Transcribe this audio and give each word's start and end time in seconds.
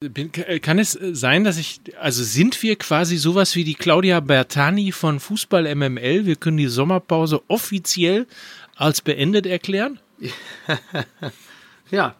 Bin, 0.00 0.32
äh, 0.34 0.60
kann 0.60 0.78
es 0.78 0.94
äh, 0.94 1.12
sein, 1.12 1.42
dass 1.42 1.58
ich, 1.58 1.80
also 2.00 2.22
sind 2.22 2.62
wir 2.62 2.76
quasi 2.76 3.16
sowas 3.16 3.56
wie 3.56 3.64
die 3.64 3.74
Claudia 3.74 4.20
Bertani 4.20 4.92
von 4.92 5.18
Fußball 5.18 5.74
MML? 5.74 6.24
Wir 6.24 6.36
können 6.36 6.56
die 6.56 6.68
Sommerpause 6.68 7.42
offiziell 7.48 8.28
als 8.76 9.00
beendet 9.00 9.44
erklären? 9.44 9.98
ja. 11.90 12.14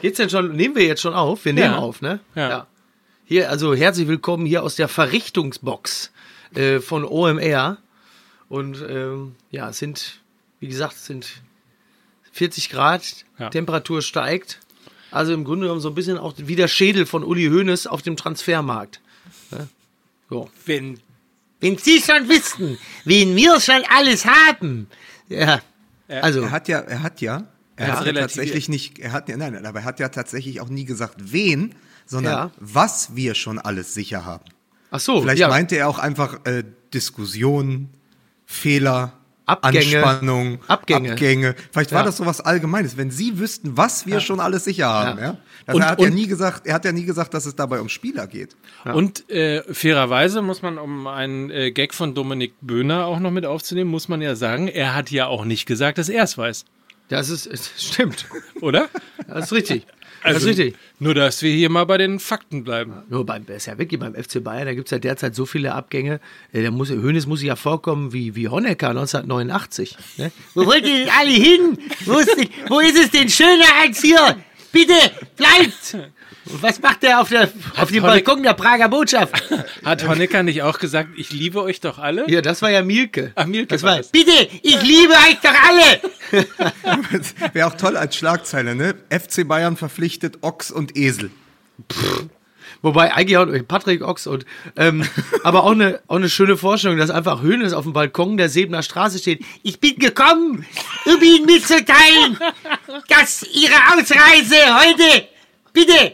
Geht's 0.00 0.18
denn 0.18 0.30
schon, 0.30 0.54
nehmen 0.54 0.76
wir 0.76 0.84
jetzt 0.86 1.02
schon 1.02 1.14
auf? 1.14 1.44
Wir 1.44 1.52
nehmen 1.52 1.72
Ja. 1.72 1.78
auf, 1.78 2.00
ne? 2.00 2.20
Ja. 2.36 2.68
Hier, 3.24 3.50
also 3.50 3.74
herzlich 3.74 4.06
willkommen 4.06 4.46
hier 4.46 4.62
aus 4.62 4.76
der 4.76 4.86
Verrichtungsbox 4.86 6.12
äh, 6.54 6.78
von 6.78 7.04
OMR. 7.04 7.78
Und 8.48 8.84
ähm, 8.88 9.34
ja, 9.50 9.70
es 9.70 9.78
sind, 9.80 10.20
wie 10.60 10.68
gesagt, 10.68 10.92
es 10.94 11.06
sind 11.06 11.26
40 12.30 12.70
Grad, 12.70 13.24
Ja. 13.36 13.48
Temperatur 13.50 14.00
steigt. 14.00 14.60
Also 15.10 15.32
im 15.32 15.44
Grunde 15.44 15.64
genommen 15.66 15.80
so 15.80 15.88
ein 15.88 15.94
bisschen 15.94 16.18
auch 16.18 16.34
wie 16.36 16.56
der 16.56 16.68
Schädel 16.68 17.06
von 17.06 17.24
Uli 17.24 17.46
Hoeneß 17.48 17.86
auf 17.86 18.02
dem 18.02 18.16
Transfermarkt. 18.16 19.00
Ne? 19.50 19.68
So. 20.28 20.48
Wenn 20.66 21.00
Wenn 21.60 21.76
Sie 21.76 22.00
schon 22.00 22.28
wüssten, 22.28 22.78
wen 23.04 23.34
wir 23.36 23.60
schon 23.60 23.82
alles 23.90 24.24
haben. 24.24 24.86
Ja. 25.28 25.60
Also, 26.08 26.40
Er 26.42 26.50
hat 26.50 26.68
ja, 26.68 26.78
er 26.80 27.02
hat 27.02 27.20
ja, 27.20 27.44
er 27.76 27.88
Ja, 27.88 27.98
hat 28.00 28.06
ja 28.06 28.12
tatsächlich 28.14 28.68
nicht, 28.68 28.98
er 28.98 29.12
hat 29.12 29.28
ja, 29.28 29.36
nein, 29.36 29.52
nein, 29.52 29.64
aber 29.66 29.80
er 29.80 29.84
hat 29.84 30.00
ja 30.00 30.08
tatsächlich 30.08 30.60
auch 30.60 30.68
nie 30.68 30.84
gesagt, 30.84 31.16
wen, 31.32 31.74
sondern 32.06 32.32
Ja. 32.32 32.50
was 32.58 33.14
wir 33.14 33.34
schon 33.34 33.58
alles 33.58 33.94
sicher 33.94 34.24
haben. 34.24 34.44
ach 34.90 34.98
so, 35.00 35.20
Vielleicht 35.20 35.38
ja. 35.40 35.48
meinte 35.48 35.76
er 35.76 35.88
auch 35.88 35.98
einfach 36.00 36.44
äh, 36.46 36.64
Diskussionen, 36.92 37.90
Fehler, 38.46 39.12
Abgänge. 39.50 40.04
Anspannung, 40.04 40.58
Abgänge. 40.68 41.12
Abgänge. 41.12 41.54
Vielleicht 41.72 41.92
war 41.92 42.00
Ja. 42.00 42.06
das 42.06 42.16
so 42.18 42.26
was 42.26 42.40
Allgemeines. 42.40 42.96
Wenn 42.96 43.10
Sie 43.10 43.38
wüssten, 43.38 43.76
was 43.76 44.06
wir 44.06 44.20
schon 44.20 44.40
alles 44.40 44.64
sicher 44.64 44.88
haben, 44.88 45.18
Ja. 45.18 45.24
ja. 45.24 45.36
Also 45.66 45.76
Und- 45.76 45.82
er 45.84 45.90
hat 45.90 46.00
ja 46.00 46.08
und- 46.08 46.14
nie 46.14 46.26
gesagt, 46.26 46.66
er 46.66 46.74
hat 46.74 46.84
ja 46.84 46.92
nie 46.92 47.04
gesagt, 47.04 47.34
dass 47.34 47.46
es 47.46 47.54
dabei 47.56 47.80
um 47.80 47.88
Spieler 47.88 48.26
geht. 48.26 48.56
Und 48.84 49.28
äh, 49.30 49.62
fairerweise 49.72 50.42
muss 50.42 50.62
man, 50.62 50.78
um 50.78 51.06
einen 51.06 51.50
äh, 51.50 51.70
Gag 51.70 51.94
von 51.94 52.14
Dominik 52.14 52.54
Böhner 52.60 53.06
auch 53.06 53.18
noch 53.20 53.30
mit 53.30 53.44
aufzunehmen, 53.46 53.90
muss 53.90 54.08
man 54.08 54.20
ja 54.22 54.34
sagen, 54.36 54.68
er 54.68 54.94
hat 54.94 55.10
ja 55.10 55.26
auch 55.26 55.44
nicht 55.44 55.66
gesagt, 55.66 55.98
dass 55.98 56.08
er 56.08 56.24
es 56.24 56.36
weiß, 56.38 56.64
Das 57.08 57.28
ist, 57.28 57.46
es 57.46 57.70
stimmt. 57.78 58.26
oder? 58.60 58.88
Das 59.28 59.46
ist 59.46 59.52
richtig. 59.52 59.86
Also, 60.22 60.34
das 60.34 60.42
ist 60.42 60.58
richtig. 60.58 60.76
Nur, 60.98 61.14
dass 61.14 61.42
wir 61.42 61.52
hier 61.52 61.70
mal 61.70 61.84
bei 61.84 61.96
den 61.98 62.20
Fakten 62.20 62.62
bleiben. 62.64 62.92
Nur 63.08 63.24
beim, 63.24 63.44
ist 63.46 63.66
ja 63.66 63.78
wirklich 63.78 63.98
beim 63.98 64.14
FC 64.14 64.42
Bayern, 64.44 64.66
da 64.66 64.74
gibt 64.74 64.88
es 64.88 64.90
ja 64.90 64.98
derzeit 64.98 65.34
so 65.34 65.46
viele 65.46 65.72
Abgänge. 65.74 66.20
Äh, 66.52 66.60
Der 66.62 66.70
muss, 66.70 66.90
Hönes 66.90 67.26
muss 67.26 67.42
ja 67.42 67.56
vorkommen 67.56 68.12
wie, 68.12 68.34
wie 68.36 68.48
Honecker 68.48 68.90
1989. 68.90 69.96
Ne? 70.18 70.30
Wo 70.54 70.66
wollt 70.66 70.86
ihr 70.86 70.98
denn 71.04 71.08
alle 71.18 71.30
hin? 71.30 71.78
Wo 72.04 72.18
ist, 72.18 72.36
denn, 72.36 72.48
wo 72.68 72.80
ist 72.80 72.98
es 72.98 73.10
denn 73.10 73.28
schöner 73.28 73.66
als 73.82 74.02
hier? 74.02 74.36
Bitte, 74.72 74.94
bleibt! 75.36 75.96
Und 76.46 76.62
was 76.62 76.80
macht 76.80 77.02
der 77.02 77.20
auf, 77.20 77.28
der, 77.28 77.50
auf 77.76 77.90
dem 77.90 78.02
Honeck- 78.02 78.24
Balkon 78.24 78.42
der 78.42 78.54
Prager 78.54 78.88
Botschaft? 78.88 79.34
Hat 79.84 80.06
Honecker 80.08 80.42
nicht 80.42 80.62
auch 80.62 80.78
gesagt, 80.78 81.10
ich 81.16 81.30
liebe 81.32 81.62
euch 81.62 81.80
doch 81.80 81.98
alle? 81.98 82.28
Ja, 82.30 82.40
das 82.40 82.62
war 82.62 82.70
ja 82.70 82.82
Mielke. 82.82 83.32
Ach, 83.34 83.46
Mielke 83.46 83.68
das 83.68 83.82
war 83.82 83.90
war, 83.92 83.98
das. 83.98 84.08
bitte, 84.08 84.48
ich 84.62 84.82
liebe 84.82 85.12
euch 85.12 85.38
doch 85.42 85.54
alle! 85.68 86.44
Wäre 87.52 87.66
auch 87.66 87.74
toll 87.76 87.96
als 87.96 88.16
Schlagzeile, 88.16 88.74
ne? 88.74 88.94
FC 89.10 89.46
Bayern 89.46 89.76
verpflichtet 89.76 90.38
Ochs 90.42 90.70
und 90.70 90.96
Esel. 90.96 91.30
Wobei 92.82 93.12
eigentlich 93.12 93.36
auch 93.36 93.46
Patrick 93.68 94.02
Ochs 94.02 94.26
und 94.26 94.46
ähm, 94.76 95.04
aber 95.44 95.64
auch 95.64 95.72
eine 95.72 96.00
auch 96.06 96.16
eine 96.16 96.30
schöne 96.30 96.56
Vorstellung, 96.56 96.96
dass 96.96 97.10
einfach 97.10 97.42
Hönes 97.42 97.74
auf 97.74 97.84
dem 97.84 97.92
Balkon 97.92 98.38
der 98.38 98.48
Sebener 98.48 98.82
Straße 98.82 99.18
steht. 99.18 99.44
Ich 99.62 99.80
bin 99.80 99.96
gekommen, 99.96 100.64
um 101.04 101.22
Ihnen 101.22 101.44
mitzuteilen, 101.44 102.38
dass 103.08 103.42
Ihre 103.52 103.74
Ausreise 103.92 104.56
heute 104.80 105.26
bitte. 105.74 106.12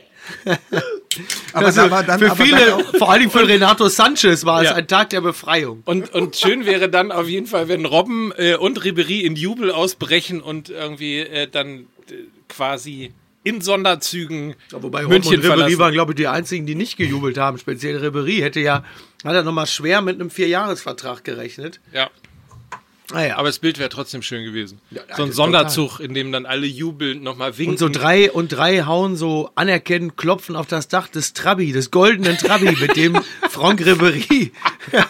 Aber 1.53 1.67
Also 1.67 1.83
da 1.83 1.91
war 1.91 2.03
dann, 2.03 2.19
für 2.21 2.37
viele, 2.37 2.67
dann 2.67 2.85
vor 2.99 3.11
allem 3.11 3.31
für 3.31 3.47
Renato 3.49 3.89
Sanchez, 3.89 4.45
war 4.45 4.63
es 4.63 4.69
Ja. 4.71 4.75
ein 4.75 4.87
Tag 4.87 5.11
der 5.11 5.21
Befreiung. 5.23 5.83
Und, 5.87 6.13
und 6.15 6.37
schön 6.37 6.67
wäre 6.67 6.89
dann 6.91 7.11
auf 7.13 7.29
jeden 7.29 7.47
Fall, 7.47 7.69
wenn 7.69 7.85
Robben 7.87 8.33
äh, 8.37 8.57
und 8.57 8.85
Ribery 8.85 9.21
in 9.21 9.35
Jubel 9.37 9.71
ausbrechen 9.71 10.41
und 10.43 10.69
irgendwie 10.69 11.21
äh, 11.21 11.49
dann 11.51 11.87
äh, 12.11 12.15
quasi 12.49 13.13
in 13.45 13.61
Sonderzügen 13.61 14.57
Wobei 14.73 15.01
Robben 15.03 15.09
München 15.13 15.29
und 15.37 15.37
Ribery 15.39 15.47
verlassen. 15.59 15.79
waren, 15.79 15.93
glaube 15.93 16.13
ich, 16.13 16.17
die 16.17 16.27
einzigen, 16.29 16.67
die 16.67 16.75
nicht 16.75 16.97
gejubelt 16.97 17.39
haben. 17.39 17.59
Speziell 17.59 17.97
Ribery 17.97 18.39
hätte 18.39 18.61
ja, 18.61 18.85
hat 19.25 19.35
er 19.35 19.43
nochmal 19.45 19.67
schwer 19.69 20.03
mit 20.03 20.21
einem 20.21 20.31
Vierjahresvertrag 20.31 21.25
gerechnet. 21.25 21.81
Ja, 21.93 22.11
Naja, 23.13 23.37
aber 23.37 23.49
das 23.49 23.61
Bild 23.61 23.79
wäre 23.79 23.89
trotzdem 23.89 24.21
schön 24.23 24.45
gewesen. 24.45 24.81
Ja, 24.91 25.03
so 25.17 25.23
ein 25.23 25.33
Sonderzug, 25.33 26.01
in 26.01 26.13
dem 26.13 26.33
dann 26.33 26.45
alle 26.45 26.67
jubelnd 26.67 27.23
nochmal 27.23 27.57
winken. 27.57 27.75
Und 27.75 27.79
so 27.79 27.89
drei 27.89 28.33
und 28.33 28.49
drei 28.49 28.83
hauen 28.83 29.17
so 29.17 29.51
anerkennend 29.55 30.17
klopfen 30.17 30.57
auf 30.57 30.67
das 30.67 30.89
Dach 30.89 31.07
des 31.09 31.33
Trabi, 31.33 31.71
des 31.73 31.91
goldenen 31.93 32.37
Trabi, 32.37 32.77
mit 32.81 32.97
dem 32.97 33.21
Franck 33.49 33.85
Ribery 33.87 34.51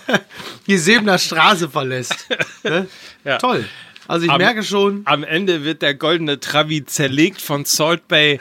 die 0.66 0.76
Sebener 0.78 1.18
Straße 1.18 1.70
verlässt. 1.70 2.28
Ne? 2.64 2.86
Ja. 3.24 3.38
Toll. 3.38 3.64
Also 4.08 4.26
ich 4.26 4.30
Am- 4.30 4.38
merke 4.38 4.62
schon, 4.62 5.02
Am 5.04 5.24
Ende 5.24 5.64
wird 5.64 5.82
der 5.82 5.94
goldene 5.94 6.38
Travi 6.38 6.84
zerlegt 6.84 7.40
von 7.40 7.64
Salt 7.64 8.06
Bay. 8.08 8.38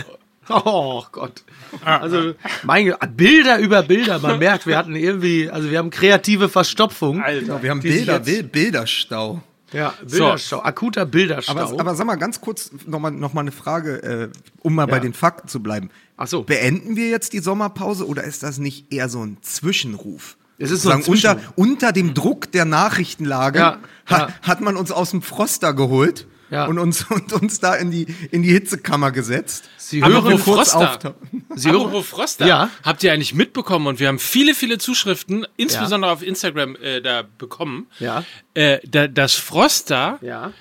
oh 0.48 1.04
Gott. 1.12 1.42
Also 1.84 2.34
mein 2.64 2.86
Gott, 2.88 2.98
Bilder 3.16 3.58
über 3.58 3.82
Bilder. 3.82 4.18
Man 4.18 4.38
merkt, 4.40 4.66
wir 4.66 4.76
hatten 4.76 4.94
irgendwie, 4.96 5.50
also 5.50 5.70
wir 5.70 5.78
haben 5.78 5.90
kreative 5.90 6.48
Verstopfung. 6.48 7.22
Alter. 7.22 7.62
wir 7.62 7.70
haben 7.70 7.80
Bilder, 7.80 8.20
Bilderstau. 8.20 9.42
Ja, 9.72 9.92
Bilderstau, 10.08 10.62
akuter 10.62 11.04
Bilderstau. 11.04 11.52
Aber, 11.52 11.78
aber 11.80 11.94
sag 11.94 12.06
mal 12.06 12.16
ganz 12.16 12.40
kurz 12.40 12.70
nochmal 12.86 13.10
noch 13.10 13.34
mal 13.34 13.42
eine 13.42 13.52
Frage, 13.52 14.02
äh, 14.02 14.28
um 14.60 14.74
mal 14.74 14.86
bei 14.86 14.96
Ja. 14.96 15.00
den 15.02 15.12
Fakten 15.12 15.46
zu 15.48 15.62
bleiben. 15.62 15.90
Ach 16.16 16.26
so. 16.26 16.42
Beenden 16.42 16.96
wir 16.96 17.08
jetzt 17.10 17.32
die 17.34 17.40
Sommerpause 17.40 18.06
oder 18.06 18.24
ist 18.24 18.42
das 18.42 18.58
nicht 18.58 18.92
eher 18.92 19.08
so 19.10 19.22
ein 19.24 19.36
Zwischenruf? 19.42 20.36
Es 20.60 20.70
ist 20.70 20.82
so 20.82 20.90
ein 20.90 21.02
Sozusagen 21.02 21.38
unter, 21.40 21.46
Zwischenruf. 21.52 21.52
unter 21.56 21.92
dem 21.92 22.14
Druck 22.14 22.50
der 22.50 22.64
Nachrichtenlage 22.64 23.58
Ja, 23.58 23.78
ha, 24.08 24.18
ja. 24.18 24.28
hat 24.42 24.60
man 24.62 24.76
uns 24.76 24.90
aus 24.90 25.10
dem 25.10 25.20
Froster 25.22 25.74
geholt 25.74 26.26
Ja. 26.50 26.66
und, 26.66 26.78
uns, 26.78 27.04
und 27.10 27.32
uns 27.32 27.60
da 27.60 27.74
in 27.74 27.90
die, 27.90 28.06
in 28.30 28.42
die 28.42 28.50
Hitzekammer 28.52 29.10
gesetzt. 29.12 29.68
Sie 29.76 30.02
hören, 30.04 30.24
wo 30.24 30.38
Froster? 30.38 31.14
Sie 31.54 31.70
hören, 31.70 31.80
Apropos 31.86 32.06
Froster, 32.06 32.46
Ja. 32.46 32.70
habt 32.84 33.02
ihr 33.04 33.12
eigentlich 33.12 33.34
mitbekommen 33.34 33.86
und 33.86 34.00
wir 34.00 34.08
haben 34.08 34.18
viele, 34.18 34.54
viele 34.54 34.78
Zuschriften, 34.78 35.46
insbesondere 35.56 36.10
auf 36.12 36.22
Instagram, 36.22 36.76
äh, 36.76 37.00
da 37.00 37.24
bekommen, 37.38 37.86
Ja. 37.98 38.24
äh, 38.54 38.78
da, 38.88 39.08
dass 39.08 39.34
Froster 39.34 40.18
ja. 40.22 40.52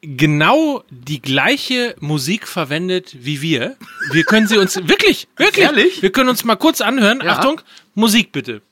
genau 0.00 0.82
die 0.90 1.20
gleiche 1.22 1.94
Musik 2.00 2.48
verwendet 2.48 3.16
wie 3.20 3.40
wir. 3.42 3.76
Wir 4.12 4.24
können 4.24 4.46
sie 4.48 4.58
uns 4.58 4.76
wirklich, 4.88 5.28
wirklich, 5.36 5.64
Ehrlich? 5.64 6.02
wir 6.02 6.10
können 6.10 6.28
uns 6.28 6.44
mal 6.44 6.56
kurz 6.56 6.80
anhören. 6.80 7.20
Ja. 7.24 7.32
Achtung, 7.32 7.60
Musik 7.94 8.32
bitte. 8.32 8.62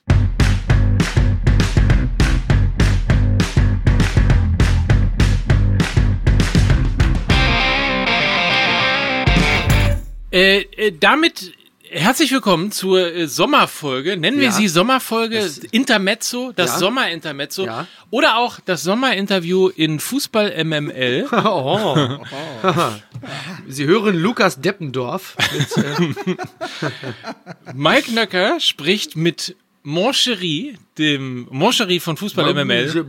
Äh, 10.33 10.61
äh, 10.77 10.93
damit 10.99 11.53
herzlich 11.91 12.31
willkommen 12.31 12.71
zur 12.71 13.13
äh, 13.15 13.27
Sommerfolge. 13.27 14.17
Nennen 14.17 14.39
wir 14.39 14.47
Ja. 14.47 14.53
sie 14.53 14.69
Sommerfolge 14.69 15.51
Intermezzo, 15.73 16.53
das 16.55 16.71
Ja. 16.73 16.79
Sommerintermezzo 16.79 17.67
Ja. 17.67 17.89
oder 18.11 18.37
auch 18.37 18.61
das 18.65 18.85
Sommerinterview 18.85 19.69
in 19.69 19.99
Fußball 19.99 20.53
MML. 20.65 21.27
Oh. 21.33 21.97
Sie 23.67 23.87
hören 23.87 24.17
Lukas 24.17 24.61
Deppendorf. 24.61 25.37
Mit, 25.53 25.85
äh, 25.85 26.15
Mike 27.75 28.13
Nöcker 28.13 28.61
spricht 28.61 29.17
mit 29.17 29.57
Moncherie, 29.83 30.75
dem 30.99 31.47
Moncherie 31.51 32.01
von 32.01 32.17
Fußball 32.17 32.53
MML. 32.53 33.05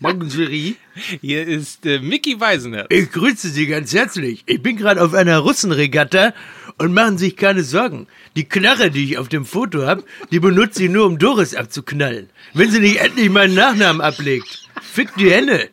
Morgenjury. 0.00 0.76
Hier 1.20 1.46
ist 1.46 1.86
äh, 1.86 2.00
Mickey 2.00 2.40
Weisener. 2.40 2.86
Ich 2.90 3.12
grüße 3.12 3.48
Sie 3.48 3.66
ganz 3.68 3.94
herzlich. 3.94 4.42
Ich 4.46 4.60
bin 4.62 4.76
gerade 4.76 5.02
auf 5.02 5.14
einer 5.14 5.38
Russenregatta 5.38 6.34
und 6.78 6.92
machen 6.92 7.16
sich 7.16 7.36
keine 7.36 7.62
Sorgen. 7.62 8.08
Die 8.34 8.44
Knarre, 8.48 8.90
die 8.90 9.04
ich 9.04 9.18
auf 9.18 9.28
dem 9.28 9.44
Foto 9.44 9.86
habe, 9.86 10.02
die 10.32 10.40
benutze 10.40 10.84
ich 10.84 10.90
nur, 10.90 11.06
um 11.06 11.18
Doris 11.18 11.54
abzuknallen. 11.54 12.28
Wenn 12.54 12.70
sie 12.70 12.80
nicht 12.80 12.96
endlich 12.96 13.30
meinen 13.30 13.54
Nachnamen 13.54 14.00
ablegt. 14.02 14.68
Fick 14.82 15.14
die 15.16 15.30
Henne. 15.30 15.68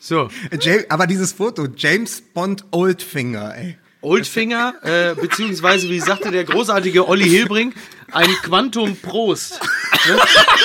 So, 0.00 0.28
Äh, 0.50 0.84
Aber 0.88 1.06
dieses 1.06 1.32
Foto, 1.32 1.68
James 1.76 2.20
Bond 2.34 2.64
Oldfinger, 2.72 3.54
ey. 3.56 3.76
Oldfinger, 4.04 4.74
äh, 4.82 5.14
beziehungsweise, 5.14 5.88
wie 5.88 6.00
sagte 6.00 6.30
der 6.30 6.44
großartige 6.44 7.08
Olli 7.08 7.28
Hilbring, 7.28 7.72
ein 8.12 8.28
Quantum 8.42 8.96
Prost. 8.96 9.60
Ne? 10.06 10.18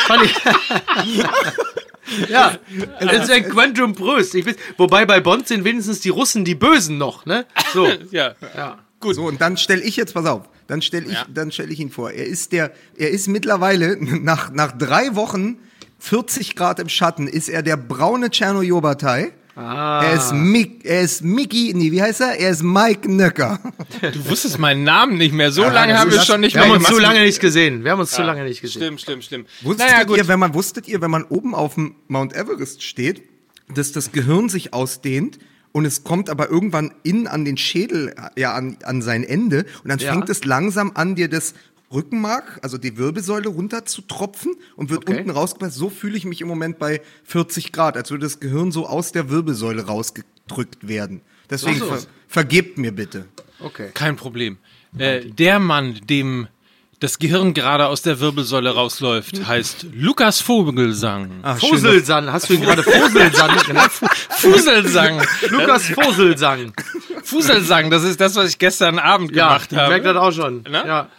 Fand 0.07 0.24
ich. 0.24 0.36
ja, 2.30 2.57
das 3.00 3.24
ist 3.24 3.31
ein 3.31 3.50
Quantum 3.50 3.94
Prost. 3.95 4.36
Ich 4.36 4.45
weiß, 4.45 4.56
wobei 4.77 5.06
bei 5.06 5.19
Bond 5.19 5.47
sind 5.47 5.63
wenigstens 5.63 6.00
die 6.01 6.09
Russen 6.09 6.45
die 6.45 6.56
Bösen 6.56 6.97
noch, 6.97 7.25
ne? 7.25 7.45
So. 7.74 7.88
Ja. 8.12 8.36
Ja. 8.56 8.80
Gut. 9.00 9.15
So, 9.15 9.24
und 9.25 9.39
dann 9.39 9.56
stelle 9.57 9.81
ich 9.81 9.95
jetzt, 9.95 10.13
pass 10.13 10.25
auf, 10.25 10.50
dann 10.68 10.81
stelle 10.81 11.06
ich, 11.06 11.13
Ja. 11.13 11.25
dann 11.33 11.51
stelle 11.51 11.71
ich 11.71 11.80
ihn 11.80 11.89
vor. 11.89 12.12
Er 12.12 12.25
ist 12.25 12.51
der, 12.51 12.71
er 12.97 13.09
ist 13.12 13.27
mittlerweile 13.27 13.97
nach, 14.00 14.51
nach 14.51 14.74
drei 14.77 15.15
Wochen 15.15 15.57
40 16.00 16.56
Grad 16.56 16.80
im 16.80 16.89
Schatten, 16.89 17.27
ist 17.27 17.47
er 17.50 17.62
der 17.62 17.77
braune 17.77 18.30
Tschernojobatei. 18.30 19.31
Er 19.59 20.13
ist 20.13 20.33
Mick, 20.33 20.85
er 20.85 21.01
ist 21.01 21.23
Mickey, 21.23 21.73
nee, 21.75 21.91
wie 21.91 22.01
heißt 22.01 22.21
er? 22.21 22.38
Er 22.39 22.50
ist 22.51 22.63
Mike 22.63 23.11
Nöcker. 23.11 23.59
Du 24.01 24.29
wusstest 24.29 24.57
meinen 24.59 24.83
Namen 24.83 25.17
nicht 25.17 25.33
mehr. 25.33 25.51
So 25.51 25.63
lange 25.63 25.91
das 25.94 26.01
haben 26.01 26.11
wir 26.11 26.21
schon 26.21 26.41
nicht 26.41 26.53
Wir 26.56 26.61
mehr 26.61 26.69
haben 26.69 26.77
uns 26.77 26.88
zu 26.88 27.00
lange 27.00 27.21
nicht 27.21 27.39
gesehen. 27.41 27.83
Wir 27.83 27.91
haben 27.91 28.00
uns 28.00 28.11
zu 28.11 28.21
lange 28.21 28.44
nicht 28.44 28.61
gesehen. 28.61 28.81
Stimmt, 28.81 29.01
stimmt, 29.01 29.23
stimmt. 29.25 29.47
Wusstet 29.61 29.88
naja, 29.89 30.15
ihr, 30.15 30.27
wenn 30.27 30.39
man, 30.39 30.53
wusstet 30.53 30.88
ihr, 30.88 31.01
wenn 31.01 31.11
man 31.11 31.23
oben 31.23 31.53
auf 31.53 31.75
dem 31.75 31.95
Mount 32.07 32.33
Everest 32.33 32.83
steht, 32.83 33.23
dass 33.73 33.91
das 33.91 34.11
Gehirn 34.11 34.47
sich 34.50 34.73
ausdehnt 34.73 35.39
und 35.71 35.85
es 35.85 36.03
kommt 36.03 36.29
aber 36.29 36.50
irgendwann 36.50 36.91
innen 37.03 37.27
an 37.27 37.45
den 37.45 37.57
Schädel, 37.57 38.15
ja, 38.35 38.53
an, 38.53 38.77
an 38.83 39.01
sein 39.01 39.23
Ende 39.23 39.65
und 39.83 39.89
dann 39.89 40.00
Ja. 40.00 40.13
fängt 40.13 40.29
es 40.29 40.44
langsam 40.45 40.91
an, 40.95 41.15
dir 41.15 41.27
das 41.29 41.53
Rückenmark, 41.91 42.59
also 42.62 42.77
die 42.77 42.97
Wirbelsäule 42.97 43.50
runter 43.50 43.86
zu 43.86 44.01
tropfen 44.01 44.53
und 44.75 44.89
wird 44.89 45.01
Okay. 45.09 45.18
unten 45.18 45.30
rausgepresst. 45.31 45.75
So 45.75 45.89
fühle 45.89 46.18
ich 46.18 46.25
mich 46.25 46.41
im 46.41 46.47
Moment 46.47 46.77
bei 46.80 47.01
40 47.25 47.71
Grad, 47.71 47.97
als 47.97 48.12
würde 48.12 48.25
das 48.25 48.39
Gehirn 48.39 48.71
so 48.71 48.86
aus 48.88 49.12
der 49.12 49.30
Wirbelsäule 49.30 49.86
rausgedrückt 49.88 50.88
werden. 50.88 51.21
Deswegen 51.50 51.77
Ach 51.81 51.86
so. 51.86 51.91
ver 51.95 52.00
vergebt 52.27 52.77
mir 52.77 52.91
bitte. 52.91 53.25
Okay. 53.59 53.89
Kein 53.94 54.15
Problem. 54.15 54.57
Äh, 54.97 55.21
der 55.25 55.59
Mann, 55.59 56.00
dem 56.07 56.47
das 57.00 57.18
Gehirn 57.18 57.53
gerade 57.53 57.88
aus 57.88 58.01
der 58.01 58.19
Wirbelsäule 58.19 58.69
rausläuft, 58.71 59.47
heißt 59.47 59.88
Lukas 59.94 60.41
Vogelsang. 60.41 61.31
Ah, 61.44 61.57
schön, 61.57 61.69
Fuselsang. 61.69 62.31
Hast 62.31 62.50
du 62.50 62.53
ihn 62.56 62.62
gerade 62.62 62.83
Fuselsang 62.83 63.57
genannt? 63.65 63.91
Fuselsang. 64.30 65.21
Lukas 65.50 65.86
Fuselsang. 65.88 66.74
Fuselsang, 67.24 67.89
das 67.89 68.03
ist 68.03 68.19
das, 68.19 68.36
was 68.36 68.50
ich 68.50 68.59
gestern 68.59 69.00
Abend 69.00 69.36
Ja, 69.36 69.47
gemacht 69.47 69.71
ich 69.71 69.77
merke 69.77 70.03
das 70.03 70.15
habe. 70.15 70.21
auch 70.21 70.31
schon. 70.31 70.62
Ne? 70.63 70.83
Ja. 70.86 71.09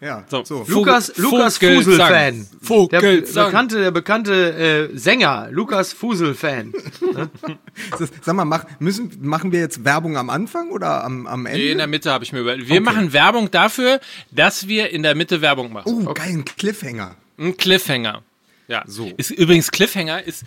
Ja, 0.00 0.24
So. 0.30 0.44
so. 0.44 0.64
Lukas, 0.66 1.10
Vogel- 1.10 1.22
Lukas. 1.22 1.58
Fusel-Fan. 1.58 2.46
Der 2.90 3.00
bekannte, 3.00 3.80
der 3.80 3.90
bekannte 3.90 4.88
äh, 4.92 4.96
Sänger, 4.96 5.48
Lukas 5.50 5.92
Fusel-Fan. 5.92 6.72
Sag 8.22 8.34
mal, 8.34 8.44
mach, 8.46 8.64
müssen, 8.78 9.10
machen 9.20 9.52
wir 9.52 9.60
jetzt 9.60 9.84
Werbung 9.84 10.16
am 10.16 10.30
Anfang 10.30 10.70
oder 10.70 11.04
am, 11.04 11.26
am 11.26 11.44
Ende? 11.46 11.58
Nee, 11.58 11.72
in 11.72 11.78
der 11.78 11.86
Mitte 11.86 12.10
habe 12.10 12.24
ich 12.24 12.32
mir 12.32 12.40
überlegt. 12.40 12.68
Wir 12.68 12.80
machen 12.80 13.12
Werbung 13.12 13.50
dafür, 13.50 14.00
dass 14.30 14.68
wir 14.68 14.90
in 14.90 15.02
der 15.02 15.14
Mitte 15.14 15.42
Werbung 15.42 15.72
machen. 15.72 16.06
Oh, 16.08 16.14
geil, 16.14 16.28
ein 16.30 16.44
Cliffhanger. 16.44 17.16
Ein 17.38 17.56
Cliffhanger. 17.56 18.22
Ja. 18.68 18.84
So. 18.86 19.10
Ist 19.16 19.30
übrigens 19.30 19.70
Cliffhanger 19.70 20.22
ist 20.24 20.44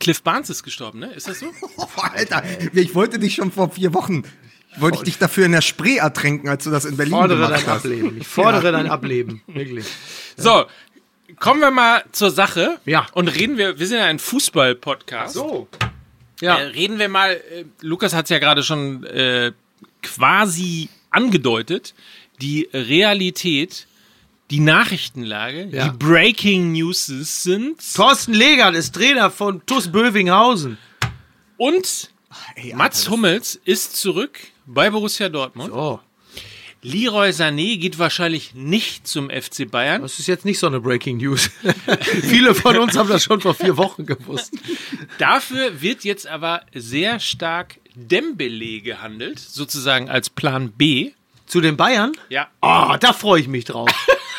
Cliff 0.00 0.22
Barnes 0.22 0.48
ist 0.50 0.62
gestorben, 0.62 0.98
ne? 1.00 1.12
Ist 1.12 1.28
das 1.28 1.40
so? 1.40 1.46
Oh, 1.76 1.86
Alter, 2.00 2.42
ich 2.72 2.94
wollte 2.94 3.18
dich 3.18 3.34
schon 3.34 3.52
vor 3.52 3.70
vier 3.70 3.92
Wochen, 3.94 4.22
wollte 4.78 4.98
ich 4.98 5.04
dich 5.04 5.18
dafür 5.18 5.46
in 5.46 5.52
der 5.52 5.60
Spree 5.62 5.96
ertränken, 5.96 6.48
als 6.48 6.64
du 6.64 6.70
das 6.70 6.84
in 6.84 6.96
Berlin 6.96 7.12
Fordere 7.14 7.38
gemacht 7.46 7.52
dein 7.62 7.66
hast. 7.66 7.84
Ableben. 7.86 8.20
Ich 8.20 8.26
fordere 8.26 8.72
dein 8.72 8.88
Ableben. 8.90 9.42
Wirklich. 9.46 9.86
So, 10.38 10.66
kommen 11.40 11.60
wir 11.62 11.70
mal 11.70 12.04
zur 12.12 12.30
Sache. 12.30 12.78
Ja. 12.84 13.06
Und 13.14 13.28
reden 13.28 13.56
wir, 13.56 13.78
wir 13.78 13.86
sind 13.86 13.96
ja 13.98 14.04
ein 14.04 14.18
Fußball-Podcast. 14.18 15.32
So. 15.34 15.66
Äh, 16.42 16.44
Ja. 16.44 16.56
reden 16.56 16.98
wir 16.98 17.08
mal, 17.08 17.32
äh, 17.32 17.64
Lukas 17.80 18.12
hat 18.12 18.24
es 18.26 18.30
ja 18.30 18.38
gerade 18.38 18.62
schon 18.62 19.04
äh, 19.04 19.52
quasi 20.02 20.88
angedeutet, 21.10 21.94
die 22.42 22.68
Realität, 22.72 23.86
die 24.50 24.60
Nachrichtenlage, 24.60 25.68
Ja. 25.72 25.88
die 25.88 25.96
Breaking 25.96 26.72
News 26.72 27.06
sind 27.06 27.78
Thorsten 27.94 28.34
Legert 28.34 28.74
ist 28.74 28.94
Trainer 28.94 29.30
von 29.30 29.64
TuS 29.64 29.90
Bövinghausen. 29.90 30.76
und 31.56 32.10
Mats 32.74 33.08
Hummels 33.08 33.58
ist 33.64 33.96
zurück 33.96 34.38
bei 34.66 34.90
Borussia 34.90 35.28
Dortmund. 35.28 35.72
Oh, 35.72 36.00
Leroy 36.82 37.30
Sané 37.30 37.78
geht 37.78 37.98
wahrscheinlich 37.98 38.54
nicht 38.54 39.08
zum 39.08 39.28
FC 39.28 39.68
Bayern. 39.68 40.02
das 40.02 40.20
ist 40.20 40.28
jetzt 40.28 40.44
nicht 40.44 40.58
so 40.58 40.68
eine 40.68 40.80
Breaking 40.80 41.16
News. 41.16 41.50
Viele 42.22 42.54
von 42.54 42.78
uns 42.78 42.96
haben 42.96 43.08
das 43.08 43.24
schon 43.24 43.40
vor 43.40 43.54
vier 43.54 43.76
Wochen 43.76 44.06
gewusst. 44.06 44.52
Dafür 45.18 45.80
wird 45.80 46.04
jetzt 46.04 46.28
aber 46.28 46.62
sehr 46.72 47.18
stark 47.18 47.80
Dembele 47.96 48.82
gehandelt, 48.82 49.40
sozusagen 49.40 50.08
als 50.08 50.30
Plan 50.30 50.70
B. 50.70 51.12
Zu 51.46 51.60
den 51.60 51.76
Bayern? 51.76 52.12
Ja, 52.28 52.48
Oh, 52.60 52.96
da 52.98 53.12
freue 53.12 53.40
ich 53.40 53.48
mich 53.48 53.64
drauf. 53.64 53.88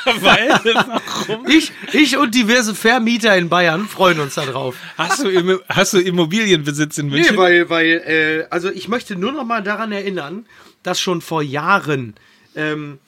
weil 0.21 0.49
warum? 0.63 1.47
Ich, 1.47 1.71
ich 1.93 2.17
und 2.17 2.33
diverse 2.33 2.75
Vermieter 2.75 3.35
in 3.37 3.49
Bayern 3.49 3.87
freuen 3.87 4.19
uns 4.19 4.35
da 4.35 4.45
drauf. 4.45 4.75
Hast 4.97 5.23
du, 5.23 5.59
hast 5.67 5.93
du 5.93 5.99
Immobilienbesitz 5.99 6.97
in 6.97 7.09
München? 7.09 7.35
Nee, 7.35 7.37
weil, 7.37 7.69
weil, 7.69 7.85
äh, 8.05 8.47
also 8.49 8.69
ich 8.69 8.87
möchte 8.87 9.15
nur 9.15 9.31
noch 9.31 9.43
mal 9.43 9.61
daran 9.63 9.91
erinnern, 9.91 10.45
dass 10.83 10.99
schon 10.99 11.21
vor 11.21 11.41
Jahren 11.41 12.15
ähm, 12.55 12.99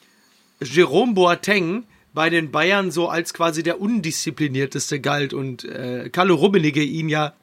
Jerome 0.62 1.14
Boateng 1.14 1.84
bei 2.14 2.30
den 2.30 2.52
Bayern 2.52 2.92
so 2.92 3.08
als 3.08 3.34
quasi 3.34 3.64
der 3.64 3.80
undisziplinierteste 3.80 5.00
galt 5.00 5.34
und 5.34 5.64
äh, 5.64 6.10
Kalle 6.10 6.34
Rummenigge 6.34 6.84
ihn 6.84 7.08
ja 7.08 7.34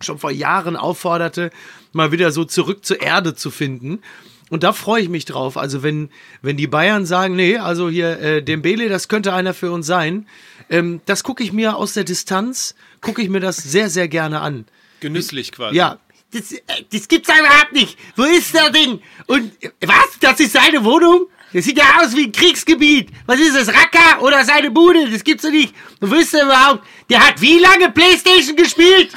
schon 0.00 0.18
vor 0.18 0.30
Jahren 0.30 0.76
aufforderte, 0.76 1.50
mal 1.92 2.12
wieder 2.12 2.30
so 2.30 2.44
zurück 2.44 2.84
zur 2.84 3.00
Erde 3.00 3.34
zu 3.34 3.50
finden. 3.50 4.00
Und 4.48 4.62
da 4.62 4.72
freue 4.72 5.02
ich 5.02 5.08
mich 5.08 5.24
drauf. 5.24 5.56
Also 5.56 5.82
wenn, 5.82 6.10
wenn 6.40 6.56
die 6.56 6.68
Bayern 6.68 7.04
sagen, 7.04 7.34
nee, 7.34 7.56
also 7.56 7.90
hier 7.90 8.20
äh, 8.20 8.42
Dembele, 8.42 8.88
das 8.88 9.08
könnte 9.08 9.32
einer 9.32 9.54
für 9.54 9.72
uns 9.72 9.86
sein, 9.86 10.26
ähm, 10.70 11.00
das 11.06 11.24
gucke 11.24 11.42
ich 11.42 11.52
mir 11.52 11.76
aus 11.76 11.94
der 11.94 12.04
Distanz, 12.04 12.74
gucke 13.00 13.22
ich 13.22 13.28
mir 13.28 13.40
das 13.40 13.56
sehr, 13.56 13.90
sehr 13.90 14.08
gerne 14.08 14.40
an. 14.40 14.66
Genüsslich 15.00 15.52
quasi. 15.52 15.76
Ja. 15.76 15.98
Das, 16.32 16.52
äh, 16.52 16.60
das 16.92 17.08
gibt's 17.08 17.28
ja 17.28 17.38
überhaupt 17.38 17.72
nicht. 17.72 17.98
Wo 18.14 18.24
ist 18.24 18.54
der 18.54 18.70
Ding? 18.70 19.00
Und 19.26 19.52
äh, 19.62 19.70
was? 19.84 20.18
Das 20.20 20.38
ist 20.38 20.52
seine 20.52 20.84
Wohnung? 20.84 21.26
Das 21.52 21.64
sieht 21.64 21.78
ja 21.78 22.00
aus 22.00 22.14
wie 22.14 22.24
ein 22.24 22.32
Kriegsgebiet. 22.32 23.10
Was 23.26 23.40
ist 23.40 23.56
das? 23.56 23.68
Racker 23.68 24.22
oder 24.22 24.44
seine 24.44 24.70
Bude? 24.70 25.08
Das 25.10 25.24
gibt's 25.24 25.44
doch 25.44 25.50
nicht. 25.50 25.74
Und 26.00 26.10
wo 26.10 26.14
ist 26.16 26.32
der 26.32 26.44
überhaupt? 26.44 26.84
Der 27.08 27.26
hat 27.26 27.40
wie 27.40 27.58
lange 27.58 27.90
Playstation 27.90 28.56
gespielt? 28.56 29.10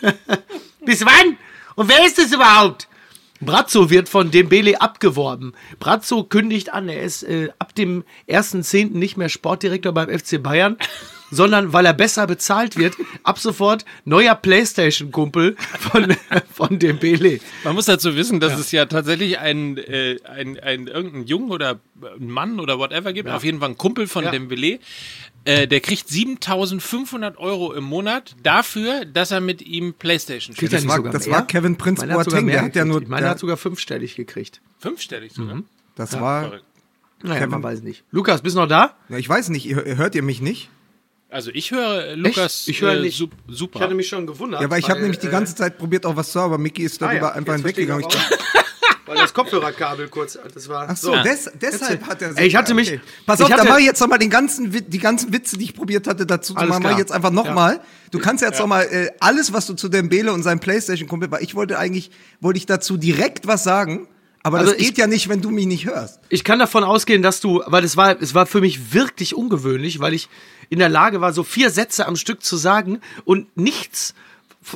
Bis 0.84 1.04
wann? 1.04 1.36
Und 1.74 1.88
wer 1.88 2.04
ist 2.06 2.18
das 2.18 2.32
überhaupt? 2.32 2.86
Brazzo 3.40 3.90
wird 3.90 4.08
von 4.08 4.30
Dembele 4.30 4.80
abgeworben. 4.80 5.54
Brazzo 5.78 6.24
kündigt 6.24 6.72
an, 6.72 6.88
er 6.88 7.02
ist 7.02 7.22
äh, 7.22 7.48
ab 7.58 7.74
dem 7.74 8.04
1.10. 8.28 8.90
nicht 8.90 9.16
mehr 9.16 9.28
Sportdirektor 9.28 9.92
beim 9.92 10.08
FC 10.10 10.42
Bayern, 10.42 10.76
sondern 11.30 11.72
weil 11.72 11.86
er 11.86 11.94
besser 11.94 12.26
bezahlt 12.26 12.76
wird, 12.76 12.94
ab 13.22 13.38
sofort 13.38 13.84
neuer 14.04 14.34
Playstation-Kumpel 14.34 15.56
von, 15.78 16.14
von 16.52 16.78
Dembele. 16.78 17.40
Man 17.64 17.74
muss 17.74 17.86
dazu 17.86 18.14
wissen, 18.16 18.40
dass 18.40 18.58
es 18.58 18.72
ja 18.72 18.86
tatsächlich 18.86 19.38
einen, 19.38 19.78
äh, 19.78 20.16
ein, 20.24 20.58
ein, 20.60 20.86
irgendeinen 20.88 21.26
Jungen 21.26 21.50
oder 21.50 21.80
einen 22.02 22.30
Mann 22.30 22.60
oder 22.60 22.78
whatever 22.78 23.12
gibt, 23.12 23.28
auf 23.30 23.44
jeden 23.44 23.60
Fall 23.60 23.68
einen 23.68 23.78
Kumpel 23.78 24.06
von 24.06 24.24
Ja. 24.24 24.30
Dembele, 24.30 24.80
äh, 25.44 25.66
der 25.66 25.80
kriegt 25.80 26.08
7500 26.08 27.38
Euro 27.38 27.72
im 27.72 27.84
Monat 27.84 28.36
dafür, 28.42 29.04
dass 29.04 29.30
er 29.30 29.40
mit 29.40 29.62
ihm 29.62 29.94
Playstation 29.94 30.54
spielt. 30.54 30.72
Das 30.72 30.86
war- 30.86 31.00
das 31.02 31.30
war 31.30 31.46
Kevin 31.46 31.76
Prince 31.76 32.02
sogar 32.02 32.24
Boateng, 32.24 32.46
der 32.46 32.62
hat 32.62 32.76
ja 32.76 32.84
nur- 32.84 33.00
Meiner 33.02 33.20
der- 33.22 33.30
hat 33.30 33.38
sogar 33.38 33.56
fünfstellig 33.56 34.16
gekriegt. 34.16 34.60
Fünfstellig 34.78 35.32
sogar. 35.32 35.62
Das 35.96 36.18
war, 36.20 36.42
Verrückt. 36.44 36.64
Naja, 37.22 37.34
Kevin- 37.40 37.50
man 37.50 37.62
weiß 37.62 37.82
nicht. 37.82 38.04
Lukas, 38.10 38.40
bist 38.42 38.56
du 38.56 38.60
noch 38.60 38.68
da? 38.68 38.96
Na, 39.08 39.18
ich 39.18 39.28
weiß 39.28 39.48
nicht, 39.50 39.66
ihr, 39.66 39.76
hört 39.96 40.14
ihr 40.14 40.22
mich 40.22 40.40
nicht? 40.40 40.70
Also 41.28 41.50
ich 41.54 41.70
höre 41.70 42.16
Lukas 42.16 42.66
Ich 42.66 42.80
höre 42.80 42.94
äh, 42.94 43.00
nicht. 43.02 43.16
sup- 43.20 43.30
super. 43.46 43.86
mich 43.94 44.08
schon 44.08 44.26
gewundert. 44.26 44.62
Ja, 44.62 44.70
weil 44.70 44.80
ich 44.80 44.90
habe 44.90 45.00
nämlich 45.00 45.20
die 45.20 45.28
äh, 45.28 45.30
ganze 45.30 45.54
Zeit 45.54 45.78
probiert, 45.78 46.04
auch 46.04 46.16
was 46.16 46.32
zu 46.32 46.40
aber 46.46 46.58
Mickey 46.58 46.82
ist 46.82 47.00
darüber 47.00 47.26
Ah 47.26 47.28
ja, 47.30 47.34
einfach 47.34 47.54
ich 47.54 47.58
hinweggegangen. 47.62 48.04
Ich 49.12 49.16
Weil 49.16 49.22
das 49.24 49.34
Kopfhörerkabel 49.34 50.06
kurz, 50.08 50.38
das 50.54 50.68
war. 50.68 50.86
ach 50.88 50.96
so, 50.96 51.12
des, 51.16 51.50
deshalb 51.60 52.06
hat 52.06 52.22
er 52.22 52.36
Ey, 52.38 52.46
ich 52.46 52.54
hatte 52.54 52.74
mich- 52.74 53.00
Pass 53.26 53.40
ich 53.40 53.46
auf, 53.46 53.54
da 53.56 53.64
mache 53.64 53.80
ich 53.80 53.86
jetzt 53.86 54.00
nochmal 54.00 54.20
den 54.20 54.30
ganzen, 54.30 54.70
die 54.88 54.98
ganzen 54.98 55.32
Witze, 55.32 55.58
die 55.58 55.64
ich 55.64 55.74
probiert 55.74 56.06
hatte, 56.06 56.26
dazu 56.26 56.54
zu 56.54 56.54
machen, 56.54 56.68
mach 56.68 56.78
klar. 56.80 56.92
ich 56.92 56.98
jetzt 56.98 57.10
einfach 57.10 57.32
nochmal. 57.32 57.80
Du 58.12 58.20
kannst 58.20 58.44
jetzt 58.44 58.60
nochmal 58.60 58.84
äh, 58.84 59.10
alles, 59.18 59.52
was 59.52 59.66
du 59.66 59.74
zu 59.74 59.88
Dembele 59.88 60.32
und 60.32 60.44
seinem 60.44 60.60
Playstation-Kumpel, 60.60 61.28
weil 61.32 61.42
ich 61.42 61.56
wollte 61.56 61.76
eigentlich, 61.76 62.12
wollte 62.40 62.58
ich 62.58 62.66
dazu 62.66 62.96
direkt 62.96 63.48
was 63.48 63.64
sagen, 63.64 64.06
aber 64.44 64.58
Also 64.58 64.70
das 64.72 64.80
ich- 64.80 64.86
geht 64.88 64.98
ja 64.98 65.08
nicht, 65.08 65.28
wenn 65.28 65.42
du 65.42 65.50
mich 65.50 65.66
nicht 65.66 65.86
hörst. 65.86 66.20
Ich 66.28 66.44
kann 66.44 66.60
davon 66.60 66.84
ausgehen, 66.84 67.20
dass 67.22 67.40
du, 67.40 67.62
weil 67.66 67.82
es 67.84 67.96
war, 67.96 68.20
es 68.22 68.32
war 68.34 68.46
für 68.46 68.60
mich 68.60 68.94
wirklich 68.94 69.34
ungewöhnlich, 69.34 69.98
weil 69.98 70.14
ich 70.14 70.28
in 70.68 70.78
der 70.78 70.88
Lage 70.88 71.20
war, 71.20 71.32
so 71.32 71.42
vier 71.42 71.70
Sätze 71.70 72.06
am 72.06 72.14
Stück 72.14 72.44
zu 72.44 72.56
sagen 72.56 73.00
und 73.24 73.56
nichts 73.56 74.14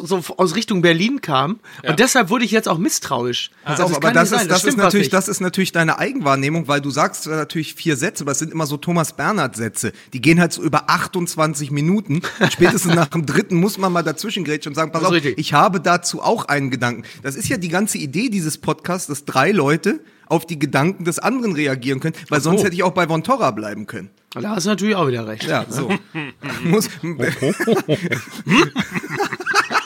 so 0.02 0.22
aus 0.36 0.54
Richtung 0.54 0.82
Berlin 0.82 1.20
kam. 1.20 1.60
Und 1.86 1.98
deshalb 2.00 2.30
wurde 2.30 2.44
ich 2.44 2.50
jetzt 2.50 2.68
auch 2.68 2.78
misstrauisch. 2.78 3.50
Pass 3.64 3.80
Also 3.80 3.92
es 3.92 3.96
aber 3.96 4.12
das 4.12 4.30
ist, 4.30 4.38
sein, 4.38 4.48
das, 4.48 4.64
ist 4.64 4.76
natürlich, 4.76 5.08
das 5.08 5.28
ist 5.28 5.40
natürlich 5.40 5.72
deine 5.72 5.98
Eigenwahrnehmung, 5.98 6.68
weil 6.68 6.80
du 6.80 6.90
sagst 6.90 7.26
natürlich 7.26 7.74
vier 7.74 7.96
Sätze, 7.96 8.24
aber 8.24 8.32
es 8.32 8.38
sind 8.38 8.52
immer 8.52 8.66
so 8.66 8.76
Thomas 8.76 9.14
Bernhard 9.14 9.56
Sätze. 9.56 9.92
Die 10.12 10.20
gehen 10.20 10.40
halt 10.40 10.52
so 10.52 10.62
über 10.62 10.90
28 10.90 11.70
Minuten. 11.70 12.22
Spätestens 12.50 12.94
nach 12.94 13.08
dem 13.08 13.26
dritten 13.26 13.56
muss 13.56 13.78
man 13.78 13.92
mal 13.92 14.02
dazwischen 14.02 14.44
grätschen 14.44 14.70
und 14.70 14.74
sagen, 14.74 14.92
pass 14.92 15.02
Das 15.02 15.08
auf, 15.08 15.14
richtig. 15.14 15.38
ich 15.38 15.52
habe 15.52 15.80
dazu 15.80 16.22
auch 16.22 16.46
einen 16.46 16.70
Gedanken. 16.70 17.04
Das 17.22 17.36
ist 17.36 17.48
ja 17.48 17.56
die 17.56 17.68
ganze 17.68 17.98
Idee 17.98 18.28
dieses 18.28 18.58
Podcasts, 18.58 19.06
dass 19.08 19.24
drei 19.24 19.52
Leute 19.52 20.00
auf 20.26 20.46
die 20.46 20.58
Gedanken 20.58 21.04
des 21.04 21.18
anderen 21.18 21.54
reagieren 21.54 22.00
können, 22.00 22.14
weil 22.28 22.40
sonst 22.40 22.64
hätte 22.64 22.74
ich 22.74 22.82
auch 22.82 22.92
bei 22.92 23.06
Von 23.06 23.22
Torra 23.22 23.50
bleiben 23.50 23.86
können. 23.86 24.10
Da 24.32 24.50
hast 24.50 24.64
du 24.64 24.70
natürlich 24.70 24.96
auch 24.96 25.06
wieder 25.06 25.26
recht. 25.28 25.44
Ja, 25.44 25.64
so. 25.68 25.88
muss, 26.64 26.88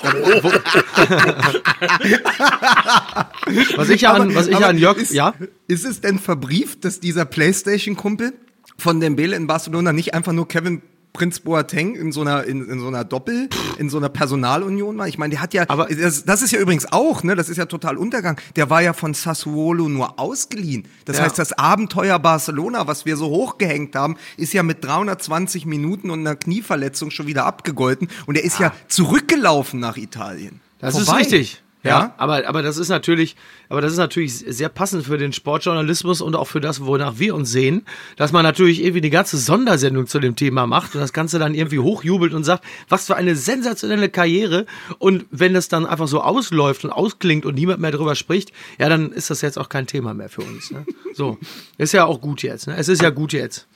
Was 3.76 3.88
ich 3.88 4.08
an, 4.08 4.34
was 4.34 4.46
ich 4.46 4.56
an 4.56 4.78
Jörg, 4.78 4.98
ist, 4.98 5.12
ja? 5.12 5.34
Ist 5.66 5.84
es 5.84 6.00
denn 6.00 6.18
verbrieft, 6.18 6.84
dass 6.84 7.00
dieser 7.00 7.24
Playstation-Kumpel 7.24 8.34
von 8.76 9.00
Dembele 9.00 9.36
in 9.36 9.46
Barcelona 9.46 9.92
nicht 9.92 10.14
einfach 10.14 10.32
nur 10.32 10.46
Kevin 10.46 10.82
Prinz 11.12 11.40
Boateng 11.40 11.94
in 11.96 12.12
so 12.12 12.20
einer 12.20 12.44
in, 12.44 12.68
in 12.68 12.78
so 12.80 12.86
einer 12.86 13.04
Doppel 13.04 13.48
in 13.78 13.90
so 13.90 13.96
einer 13.98 14.08
Personalunion 14.08 14.96
war. 14.98 15.08
Ich 15.08 15.18
meine, 15.18 15.32
der 15.32 15.40
hat 15.40 15.54
ja 15.54 15.64
Aber- 15.68 15.86
das, 15.86 16.24
das 16.24 16.42
ist 16.42 16.52
ja 16.52 16.60
übrigens 16.60 16.86
auch, 16.92 17.22
ne, 17.22 17.34
das 17.34 17.48
ist 17.48 17.56
ja 17.56 17.66
total 17.66 17.96
Untergang. 17.96 18.40
Der 18.56 18.70
war 18.70 18.82
ja 18.82 18.92
von 18.92 19.14
Sassuolo 19.14 19.88
nur 19.88 20.18
ausgeliehen. 20.20 20.84
Das 21.06 21.16
Ja. 21.18 21.24
heißt, 21.24 21.38
das 21.38 21.52
Abenteuer 21.52 22.18
Barcelona, 22.18 22.86
was 22.86 23.04
wir 23.06 23.16
so 23.16 23.26
hochgehängt 23.28 23.96
haben, 23.96 24.16
ist 24.36 24.52
ja 24.52 24.62
mit 24.62 24.84
320 24.84 25.66
Minuten 25.66 26.10
und 26.10 26.20
einer 26.20 26.36
Knieverletzung 26.36 27.10
schon 27.10 27.26
wieder 27.26 27.46
abgegolten 27.46 28.08
und 28.26 28.36
er 28.36 28.44
ist 28.44 28.58
ja 28.60 28.72
zurückgelaufen 28.88 29.80
nach 29.80 29.96
Italien. 29.96 30.60
Das 30.78 30.94
Vorbei. 30.96 31.20
ist 31.22 31.32
richtig. 31.32 31.62
Ja, 31.85 31.90
Ja? 31.90 32.14
aber, 32.16 32.49
aber 32.49 32.62
das 32.62 32.76
ist 32.76 32.88
natürlich, 32.88 33.37
aber 33.68 33.80
das 33.80 33.92
ist 33.92 33.99
natürlich 33.99 34.35
sehr 34.35 34.68
passend 34.68 35.06
für 35.06 35.16
den 35.16 35.32
Sportjournalismus 35.32 36.20
und 36.20 36.35
auch 36.35 36.47
für 36.47 36.61
das, 36.61 36.85
wonach 36.85 37.18
wir 37.18 37.35
uns 37.35 37.52
sehen, 37.52 37.87
dass 38.16 38.32
man 38.32 38.42
natürlich 38.42 38.80
irgendwie 38.82 39.00
die 39.00 39.11
ganze 39.11 39.38
Sondersendung 39.38 40.06
zu 40.06 40.18
dem 40.18 40.35
Thema 40.35 40.66
macht 40.66 40.94
und 40.94 41.00
das 41.00 41.12
Ganze 41.12 41.38
dann 41.38 41.54
irgendwie 41.54 41.78
hochjubelt 41.78 42.35
und 42.35 42.42
sagt, 42.44 42.64
was 42.88 43.06
für 43.06 43.14
eine 43.16 43.37
sensationelle 43.37 44.08
Karriere. 44.08 44.66
Und 44.99 45.26
wenn 45.30 45.54
das 45.54 45.68
dann 45.68 45.87
einfach 45.87 46.08
so 46.08 46.20
ausläuft 46.20 46.85
und 46.85 46.90
ausklingt 46.90 47.47
und 47.47 47.54
niemand 47.54 47.80
mehr 47.80 47.92
drüber 47.92 48.16
spricht, 48.16 48.52
ja, 48.78 48.88
dann 48.88 49.12
ist 49.12 49.30
das 49.30 49.40
jetzt 49.40 49.58
auch 49.58 49.68
kein 49.68 49.87
Thema 49.87 50.14
mehr 50.14 50.28
für 50.28 50.42
uns. 50.42 50.70
Ne? 50.70 50.85
So, 51.14 51.38
ist 51.76 51.92
ja 51.92 52.06
auch 52.06 52.20
gut 52.20 52.42
jetzt. 52.42 52.66
Ne? 52.66 52.76
Es 52.76 52.88
ist 52.88 53.02
ja 53.02 53.11
gut 53.11 53.32
jetzt. 53.32 53.68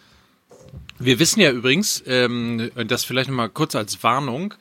Wir 0.99 1.19
wissen 1.19 1.41
ja 1.41 1.51
übrigens, 1.51 2.03
ähm, 2.07 2.71
das 2.87 3.05
vielleicht 3.05 3.29
nochmal 3.29 3.49
kurz 3.49 3.75
als 3.75 4.03
Warnung, 4.03 4.55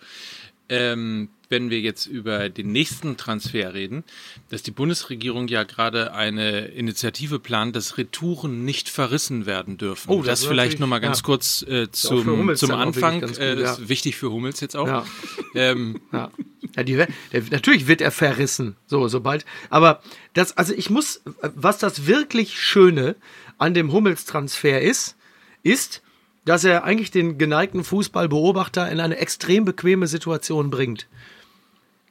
ähm, 0.69 1.29
wenn 1.51 1.70
wir 1.70 1.79
jetzt 1.79 2.08
über 2.08 2.50
den 2.50 2.72
nächsten 2.72 3.17
Transfer 3.17 3.74
reden, 3.74 4.03
dass 4.50 4.63
die 4.63 4.72
Bundesregierung 4.72 5.48
ja 5.48 5.63
gerade 5.63 6.13
eine 6.13 6.67
Initiative 6.67 7.39
plant, 7.39 7.75
dass 7.75 7.98
Retouren 7.98 8.65
nicht 8.65 8.89
verrissen 8.89 9.46
werden 9.46 9.77
dürfen. 9.77 10.10
Oh, 10.10 10.24
das 10.24 10.41
das 10.41 10.46
vielleicht 10.50 10.79
nochmal 10.79 11.01
ganz 11.01 11.20
ja. 11.20 11.24
kurz 11.24 11.62
äh, 11.63 11.91
zum, 11.91 12.55
zum 12.55 12.72
Anfang. 12.72 13.22
gut, 13.22 13.38
äh, 13.38 13.55
das 13.55 13.63
ja. 13.63 13.74
ist 13.74 13.89
wichtig 13.89 14.15
für 14.15 14.31
Hummels 14.31 14.60
jetzt 14.62 14.75
auch. 14.75 14.88
Ja. 14.88 15.05
Ähm, 15.53 16.01
Ja, 16.75 16.84
die, 16.84 16.96
der, 16.96 17.08
natürlich 17.50 17.88
wird 17.88 18.01
er 18.01 18.12
verrissen, 18.12 18.77
so, 18.86 19.08
sobald. 19.08 19.46
Aber 19.70 20.01
das, 20.34 20.55
also 20.58 20.74
ich 20.74 20.89
muss, 20.89 21.22
was 21.41 21.79
das 21.79 22.08
wirklich 22.08 22.60
Schöne 22.62 23.15
an 23.58 23.74
dem 23.74 23.91
Hummels-Transfer 23.91 24.81
ist, 24.81 25.17
ist, 25.63 26.01
dass 26.46 26.63
er 26.63 26.84
eigentlich 26.84 27.12
den 27.12 27.38
geneigten 27.38 27.84
Fußballbeobachter 27.84 28.89
in 28.89 29.00
eine 29.00 29.17
extrem 29.17 29.65
bequeme 29.65 30.08
Situation 30.08 30.70
bringt. 30.70 31.08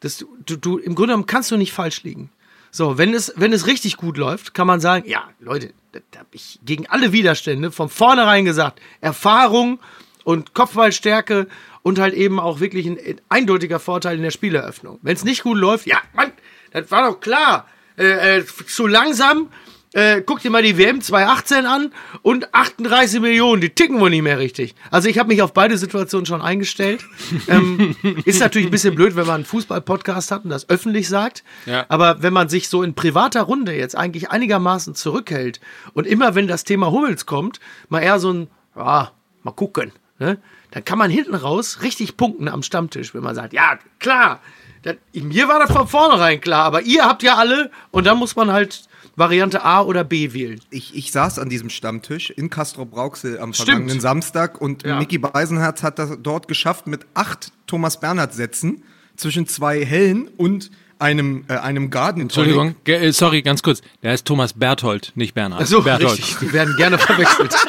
Das, 0.00 0.19
du, 0.19 0.57
du, 0.57 0.78
Im 0.78 0.95
Grunde 0.95 1.12
genommen 1.12 1.26
kannst 1.26 1.50
du 1.50 1.57
nicht 1.57 1.73
falsch 1.73 2.02
liegen. 2.02 2.30
So, 2.71 2.99
wenn 2.99 3.14
es, 3.14 3.33
wenn 3.37 3.52
es 3.52 3.66
richtig 3.66 3.97
gut 3.97 4.16
läuft, 4.16 4.54
kann 4.54 4.66
man 4.66 4.80
sagen, 4.80 5.09
ja, 5.09 5.28
Leute, 5.40 5.73
da, 5.92 6.00
da 6.12 6.21
habe 6.21 6.28
ich 6.33 6.61
gegen 6.64 6.87
alle 6.87 7.12
Widerstände 7.12 7.73
von 7.73 7.88
vornherein 7.88 8.45
gesagt, 8.45 8.80
Erfahrung 9.00 9.80
und 10.25 10.54
Kopfballstärke 10.54 11.49
und 11.83 11.99
halt 11.99 12.14
eben 12.14 12.38
auch 12.38 12.61
wirklich 12.61 12.87
ein, 12.87 12.99
ein 12.99 13.21
eindeutiger 13.28 13.80
Vorteil 13.80 14.16
in 14.16 14.23
der 14.23 14.30
Spieleröffnung. 14.30 14.99
Wenn 15.02 15.16
es 15.16 15.25
nicht 15.25 15.42
gut 15.42 15.59
läuft, 15.59 15.87
ja, 15.87 15.99
Mann, 16.14 16.33
das 16.73 16.90
war 16.90 17.11
doch 17.11 17.21
klar. 17.21 17.66
Äh, 17.99 18.38
äh, 18.38 18.47
zu 18.47 18.87
langsam, 18.87 19.49
äh, 19.93 20.23
guck 20.23 20.41
dir 20.41 20.51
mal 20.51 20.63
die 20.63 20.79
WM 20.79 21.01
2018 21.01 21.67
an 21.67 21.93
und 22.23 22.55
38 22.55 23.21
Millionen, 23.21 23.61
die 23.61 23.71
ticken 23.71 24.01
wohl 24.01 24.11
nicht 24.11 24.23
mehr 24.23 24.39
richtig. 24.39 24.75
Also 24.91 25.09
ich 25.09 25.19
habe 25.19 25.29
mich 25.29 25.43
auf 25.43 25.53
beide 25.53 25.77
Situationen 25.79 26.27
schon 26.27 26.43
eingestellt. 26.43 27.05
ähm, 27.49 27.97
ist 28.25 28.41
natürlich 28.41 28.69
ein 28.69 28.71
bisschen 28.71 28.95
blöd, 28.95 29.17
wenn 29.17 29.27
man 29.27 29.37
einen 29.37 29.45
Fußball-Podcast 29.45 30.31
hat 30.31 30.45
und 30.45 30.51
das 30.51 30.69
öffentlich 30.69 31.09
sagt. 31.09 31.43
Ja. 31.67 31.87
Aber 31.89 32.23
wenn 32.23 32.33
man 32.33 32.49
sich 32.49 32.69
so 32.69 32.83
in 32.83 32.95
privater 32.95 33.43
Runde 33.43 33.75
jetzt 33.75 33.97
eigentlich 33.97 34.31
einigermaßen 34.31 34.95
zurückhält 34.95 35.61
und 35.93 36.07
immer 36.07 36.35
wenn 36.35 36.47
das 36.47 36.65
Thema 36.65 36.91
Hummels 36.91 37.27
kommt, 37.27 37.59
mal 37.89 38.01
eher 38.01 38.21
so 38.21 38.33
ein, 38.33 38.49
ja, 38.77 39.11
mal 39.43 39.53
gucken, 39.53 39.93
ne? 40.19 40.39
dann 40.71 40.85
kann 40.85 40.99
man 40.99 41.11
hinten 41.11 41.35
raus 41.35 41.81
richtig 41.83 42.17
punkten 42.17 42.49
am 42.49 42.63
Stammtisch, 42.63 43.13
wenn 43.13 43.23
man 43.23 43.35
sagt, 43.35 43.53
ja, 43.53 43.79
klar, 43.99 44.41
das, 44.83 44.97
mir 45.13 45.49
war 45.49 45.59
das 45.59 45.73
von 45.73 45.89
vornherein 45.89 46.41
klar, 46.41 46.65
aber 46.65 46.83
ihr 46.83 47.05
habt 47.05 47.23
ja 47.23 47.35
alle 47.35 47.71
und 47.91 48.07
dann 48.07 48.19
muss 48.19 48.37
man 48.37 48.53
halt 48.53 48.89
Variante 49.21 49.65
A 49.65 49.83
oder 49.83 50.03
B 50.03 50.33
wählen. 50.33 50.59
Ich, 50.71 50.97
ich 50.97 51.12
saß 51.12 51.39
an 51.39 51.49
diesem 51.49 51.71
Stammtisch 51.71 52.31
in 52.31 52.50
Castro 52.50 52.85
Brauxel 52.85 53.39
am 53.39 53.53
Stimmt. 53.53 53.69
vergangenen 53.69 54.00
Samstag 54.00 54.61
und 54.61 54.83
Ja. 54.83 54.99
Mickey 54.99 55.19
Beisenherz 55.19 55.85
hat 55.85 56.00
das 56.00 56.11
dort 56.21 56.49
geschafft 56.49 56.89
mit 56.89 57.07
acht 57.15 57.53
Thomas 57.69 58.00
Bernhard 58.00 58.35
Sätzen 58.35 58.83
zwischen 59.17 59.47
zwei 59.47 59.85
Hellen 59.85 60.27
und 60.37 60.71
einem, 60.99 61.45
äh, 61.49 61.55
einem 61.55 61.91
Garden. 61.91 62.23
Entschuldigung, 62.23 62.75
ge- 62.85 62.97
äh, 63.09 63.12
sorry, 63.12 63.41
ganz 63.43 63.62
kurz. 63.62 63.81
Der 64.03 64.11
heißt 64.12 64.27
Thomas 64.27 64.53
Berthold, 64.55 65.12
nicht 65.15 65.35
Bernhard. 65.35 65.67
So, 65.67 65.83
Berthold. 65.83 66.19
richtig, 66.19 66.37
die 66.41 66.53
werden 66.53 66.75
gerne 66.77 66.99
verwechselt. 67.09 67.55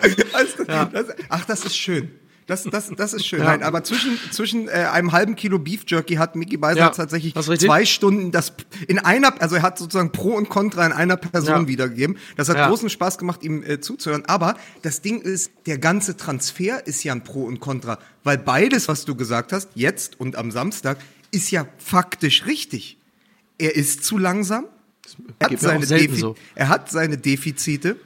Also, 0.00 0.64
das, 0.64 1.06
ach, 1.28 1.44
das 1.46 1.64
ist 1.64 1.76
schön. 1.76 2.10
Das, 2.48 2.64
das, 2.64 2.90
das 2.96 3.12
ist 3.12 3.26
schön. 3.26 3.40
Nein, 3.40 3.62
aber 3.62 3.84
zwischen, 3.84 4.18
zwischen 4.30 4.68
äh, 4.68 4.72
einem 4.72 5.12
halben 5.12 5.36
Kilo 5.36 5.58
Beef 5.58 5.82
Jerky 5.86 6.14
hat 6.14 6.34
Mickey 6.34 6.56
Beiser 6.56 6.78
Ja, 6.78 6.88
tatsächlich 6.88 7.34
zwei 7.34 7.84
Stunden 7.84 8.32
das 8.32 8.54
in 8.88 8.98
einer, 8.98 9.40
also 9.42 9.56
er 9.56 9.62
hat 9.62 9.78
sozusagen 9.78 10.12
Pro 10.12 10.30
und 10.30 10.48
Contra 10.48 10.86
in 10.86 10.92
einer 10.92 11.18
Person 11.18 11.62
Ja. 11.62 11.68
wiedergegeben. 11.68 12.16
Das 12.36 12.48
hat 12.48 12.56
Ja. 12.56 12.68
großen 12.68 12.88
Spaß 12.88 13.18
gemacht, 13.18 13.42
ihm 13.42 13.62
äh, 13.62 13.80
zuzuhören. 13.80 14.24
Aber 14.24 14.56
das 14.80 15.02
Ding 15.02 15.20
ist, 15.20 15.50
der 15.66 15.76
ganze 15.76 16.16
Transfer 16.16 16.86
ist 16.86 17.04
ja 17.04 17.12
ein 17.12 17.22
Pro 17.22 17.44
und 17.44 17.60
Contra, 17.60 17.98
weil 18.24 18.38
beides, 18.38 18.88
was 18.88 19.04
du 19.04 19.14
gesagt 19.14 19.52
hast, 19.52 19.68
jetzt 19.74 20.18
und 20.18 20.34
am 20.36 20.50
Samstag, 20.50 20.96
ist 21.30 21.50
ja 21.50 21.68
faktisch 21.76 22.46
richtig. 22.46 22.96
Er 23.58 23.76
ist 23.76 24.04
zu 24.04 24.16
langsam. 24.16 24.64
Er 25.38 25.50
hat, 25.50 25.60
seine 25.60 26.16
so. 26.16 26.34
er 26.54 26.68
hat 26.70 26.90
seine 26.90 27.18
Defizite. 27.18 27.96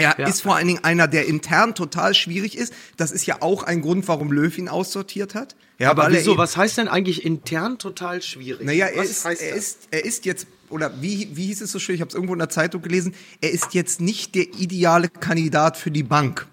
Er 0.00 0.14
Ja. 0.18 0.26
ist 0.26 0.42
vor 0.42 0.56
allen 0.56 0.66
Dingen 0.66 0.84
einer, 0.84 1.06
der 1.08 1.26
intern 1.26 1.74
total 1.74 2.14
schwierig 2.14 2.56
ist. 2.56 2.72
Das 2.96 3.10
ist 3.12 3.26
ja 3.26 3.36
auch 3.40 3.62
ein 3.62 3.82
Grund, 3.82 4.08
warum 4.08 4.32
Löw 4.32 4.56
ihn 4.58 4.68
aussortiert 4.68 5.34
hat. 5.34 5.56
Ja, 5.78 5.90
Aber 5.90 6.04
er 6.04 6.12
wieso, 6.12 6.36
was 6.36 6.56
heißt 6.56 6.78
denn 6.78 6.88
eigentlich 6.88 7.24
intern 7.24 7.78
total 7.78 8.20
schwierig? 8.22 8.64
Naja, 8.66 8.86
er 8.86 9.02
ist, 9.02 9.24
heißt 9.24 9.42
er, 9.42 9.54
ist, 9.54 9.88
er 9.90 10.04
ist 10.04 10.24
jetzt, 10.26 10.46
oder 10.68 10.92
wie, 11.00 11.30
wie 11.34 11.46
hieß 11.46 11.62
es 11.62 11.72
so 11.72 11.78
schön, 11.78 11.94
ich 11.94 12.00
habe 12.00 12.08
es 12.10 12.14
irgendwo 12.14 12.34
in 12.34 12.38
der 12.38 12.48
Zeitung 12.50 12.82
gelesen, 12.82 13.14
er 13.40 13.50
ist 13.50 13.72
jetzt 13.74 14.00
nicht 14.00 14.34
der 14.34 14.44
ideale 14.58 15.08
Kandidat 15.08 15.76
für 15.76 15.90
die 15.90 16.02
Bank. 16.02 16.46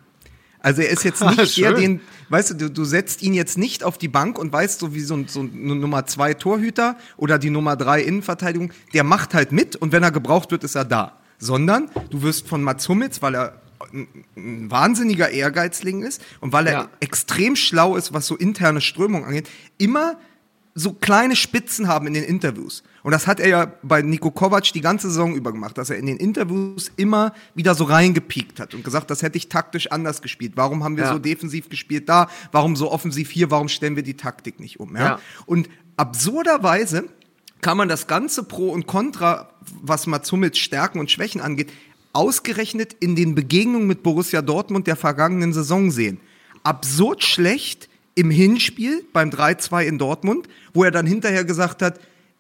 Also 0.60 0.82
er 0.82 0.90
ist 0.90 1.04
jetzt 1.04 1.22
nicht 1.38 1.58
der, 1.58 1.74
den, 1.74 2.02
weißt 2.30 2.52
du, 2.52 2.54
du, 2.56 2.70
du 2.70 2.84
setzt 2.86 3.22
ihn 3.22 3.34
jetzt 3.34 3.58
nicht 3.58 3.84
auf 3.84 3.98
die 3.98 4.08
Bank 4.08 4.40
und 4.40 4.52
weißt 4.52 4.80
so 4.80 4.94
wie 4.96 5.02
so 5.02 5.16
ein, 5.16 5.28
so 5.28 5.42
ein 5.42 5.52
Nummer 5.80 6.06
zwei 6.08 6.34
Torhüter 6.34 6.98
oder 7.16 7.38
die 7.38 7.50
Nummer 7.50 7.76
drei 7.76 8.02
Innenverteidigung, 8.02 8.72
der 8.94 9.04
macht 9.04 9.34
halt 9.34 9.52
mit 9.52 9.76
und 9.76 9.92
wenn 9.92 10.04
er 10.04 10.12
gebraucht 10.12 10.52
wird, 10.52 10.64
ist 10.64 10.76
er 10.76 10.86
da. 10.86 11.18
Sondern 11.40 11.90
du 12.10 12.22
wirst 12.22 12.48
von 12.48 12.64
Mats 12.64 12.88
Hummels, 12.90 13.22
weil 13.22 13.36
er 13.36 13.62
ein, 13.94 14.72
wahnsinniger 14.72 15.30
Ehrgeizling 15.30 16.02
ist 16.04 16.22
und 16.42 16.52
weil 16.52 16.68
er 16.68 16.74
Ja. 16.74 16.90
extrem 17.00 17.56
schlau 17.56 17.96
ist, 17.96 18.12
was 18.14 18.26
so 18.28 18.36
interne 18.36 18.82
Strömung 18.82 19.24
angeht, 19.26 19.48
immer 19.78 20.18
so 20.74 20.94
kleine 20.94 21.36
Spitzen 21.36 21.88
haben 21.88 22.06
in 22.06 22.14
den 22.14 22.24
Interviews. 22.24 22.84
Und 23.02 23.12
das 23.12 23.26
hat 23.26 23.40
er 23.40 23.48
ja 23.48 23.72
bei 23.82 24.04
Nico 24.04 24.30
Kovac 24.30 24.72
die 24.74 24.82
ganze 24.82 25.08
Saison 25.10 25.36
über 25.36 25.52
gemacht, 25.52 25.76
dass 25.78 25.90
er 25.90 25.98
in 25.98 26.06
den 26.06 26.18
Interviews 26.18 26.92
immer 26.98 27.34
wieder 27.56 27.74
so 27.74 27.86
reingepiekt 27.86 28.60
hat 28.60 28.76
und 28.76 28.84
gesagt, 28.84 29.10
das 29.10 29.24
hätte 29.24 29.38
ich 29.38 29.50
taktisch 29.50 29.92
anders 29.92 30.22
gespielt. 30.22 30.54
Warum 30.56 30.84
haben 30.84 30.96
wir 30.98 31.06
Ja. 31.06 31.14
so 31.14 31.18
defensiv 31.20 31.70
gespielt 31.70 32.08
da? 32.10 32.30
Warum 32.52 32.76
so 32.76 32.92
offensiv 32.92 33.32
hier? 33.32 33.50
Warum 33.50 33.70
stellen 33.70 33.96
wir 33.96 34.04
die 34.04 34.18
Taktik 34.18 34.60
nicht 34.60 34.80
um? 34.80 34.96
Ja? 34.96 35.04
Ja. 35.04 35.20
Und 35.48 35.68
absurderweise 35.96 37.06
kann 37.62 37.78
man 37.78 37.90
das 37.90 38.08
ganze 38.08 38.44
Pro 38.44 38.70
und 38.70 38.88
Contra, 38.88 39.50
was 39.82 40.08
Mats 40.08 40.32
Hummels 40.32 40.58
Stärken 40.58 41.00
und 41.00 41.12
Schwächen 41.12 41.42
angeht, 41.42 41.72
ausgerechnet 42.14 42.96
in 43.00 43.16
den 43.16 43.36
Begegnungen 43.36 43.88
mit 43.88 44.04
Borussia 44.04 44.42
Dortmund 44.42 44.88
der 44.88 44.96
vergangenen 44.96 45.54
Saison 45.54 45.92
sehen. 45.92 46.20
Absurd 46.64 47.24
schlecht 47.24 47.90
im 48.16 48.32
Hinspiel 48.32 49.06
beim 49.14 49.30
3-2 49.30 49.84
in 49.84 49.98
Dortmund, 49.98 50.48
wo 50.74 50.84
er 50.84 50.92
dann 50.92 51.06
hinterher 51.06 51.46
gesagt 51.46 51.82
hat, 51.82 52.00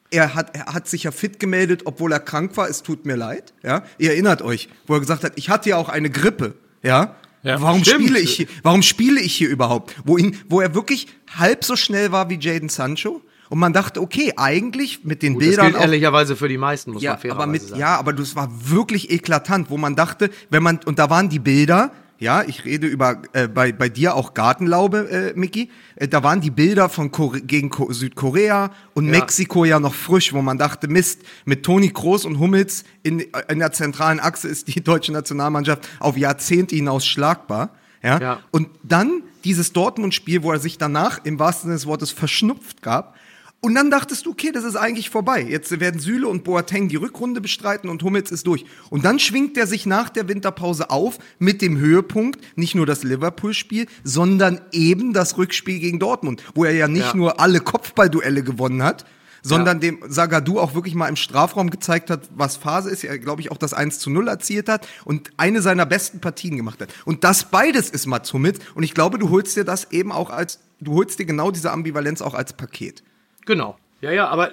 er 0.10 0.36
hat, 0.36 0.56
er 0.56 0.74
hat 0.74 0.88
sich 0.88 1.04
ja 1.04 1.12
fit 1.12 1.40
gemeldet, 1.40 1.82
obwohl 1.86 2.12
er 2.12 2.20
krank 2.20 2.56
war, 2.58 2.70
es 2.70 2.82
tut 2.82 3.06
mir 3.06 3.16
leid. 3.16 3.54
Ja? 3.62 3.84
Ihr 3.98 4.12
erinnert 4.12 4.42
euch, 4.42 4.70
wo 4.88 4.96
er 4.96 5.00
gesagt 5.00 5.24
hat, 5.24 5.34
ich 5.36 5.50
hatte 5.50 5.70
ja 5.70 5.78
auch 5.78 5.90
eine 5.90 6.10
Grippe. 6.10 6.56
Ja? 6.82 7.16
Ja, 7.44 7.62
warum 7.62 7.84
stimmt. 7.84 8.06
spiele 8.06 8.20
ich 8.20 8.36
hier? 8.36 8.48
Warum 8.64 8.82
spiele 8.82 9.22
ich 9.22 9.36
hier 9.36 9.50
überhaupt? 9.50 9.96
Wo 10.06 10.18
ihn, 10.18 10.38
wo 10.50 10.60
er 10.60 10.74
wirklich 10.74 11.08
halb 11.38 11.64
so 11.64 11.76
schnell 11.76 12.12
war 12.12 12.30
wie 12.30 12.40
Jaden 12.40 12.70
Sancho 12.70 13.22
und 13.50 13.60
man 13.60 13.74
dachte, 13.74 14.02
okay, 14.02 14.34
eigentlich 14.36 15.04
mit 15.04 15.22
den 15.22 15.34
Gut, 15.34 15.42
das 15.42 15.50
Bildern 15.50 15.66
gilt 15.68 15.78
auch, 15.78 15.82
ehrlicherweise 15.82 16.36
für 16.36 16.50
die 16.50 16.58
meisten, 16.58 16.92
muss 16.92 17.02
ja, 17.02 17.12
man 17.12 17.20
fairerweise 17.20 17.44
aber 17.44 17.52
mit, 17.52 17.62
sagen. 17.62 17.80
ja, 17.80 17.98
aber 17.98 18.14
das 18.14 18.36
war 18.36 18.50
wirklich 18.70 19.12
eklatant, 19.12 19.70
wo 19.70 19.78
man 19.78 19.96
dachte, 19.96 20.30
wenn 20.50 20.64
man 20.64 20.80
und 20.86 21.00
da 21.00 21.10
waren 21.10 21.30
die 21.30 21.40
Bilder, 21.40 21.92
ja, 22.20 22.42
ich 22.44 22.66
rede 22.66 22.88
über 22.88 23.22
äh, 23.34 23.48
bei 23.48 23.72
bei 23.72 23.90
dir 23.90 24.16
auch 24.16 24.34
Gartenlaube, 24.34 25.10
äh, 25.10 25.40
Mickey, 25.40 25.70
äh, 25.96 26.08
da 26.08 26.24
waren 26.24 26.42
die 26.42 26.50
Bilder 26.50 26.90
von 26.90 27.12
Kore 27.12 27.42
gegen 27.42 27.70
Ko 27.70 27.92
Südkorea 27.92 28.72
und 28.94 29.06
Ja. 29.06 29.12
Mexiko 29.12 29.66
ja 29.66 29.80
noch 29.80 29.94
frisch, 29.94 30.34
wo 30.34 30.42
man 30.42 30.58
dachte, 30.58 30.88
Mist, 30.88 31.22
mit 31.46 31.64
Toni 31.64 31.90
Kroos 31.92 32.26
und 32.26 32.40
Hummels 32.40 32.86
in, 33.04 33.24
in 33.50 33.60
der 33.60 33.72
zentralen 33.72 34.20
Achse 34.20 34.48
ist 34.48 34.68
die 34.74 34.84
deutsche 34.84 35.12
Nationalmannschaft 35.12 35.88
auf 36.00 36.18
Jahrzehnte 36.18 36.76
hinaus 36.76 37.06
schlagbar. 37.06 37.70
Ja? 38.02 38.20
Ja. 38.20 38.40
Und 38.52 38.70
dann 38.84 39.24
dieses 39.44 39.74
Dortmund-Spiel, 39.74 40.44
wo 40.44 40.52
er 40.52 40.60
sich 40.60 40.78
danach 40.78 41.24
im 41.24 41.40
wahrsten 41.40 41.70
Sinne 41.70 41.76
des 41.76 41.86
Wortes 41.86 42.12
verschnupft 42.12 42.82
gab. 42.82 43.16
Und 43.60 43.74
dann 43.74 43.90
dachtest 43.90 44.26
du, 44.26 44.32
okay, 44.32 44.52
das 44.52 44.64
ist 44.64 44.76
eigentlich 44.76 45.10
vorbei. 45.10 45.42
Jetzt 45.42 45.80
werden 45.80 46.00
Süle 46.00 46.28
und 46.28 46.44
Boateng 46.44 46.90
die 46.90 46.96
Rückrunde 46.96 47.42
bestreiten 47.42 47.90
und 47.90 48.04
Hummels 48.04 48.30
ist 48.30 48.46
durch. 48.46 48.66
Und 48.92 49.04
dann 49.04 49.18
schwingt 49.18 49.58
er 49.58 49.66
sich 49.66 49.88
nach 49.88 50.10
der 50.10 50.28
Winterpause 50.28 50.92
auf 50.92 51.18
mit 51.40 51.64
dem 51.64 51.78
Höhepunkt, 51.78 52.40
nicht 52.56 52.76
nur 52.76 52.86
das 52.86 53.04
Liverpool-Spiel, 53.04 53.88
sondern 54.04 54.62
eben 54.72 55.12
das 55.12 55.38
Rückspiel 55.40 55.80
gegen 55.80 55.98
Dortmund, 56.00 56.44
wo 56.54 56.66
er 56.66 56.74
ja 56.74 56.88
nicht 56.88 57.08
Ja. 57.08 57.16
nur 57.16 57.40
alle 57.40 57.60
Kopfballduelle 57.60 58.44
gewonnen 58.44 58.84
hat, 58.84 59.06
sondern 59.42 59.80
dem 59.80 60.00
Sagadu 60.08 60.60
auch 60.60 60.76
wirklich 60.76 60.94
mal 60.94 61.08
im 61.08 61.16
Strafraum 61.16 61.70
gezeigt 61.70 62.10
hat, 62.10 62.30
was 62.36 62.58
Phase 62.58 62.90
ist. 62.92 63.04
Er, 63.04 63.18
glaube 63.18 63.42
ich, 63.42 63.50
auch 63.52 63.58
das 63.58 63.74
1 63.74 63.98
zu 64.00 64.10
0 64.10 64.28
erzielt 64.28 64.70
hat 64.70 64.88
und 65.04 65.32
eine 65.38 65.62
seiner 65.62 65.86
besten 65.86 66.20
Partien 66.20 66.58
gemacht 66.58 66.80
hat. 66.82 66.90
Und 67.06 67.24
das 67.24 67.46
beides 67.46 67.90
ist 67.90 68.06
Mats 68.06 68.32
Hummels. 68.34 68.60
Und 68.76 68.84
ich 68.84 68.94
glaube, 68.94 69.18
du 69.18 69.30
holst 69.30 69.56
dir 69.58 69.64
das 69.64 69.92
eben 69.92 70.12
auch 70.12 70.30
als, 70.30 70.60
du 70.80 70.94
holst 70.94 71.18
dir 71.18 71.26
genau 71.26 71.50
diese 71.50 71.72
Ambivalenz 71.72 72.22
auch 72.22 72.34
als 72.36 72.54
Paket. 72.54 73.04
Genau. 73.48 73.78
Ja, 74.02 74.12
ja, 74.12 74.28
aber 74.28 74.52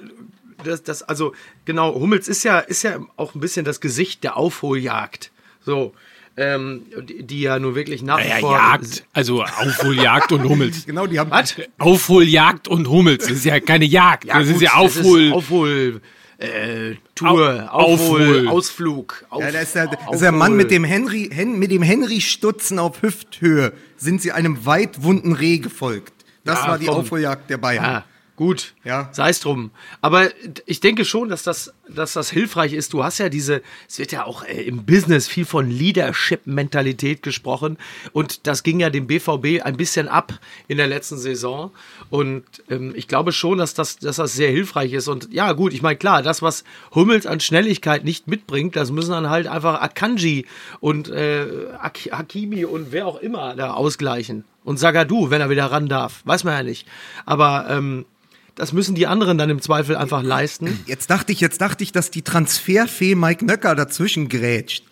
das, 0.64 0.82
das, 0.82 1.02
also, 1.02 1.34
genau, 1.66 1.94
Hummels 1.94 2.28
ist 2.28 2.44
ja, 2.44 2.60
ist 2.60 2.82
ja 2.84 2.98
auch 3.16 3.34
ein 3.34 3.40
bisschen 3.40 3.66
das 3.66 3.80
Gesicht 3.82 4.24
der 4.24 4.38
Aufholjagd. 4.38 5.30
So. 5.60 5.92
Ähm, 6.36 6.82
die, 7.08 7.22
die 7.22 7.40
ja 7.42 7.58
nur 7.60 7.74
wirklich 7.76 8.02
nach 8.02 8.18
wie 8.18 8.28
Ja, 8.28 8.38
vor. 8.38 8.56
Jagd. 8.56 9.04
Also 9.12 9.44
Aufholjagd 9.44 10.32
und 10.32 10.42
Hummels. 10.48 10.84
Genau, 10.86 11.06
die 11.06 11.20
haben. 11.20 11.30
Was? 11.30 11.54
Aufholjagd 11.78 12.66
und 12.66 12.88
Hummels. 12.88 13.24
Das 13.28 13.36
ist 13.36 13.44
ja 13.44 13.60
keine 13.60 13.84
Jagd. 13.84 14.28
das 14.28 14.46
ist 14.48 14.54
gut, 14.54 14.62
ja 14.62 14.74
Aufhol. 14.74 15.32
Aufhol. 15.32 16.00
Äh, 16.38 16.94
Tour, 17.14 17.68
Au- 17.72 17.78
Aufhol, 17.92 18.20
Aufhol. 18.22 18.48
Ausflug. 18.48 19.24
Auf, 19.30 19.42
Ja, 19.42 19.52
da 19.52 19.60
ist 19.60 19.76
der, 19.76 19.86
das 19.86 19.98
ist 20.14 20.22
der 20.22 20.32
Mann 20.32 20.56
mit 20.56 20.72
dem 20.72 20.82
Henry, 20.82 21.30
Hen, 21.32 21.56
mit 21.60 21.70
dem 21.70 21.82
Henry 21.82 22.20
Stutzen 22.20 22.80
auf 22.80 23.02
Hüfthöhe. 23.02 23.72
Sind 23.96 24.20
sie 24.20 24.32
einem 24.32 24.66
weitwunden 24.66 25.32
Reh 25.34 25.58
gefolgt. 25.58 26.12
Das 26.44 26.58
Ja, 26.62 26.68
war 26.70 26.78
die 26.78 26.86
komm. 26.86 26.96
Aufholjagd 26.96 27.48
der 27.48 27.58
Bayern. 27.58 27.84
Ja, 27.84 28.04
gut. 28.36 28.74
Ja. 28.84 29.08
Sei 29.12 29.30
es 29.30 29.40
drum. 29.40 29.70
Aber 30.00 30.28
ich 30.66 30.80
denke 30.80 31.04
schon, 31.04 31.28
dass 31.28 31.42
das, 31.42 31.72
dass 31.88 32.14
das 32.14 32.30
hilfreich 32.30 32.72
ist. 32.72 32.92
Du 32.92 33.04
hast 33.04 33.18
ja 33.18 33.28
diese, 33.28 33.62
es 33.88 33.98
wird 33.98 34.12
ja 34.12 34.24
auch 34.24 34.44
äh, 34.44 34.62
im 34.62 34.84
Business 34.84 35.28
viel 35.28 35.44
von 35.44 35.70
Leadership-Mentalität 35.70 37.22
gesprochen. 37.22 37.78
Und 38.12 38.46
das 38.46 38.62
ging 38.62 38.80
ja 38.80 38.90
dem 38.90 39.06
BVB 39.06 39.62
ein 39.64 39.76
bisschen 39.76 40.08
ab 40.08 40.38
in 40.68 40.78
der 40.78 40.86
letzten 40.86 41.18
Saison. 41.18 41.70
Und 42.10 42.44
ähm, 42.68 42.92
ich 42.96 43.08
glaube 43.08 43.32
schon, 43.32 43.58
dass 43.58 43.74
das, 43.74 43.98
dass 43.98 44.16
das 44.16 44.32
sehr 44.34 44.50
hilfreich 44.50 44.92
ist. 44.92 45.08
Und 45.08 45.32
ja, 45.32 45.52
gut, 45.52 45.72
ich 45.72 45.82
meine, 45.82 45.96
klar, 45.96 46.22
das, 46.22 46.42
was 46.42 46.64
Hummels 46.94 47.26
an 47.26 47.40
Schnelligkeit 47.40 48.04
nicht 48.04 48.26
mitbringt, 48.28 48.76
das 48.76 48.90
müssen 48.90 49.12
dann 49.12 49.30
halt 49.30 49.46
einfach 49.46 49.80
Akanji 49.80 50.46
und 50.80 51.08
äh, 51.08 51.46
Ak- 51.78 52.10
Hakimi 52.10 52.64
und 52.64 52.92
wer 52.92 53.06
auch 53.06 53.20
immer 53.20 53.54
da 53.54 53.74
ausgleichen. 53.74 54.44
Und 54.64 54.78
Sagadu, 54.78 55.28
wenn 55.30 55.42
er 55.42 55.50
wieder 55.50 55.66
ran 55.66 55.88
darf. 55.88 56.22
Weiß 56.24 56.42
man 56.44 56.54
ja 56.54 56.62
nicht. 56.62 56.88
Aber 57.26 57.66
ähm, 57.68 58.06
das 58.54 58.72
müssen 58.72 58.94
die 58.94 59.06
anderen 59.06 59.38
dann 59.38 59.50
im 59.50 59.60
Zweifel 59.60 59.96
einfach 59.96 60.22
leisten. 60.22 60.80
Jetzt 60.86 61.10
dachte 61.10 61.32
ich, 61.32 61.40
jetzt 61.40 61.60
dachte 61.60 61.82
ich, 61.84 61.92
dass 61.92 62.10
die 62.10 62.22
Transferfee 62.22 63.14
Mike 63.14 63.44
Nöcker 63.44 63.74
dazwischen 63.74 64.28
grätscht. 64.28 64.84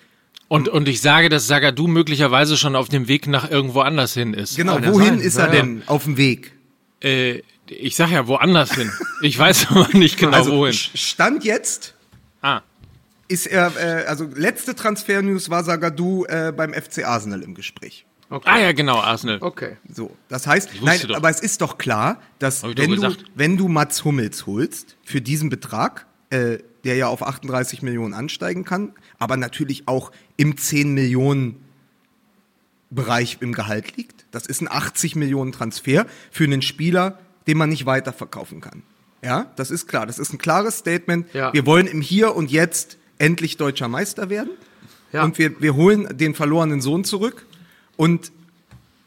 Und, 0.49 0.69
und 0.69 0.89
ich 0.89 1.01
sage, 1.01 1.29
dass 1.29 1.47
Sagadu 1.47 1.87
möglicherweise 1.87 2.57
schon 2.57 2.77
auf 2.77 2.89
dem 2.89 3.09
Weg 3.09 3.27
nach 3.27 3.51
irgendwo 3.51 3.81
anders 3.81 4.15
hin 4.15 4.35
ist. 4.35 4.57
Genau, 4.57 4.75
Kann 4.79 4.93
wohin 4.93 5.19
ist 5.19 5.37
er 5.37 5.47
ja. 5.47 5.53
denn 5.53 5.83
auf 5.87 6.05
dem 6.05 6.17
Weg? 6.17 6.53
Äh, 7.03 7.43
ich 7.69 7.97
sag 7.97 8.11
ja 8.11 8.27
woanders 8.27 8.75
hin. 8.75 8.91
Ich 9.23 9.39
weiß 9.39 9.69
aber 9.71 9.89
nicht 9.97 10.19
genau 10.19 10.37
also 10.37 10.51
wohin. 10.51 10.73
Stand 10.75 11.45
jetzt 11.45 11.95
Ah, 12.43 12.63
ist 13.29 13.47
er, 13.47 13.73
äh, 13.77 14.05
also 14.07 14.29
letzte 14.35 14.75
Transfer-News 14.75 15.49
war 15.49 15.63
Sagadu 15.65 16.25
äh, 16.27 16.53
beim 16.55 16.75
FC 16.75 17.05
Arsenal 17.05 17.43
im 17.43 17.55
Gespräch. 17.55 18.05
Ah 18.45 18.59
ja, 18.59 18.73
genau, 18.73 18.99
Arsenal. 18.99 19.39
Okay. 19.41 19.77
So, 19.89 20.17
das 20.29 20.47
heißt, 20.47 20.71
nein, 20.83 21.01
doch. 21.07 21.17
aber 21.17 21.31
es 21.31 21.41
ist 21.41 21.61
doch 21.61 21.79
klar, 21.79 22.21
dass 22.39 22.63
wenn 22.63 22.75
du, 22.75 22.89
gesagt. 22.89 23.25
wenn 23.35 23.57
du 23.57 23.69
Mats 23.69 24.05
Hummels 24.05 24.47
holst, 24.47 24.97
für 25.05 25.21
diesen 25.21 25.51
Betrag, 25.51 26.07
äh, 26.31 26.59
der 26.85 26.97
ja 26.97 27.09
auf 27.09 27.23
38 27.23 27.83
Millionen 27.83 28.15
ansteigen 28.15 28.65
kann, 28.65 28.93
aber 29.19 29.37
natürlich 29.37 29.87
auch 29.87 30.13
im 30.37 30.57
10 30.57 30.95
Millionen 30.95 31.63
Bereich 32.91 33.39
im 33.41 33.53
Gehalt 33.53 33.97
liegt, 33.97 34.27
das 34.33 34.47
ist 34.47 34.61
ein 34.61 34.69
80 34.71 35.17
Millionen 35.17 35.53
Transfer 35.53 36.07
für 36.31 36.45
einen 36.45 36.63
Spieler, 36.63 37.19
den 37.47 37.59
man 37.59 37.71
nicht 37.71 37.87
weiterverkaufen 37.87 38.61
kann. 38.61 38.83
Ja, 39.25 39.53
das 39.57 39.71
ist 39.71 39.87
klar. 39.87 40.07
Das 40.07 40.19
ist 40.19 40.33
ein 40.33 40.39
klares 40.39 40.79
Statement. 40.79 41.33
Ja. 41.33 41.53
Wir 41.53 41.65
wollen 41.65 41.87
im 41.87 42.01
Hier 42.01 42.35
und 42.35 42.51
Jetzt 42.51 42.99
endlich 43.19 43.57
deutscher 43.57 43.89
Meister 43.89 44.31
werden. 44.31 44.51
Ja. 45.13 45.23
Und 45.25 45.39
wir, 45.39 45.61
wir 45.61 45.75
holen 45.77 46.09
den 46.17 46.35
verlorenen 46.35 46.81
Sohn 46.81 47.05
zurück. 47.05 47.47
Und 47.97 48.33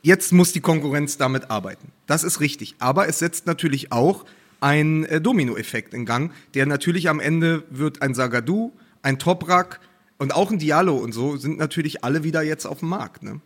jetzt 0.01 0.31
muss 0.31 0.53
die 0.53 0.61
Konkurrenz 0.61 1.17
damit 1.17 1.49
arbeiten. 1.49 1.91
Das 2.07 2.23
ist 2.23 2.39
richtig. 2.39 2.75
Aber 2.79 3.07
es 3.07 3.19
setzt 3.19 3.47
natürlich 3.47 3.91
auch 3.91 4.25
einen 4.61 5.05
äh, 5.05 5.21
Dominoeffekt 5.21 5.93
in 5.93 6.05
Gang, 6.05 6.31
der 6.53 6.65
natürlich 6.65 7.09
am 7.09 7.19
Ende 7.19 7.63
wird 7.69 8.01
ein 8.01 8.13
Sagadu, 8.13 8.71
ein 9.01 9.19
Toprak 9.19 9.79
und 10.17 10.33
auch 10.33 10.49
ein 10.49 10.59
Diallo 10.59 10.95
und 10.95 11.11
so 11.11 11.37
sind 11.37 11.57
natürlich 11.57 12.03
alle 12.03 12.23
wieder 12.23 12.41
jetzt 12.41 12.65
auf 12.65 12.79
dem 12.79 12.89
Markt. 12.89 13.23
Ne? 13.23 13.41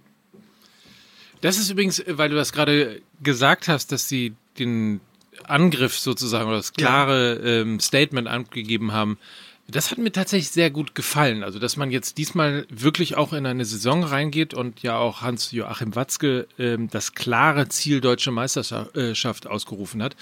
Das 1.42 1.58
ist 1.58 1.70
übrigens, 1.70 2.04
weil 2.08 2.30
du 2.30 2.36
das 2.36 2.52
gerade 2.52 3.02
gesagt 3.22 3.68
hast, 3.68 3.92
dass 3.92 4.08
sie 4.08 4.34
den 4.60 5.02
Angriff 5.46 5.98
sozusagen 5.98 6.48
oder 6.48 6.58
das 6.58 6.74
klare 6.74 7.36
ähm, 7.36 7.80
Statement 7.80 8.28
abgegeben 8.28 8.92
haben. 8.92 9.18
Das 9.72 9.92
hat 9.92 9.98
mir 10.00 10.12
tatsächlich 10.12 10.50
sehr 10.50 10.72
gut 10.72 10.96
gefallen. 10.96 11.44
Also, 11.44 11.60
dass 11.60 11.78
man 11.78 11.92
jetzt 11.92 12.18
diesmal 12.18 12.66
wirklich 12.70 13.16
auch 13.18 13.34
in 13.34 13.46
eine 13.46 13.66
Saison 13.66 14.04
reingeht 14.04 14.54
und 14.54 14.82
ja 14.82 14.98
auch 14.98 15.22
Hans-Joachim 15.22 15.96
Watzke 15.96 16.48
ähm, 16.58 16.90
das 16.90 17.14
klare 17.14 17.68
Ziel 17.70 18.02
deutsche 18.02 18.32
Meisterschaft 18.32 19.48
ausgerufen 19.48 20.02
hat. 20.02 20.16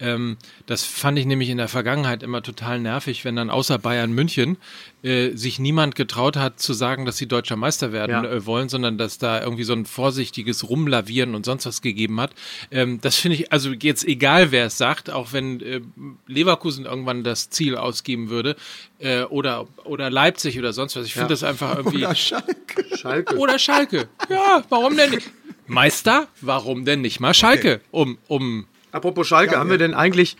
Ähm, 0.00 0.36
das 0.66 0.84
fand 0.84 1.18
ich 1.18 1.26
nämlich 1.26 1.50
in 1.50 1.58
der 1.58 1.68
Vergangenheit 1.68 2.22
immer 2.22 2.42
total 2.42 2.80
nervig, 2.80 3.24
wenn 3.24 3.36
dann 3.36 3.50
außer 3.50 3.78
Bayern 3.78 4.12
München 4.12 4.56
äh, 5.02 5.32
sich 5.36 5.58
niemand 5.58 5.94
getraut 5.96 6.36
hat 6.36 6.58
zu 6.60 6.72
sagen, 6.72 7.04
dass 7.04 7.18
sie 7.18 7.26
deutscher 7.26 7.56
Meister 7.56 7.92
werden 7.92 8.10
Ja. 8.10 8.24
äh, 8.24 8.46
wollen, 8.46 8.68
sondern 8.70 8.96
dass 8.96 9.18
da 9.18 9.42
irgendwie 9.42 9.64
so 9.64 9.74
ein 9.74 9.84
vorsichtiges 9.84 10.68
Rumlavieren 10.68 11.34
und 11.34 11.44
sonst 11.44 11.66
was 11.66 11.82
gegeben 11.82 12.20
hat. 12.20 12.32
Ähm, 12.70 13.00
das 13.02 13.16
finde 13.16 13.36
ich, 13.36 13.52
also 13.52 13.72
jetzt 13.72 14.04
egal 14.06 14.50
wer 14.50 14.66
es 14.66 14.78
sagt, 14.78 15.10
auch 15.10 15.32
wenn 15.32 15.60
äh, 15.60 15.80
Leverkusen 16.26 16.86
irgendwann 16.86 17.22
das 17.22 17.50
Ziel 17.50 17.76
ausgeben 17.76 18.30
würde 18.30 18.56
äh, 19.04 19.22
oder, 19.24 19.66
oder 19.84 20.10
Leipzig 20.10 20.58
oder 20.58 20.72
sonst 20.72 20.96
was. 20.96 21.06
Ich 21.06 21.12
finde 21.12 21.26
Ja. 21.26 21.28
das 21.28 21.44
einfach 21.44 21.76
irgendwie. 21.76 22.04
Oder 22.04 22.14
Schalke. 22.14 22.96
Schalke. 22.96 23.36
Oder 23.36 23.58
Schalke. 23.58 24.08
Ja, 24.28 24.64
warum 24.68 24.96
denn 24.96 25.10
nicht? 25.10 25.30
Meister? 25.66 26.26
Warum 26.40 26.84
denn 26.84 27.00
nicht 27.02 27.20
mal 27.20 27.34
Schalke? 27.34 27.80
Um, 27.90 28.18
um. 28.28 28.66
Apropos 28.92 29.26
Schalke, 29.26 29.52
Ja, 29.54 29.58
haben 29.60 29.68
ja. 29.68 29.72
wir 29.72 29.78
denn 29.78 29.94
eigentlich, 29.94 30.36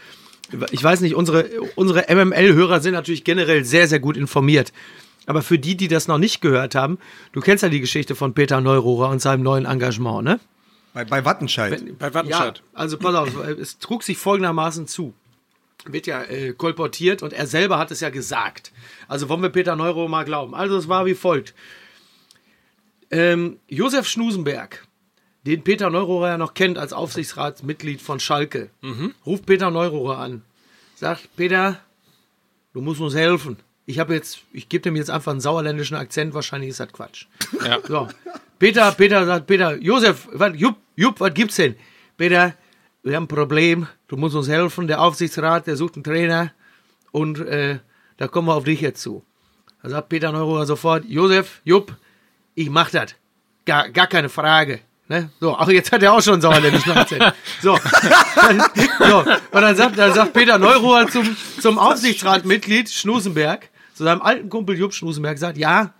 ich 0.71 0.83
weiß 0.83 1.01
nicht, 1.01 1.15
unsere, 1.15 1.49
unsere 1.77 2.07
MML-Hörer 2.15 2.81
sind 2.81 2.93
natürlich 2.95 3.25
generell 3.25 3.65
sehr, 3.65 3.89
sehr 3.89 4.01
gut 4.01 4.17
informiert. 4.17 4.73
Aber 5.27 5.43
für 5.43 5.59
die, 5.59 5.77
die 5.77 5.89
das 5.89 6.07
noch 6.09 6.19
nicht 6.19 6.41
gehört 6.41 6.75
haben, 6.75 6.99
du 7.33 7.41
kennst 7.41 7.63
ja 7.63 7.69
die 7.69 7.81
Geschichte 7.81 8.15
von 8.15 8.35
Peter 8.35 8.61
Neururer 8.61 9.09
und 9.09 9.21
seinem 9.21 9.43
neuen 9.43 9.65
Engagement, 9.67 10.23
ne? 10.25 10.41
Bei, 10.93 11.05
bei 11.05 11.25
Wattenscheid. 11.25 11.99
Bei 11.99 12.11
Ja, 12.25 12.53
also 12.73 12.99
pass 12.99 13.15
auf, 13.15 13.29
es 13.59 13.79
trug 13.79 14.03
sich 14.05 14.17
folgendermaßen 14.19 14.87
zu. 14.87 15.13
Wird 15.87 16.07
ja 16.07 16.23
äh, 16.23 16.53
kolportiert 16.53 17.23
und 17.23 17.33
er 17.33 17.47
selber 17.47 17.79
hat 17.79 17.91
es 17.91 18.01
ja 18.01 18.11
gesagt. 18.11 18.73
Also 19.09 19.29
wollen 19.29 19.43
wir 19.43 19.51
Peter 19.51 19.77
Neururer 19.77 20.09
mal 20.09 20.25
glauben. 20.25 20.55
Also 20.55 20.77
es 20.77 20.89
war 20.89 21.05
wie 21.07 21.15
folgt. 21.15 21.55
Ähm, 23.11 23.59
Josef 23.69 24.09
Schnusenberg, 24.09 24.87
den 25.47 25.63
Peter 25.63 25.91
Neururer 25.91 26.29
ja 26.29 26.39
noch 26.39 26.55
kennt 26.55 26.79
als 26.79 26.93
Aufsichtsratsmitglied 26.93 28.01
von 28.01 28.19
Schalke, 28.19 28.71
ruft 29.27 29.47
Peter 29.47 29.71
Neururer 29.71 30.19
an. 30.19 30.43
Sagt, 30.95 31.29
Peter, 31.37 31.81
du 32.73 32.81
musst 32.81 33.01
uns 33.01 33.15
helfen. 33.15 33.59
Ich 33.87 33.99
habe 33.99 34.15
jetzt, 34.15 34.41
ich 34.53 34.69
gebe 34.71 34.83
dem 34.83 34.97
jetzt 34.97 35.11
einfach 35.11 35.33
einen 35.33 35.41
sauerländischen 35.41 35.97
Akzent, 35.97 36.33
wahrscheinlich 36.33 36.71
ist 36.71 36.81
das 36.81 36.93
Quatsch. 36.93 37.27
Ja. 37.65 37.79
So. 37.87 38.09
Peter, 38.59 38.91
Peter 38.93 39.27
sagt, 39.27 39.47
Peter, 39.47 39.77
Josef, 39.77 40.29
was, 40.33 40.53
Jupp, 40.57 40.77
Jupp, 40.97 41.21
was 41.21 41.35
gibt's 41.35 41.57
denn? 41.57 41.77
Peter, 42.17 42.55
wir 43.05 43.17
haben 43.17 43.25
ein 43.25 43.29
Problem, 43.29 43.87
du 44.09 44.17
musst 44.17 44.35
uns 44.35 44.49
helfen, 44.49 44.89
der 44.89 45.03
Aufsichtsrat, 45.03 45.67
der 45.67 45.77
sucht 45.77 45.95
einen 45.95 46.05
Trainer 46.05 46.53
und 47.13 47.39
äh, 47.39 47.79
da 48.17 48.29
kommen 48.29 48.49
wir 48.49 48.55
auf 48.55 48.65
dich 48.65 48.81
jetzt 48.81 49.03
zu. 49.03 49.23
Da 49.83 49.91
sagt 49.91 50.09
Peter 50.09 50.33
Neururer 50.33 50.65
sofort, 50.65 51.05
Josef, 51.05 51.61
Jupp, 51.65 51.95
ich 52.55 52.71
mach 52.71 52.91
das. 52.91 53.15
Gar, 53.67 53.91
gar 53.91 54.07
keine 54.07 54.31
Frage. 54.31 54.81
Ne? 55.09 55.29
So, 55.39 55.55
ach, 55.55 55.69
jetzt 55.69 55.93
hat 55.93 56.03
er 56.03 56.15
auch 56.15 56.23
schon 56.23 56.35
einen 56.35 56.43
sauerländischen 56.43 56.93
Akzent. 56.93 57.35
So. 57.61 57.79
So. 58.99 59.19
Und 59.21 59.63
dann 59.63 59.77
sagt, 59.77 59.99
dann 59.99 60.13
sagt 60.13 60.33
Peter 60.33 60.59
Neururer 60.59 61.09
zum, 61.09 61.37
zum 61.61 61.79
Aufsichtsratmitglied 61.79 62.91
Schnusenberg, 62.91 63.69
zu 63.95 64.05
seinem 64.05 64.21
alten 64.23 64.49
Kumpel 64.49 64.77
Jupp 64.79 64.93
Schnusenberg, 64.93 65.39
sagt, 65.39 65.57
ja, 65.57 65.95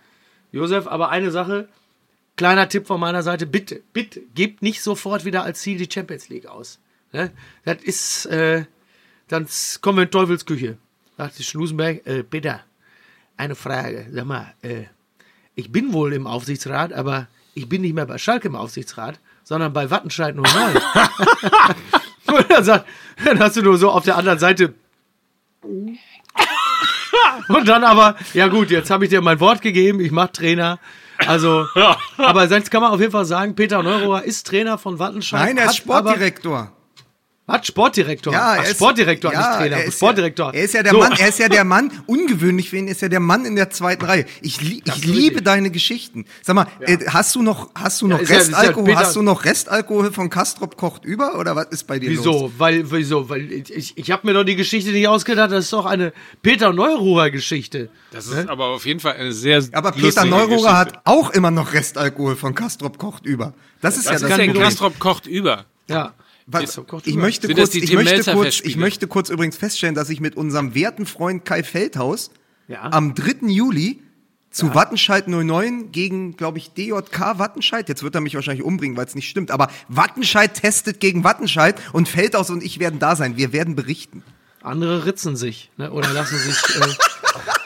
Josef, 0.51 0.87
aber 0.87 1.09
eine 1.09 1.31
Sache, 1.31 1.67
kleiner 2.35 2.69
Tipp 2.69 2.87
von 2.87 2.99
meiner 2.99 3.23
Seite, 3.23 3.45
bitte, 3.45 3.81
bitte, 3.93 4.21
gebt 4.33 4.61
nicht 4.61 4.81
sofort 4.81 5.25
wieder 5.25 5.43
als 5.43 5.61
Ziel 5.61 5.77
die 5.77 5.91
Champions 5.91 6.29
League 6.29 6.47
aus. 6.47 6.79
Ne? 7.15 7.31
Das 7.63 7.77
ist, 7.81 8.25
äh, 8.25 8.65
dann 9.29 9.47
kommen 9.81 9.99
wir 9.99 10.03
in 10.03 10.11
Teufelsküche. 10.11 10.77
Sagt 11.17 11.41
Schnusenberg, 11.41 12.05
äh, 12.05 12.23
Peter, 12.23 12.59
eine 13.37 13.55
Frage, 13.55 14.07
sag 14.11 14.25
mal, 14.25 14.53
äh, 14.61 14.83
ich 15.55 15.71
bin 15.71 15.93
wohl 15.93 16.11
im 16.11 16.27
Aufsichtsrat, 16.27 16.91
aber 16.91 17.27
ich 17.53 17.69
bin 17.69 17.81
nicht 17.81 17.95
mehr 17.95 18.05
bei 18.05 18.17
Schalke 18.17 18.49
im 18.49 18.55
Aufsichtsrat, 18.55 19.19
sondern 19.43 19.71
bei 19.71 19.89
Wattenscheid 19.89 20.35
09. 20.35 20.45
Und 22.27 22.51
dann, 22.51 22.63
sagt, 22.65 22.85
dann 23.23 23.39
hast 23.39 23.55
du 23.55 23.61
nur 23.61 23.77
so 23.77 23.91
auf 23.91 24.03
der 24.03 24.17
anderen 24.17 24.39
Seite. 24.39 24.73
Und 25.61 25.97
dann 27.65 27.85
aber, 27.85 28.17
ja 28.33 28.47
gut, 28.47 28.71
jetzt 28.71 28.89
habe 28.89 29.05
ich 29.05 29.09
dir 29.09 29.21
mein 29.21 29.39
Wort 29.39 29.61
gegeben, 29.61 30.01
ich 30.01 30.11
mach 30.11 30.27
Trainer. 30.27 30.79
Also, 31.25 31.65
aber 32.17 32.49
sonst 32.49 32.69
kann 32.71 32.81
man 32.81 32.91
auf 32.91 32.99
jeden 32.99 33.13
Fall 33.13 33.23
sagen, 33.23 33.55
Peter 33.55 33.81
Neurohr 33.81 34.23
ist 34.23 34.47
Trainer 34.47 34.77
von 34.77 34.99
Wattenscheid. 34.99 35.45
Nein, 35.45 35.57
er 35.57 35.67
ist 35.67 35.77
Sportdirektor. 35.77 36.73
Was? 37.47 37.67
Sportdirektor? 37.67 38.33
Ja, 38.33 38.53
Ach, 38.53 38.57
er 38.57 38.63
ist, 38.71 38.77
Sportdirektor, 38.77 39.31
ja, 39.31 39.39
nicht 39.49 39.59
Trainer. 39.59 39.77
Er 39.77 39.85
ist 39.85 39.97
Sportdirektor. 39.97 40.47
Ja, 40.47 40.51
er 40.59 40.63
ist 40.65 40.73
ja 40.73 40.81
der 40.81 40.91
So. 40.93 40.97
Mann, 40.97 41.11
er 41.11 41.27
ist 41.29 41.37
ja 41.37 41.47
der 41.47 41.63
Mann, 41.63 41.91
ungewöhnlich 42.07 42.71
für 42.71 42.77
ihn 42.77 42.87
ist 42.87 43.01
ja 43.03 43.07
der 43.07 43.19
Mann 43.19 43.45
in 43.45 43.55
der 43.55 43.69
zweiten 43.69 44.03
Reihe. 44.03 44.25
Ich, 44.41 44.61
li 44.61 44.81
ich 44.83 45.05
liebe 45.05 45.19
richtig. 45.35 45.43
deine 45.45 45.69
Geschichten. 45.69 46.25
Sag 46.41 46.55
mal, 46.55 46.65
äh, 46.79 46.97
hast 47.07 47.35
du 47.35 47.43
noch, 47.43 47.69
hast 47.75 48.01
du 48.01 48.07
noch 48.07 48.19
ja- 48.21 48.27
ja 48.27 48.35
Restalkohol, 48.37 48.95
hast 48.95 49.15
du 49.15 49.21
noch 49.21 49.45
Restalkohol 49.45 50.11
von 50.11 50.31
Kastrop 50.31 50.75
kocht 50.75 51.05
über 51.05 51.37
oder 51.37 51.55
was 51.55 51.67
ist 51.67 51.83
bei 51.85 51.99
dir 51.99 52.09
los? 52.13 52.25
Wieso? 52.25 52.51
Weil, 52.57 52.91
wieso? 52.91 53.29
Weil 53.29 53.51
ich, 53.51 53.71
ich, 53.71 53.97
ich 53.97 54.09
habe 54.11 54.25
mir 54.25 54.33
doch 54.33 54.43
die 54.43 54.55
Geschichte 54.55 54.89
nicht 54.91 55.07
ausgedacht, 55.07 55.51
das 55.51 55.65
ist 55.65 55.73
doch 55.73 55.85
eine 55.85 56.13
Peter 56.41 56.73
Neururer 56.73 57.29
Geschichte. 57.29 57.89
Das 58.11 58.25
ist 58.25 58.49
aber 58.49 58.65
auf 58.69 58.87
jeden 58.87 58.99
Fall 58.99 59.17
eine 59.17 59.33
sehr 59.33 59.63
Aber 59.73 59.91
Peter 59.91 60.25
Neururer 60.25 60.47
Geschichte. 60.47 60.73
hat 60.73 61.01
auch 61.05 61.29
immer 61.29 61.51
noch 61.51 61.73
Restalkohol 61.73 62.35
von 62.37 62.55
Kastrop 62.55 62.97
kocht 62.97 63.23
über. 63.27 63.53
Das 63.81 63.97
ist 63.97 64.05
Was 64.05 64.05
ja 64.05 64.13
ist 64.15 64.21
das 64.23 64.29
Problem. 64.31 64.53
Kastrop 64.63 64.97
kocht 64.99 65.27
über? 65.27 65.65
Ja. 65.87 66.13
Was, 66.47 66.79
ich 67.05 67.15
möchte, 67.15 67.47
kurz, 67.53 67.73
ich, 67.73 67.91
möchte 67.93 68.31
kurz, 68.31 68.61
ich 68.61 68.77
möchte 68.77 69.07
kurz 69.07 69.29
übrigens 69.29 69.57
feststellen, 69.57 69.95
dass 69.95 70.09
ich 70.09 70.19
mit 70.21 70.35
unserem 70.37 70.75
werten 70.75 71.07
Freund 71.07 71.43
Kai 71.43 71.63
Feldhaus 71.63 72.29
Ja. 72.67 72.83
am 72.91 73.15
3. 73.15 73.47
Juli 73.47 74.01
zu 74.51 74.73
Wattenscheid 74.73 75.27
09 75.27 75.91
gegen, 75.91 76.37
glaube 76.37 76.59
ich, 76.59 76.71
DJK 76.71 77.39
Wattenscheid. 77.39 77.89
Jetzt 77.89 78.03
wird 78.03 78.15
er 78.15 78.21
mich 78.21 78.35
wahrscheinlich 78.35 78.63
umbringen, 78.63 78.95
weil 78.95 79.05
es 79.05 79.15
nicht 79.15 79.27
stimmt. 79.27 79.51
Aber 79.51 79.69
Wattenscheid 79.89 80.53
testet 80.53 80.99
gegen 80.99 81.23
Wattenscheid 81.23 81.75
und 81.93 82.07
Feldhaus 82.07 82.49
und 82.49 82.63
ich 82.63 82.79
werden 82.79 82.99
da 82.99 83.15
sein. 83.15 83.37
Wir 83.37 83.51
werden 83.51 83.75
berichten. 83.75 84.23
Andere 84.61 85.05
ritzen 85.05 85.35
sich 85.35 85.71
ne? 85.77 85.91
oder 85.91 86.13
lassen 86.13 86.37
sich 86.37 86.57
äh, 86.75 86.89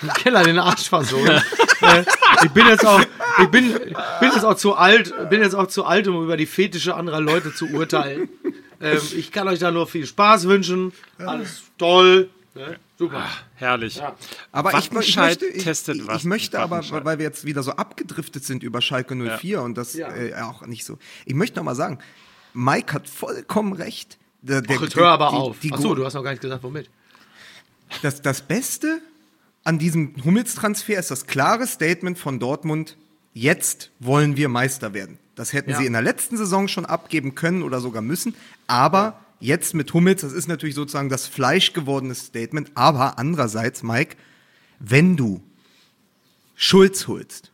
im 0.01 0.09
Keller 0.13 0.43
den 0.43 0.57
Arsch 0.57 0.89
versohlen. 0.89 1.41
äh, 1.81 2.03
ich 2.43 2.51
bin 2.51 2.65
jetzt 2.67 2.85
auch, 2.85 3.01
ich 3.41 3.47
bin, 3.49 3.71
bin 3.73 4.31
jetzt 4.33 4.43
auch 4.43 4.55
zu 4.55 4.75
alt, 4.75 5.13
bin 5.29 5.41
jetzt 5.41 5.55
auch 5.55 5.67
zu 5.67 5.85
alt, 5.85 6.07
um 6.07 6.23
über 6.23 6.37
die 6.37 6.45
Fetische 6.45 6.95
anderer 6.95 7.21
Leute 7.21 7.53
zu 7.53 7.67
urteilen. 7.67 8.29
Ähm, 8.81 8.99
ich 9.15 9.31
kann 9.31 9.47
euch 9.47 9.59
da 9.59 9.71
nur 9.71 9.87
viel 9.87 10.05
Spaß 10.05 10.47
wünschen. 10.47 10.93
Alles 11.17 11.63
toll. 11.77 12.29
Ne? 12.55 12.77
Super. 12.97 13.25
Herrlich. 13.55 14.01
Aber 14.51 14.73
ich, 14.77 14.85
ich 14.85 15.15
möchte, 15.17 15.45
ich, 15.45 15.63
testet 15.63 15.97
ich, 15.97 16.07
was 16.07 16.19
ich 16.19 16.23
möchte 16.25 16.59
aber, 16.59 16.83
weil 17.05 17.17
wir 17.17 17.25
jetzt 17.25 17.45
wieder 17.45 17.63
so 17.63 17.71
abgedriftet 17.71 18.43
sind 18.43 18.63
über 18.63 18.81
Schalke 18.81 19.15
04 19.15 19.61
und 19.61 19.77
das 19.77 19.93
Ja. 19.93 20.13
äh, 20.13 20.33
auch 20.41 20.65
nicht 20.65 20.85
so. 20.85 20.97
Ich 21.25 21.35
möchte 21.35 21.57
noch 21.57 21.63
mal 21.63 21.75
sagen, 21.75 21.99
Mike 22.53 22.93
hat 22.93 23.07
vollkommen 23.09 23.73
recht. 23.73 24.17
Der, 24.41 24.61
der, 24.61 24.77
Ach, 24.77 24.81
jetzt 24.83 24.95
hör 24.95 25.09
aber 25.09 25.29
die- 25.29 25.35
auf. 25.35 25.59
Die, 25.59 25.71
Achso, 25.71 25.95
du 25.95 26.03
hast 26.05 26.13
noch 26.13 26.23
gar 26.23 26.31
nicht 26.31 26.41
gesagt, 26.41 26.63
womit. 26.63 26.89
das, 28.01 28.21
das 28.21 28.41
Beste 28.41 29.01
an 29.63 29.77
diesem 29.79 30.15
Hummels-Transfer 30.23 30.97
ist 30.99 31.11
das 31.11 31.27
klare 31.27 31.67
Statement 31.67 32.17
von 32.17 32.39
Dortmund, 32.39 32.97
jetzt 33.33 33.91
wollen 33.99 34.35
wir 34.37 34.49
Meister 34.49 34.93
werden. 34.93 35.19
Das 35.39 35.53
hätten 35.53 35.69
Ja. 35.69 35.77
sie 35.77 35.85
in 35.85 35.93
der 35.93 36.01
letzten 36.01 36.35
Saison 36.35 36.67
schon 36.67 36.85
abgeben 36.85 37.33
können 37.33 37.63
oder 37.63 37.79
sogar 37.79 38.01
müssen. 38.01 38.35
Aber 38.67 39.21
jetzt 39.39 39.73
mit 39.73 39.93
Hummels, 39.93 40.19
das 40.19 40.33
ist 40.33 40.49
natürlich 40.49 40.75
sozusagen 40.75 41.07
das 41.07 41.27
fleischgewordene 41.27 42.13
Statement. 42.13 42.71
Aber 42.75 43.17
andererseits, 43.17 43.81
Mike, 43.81 44.17
wenn 44.79 45.15
du 45.15 45.41
Schulz 46.55 47.07
holst, 47.07 47.53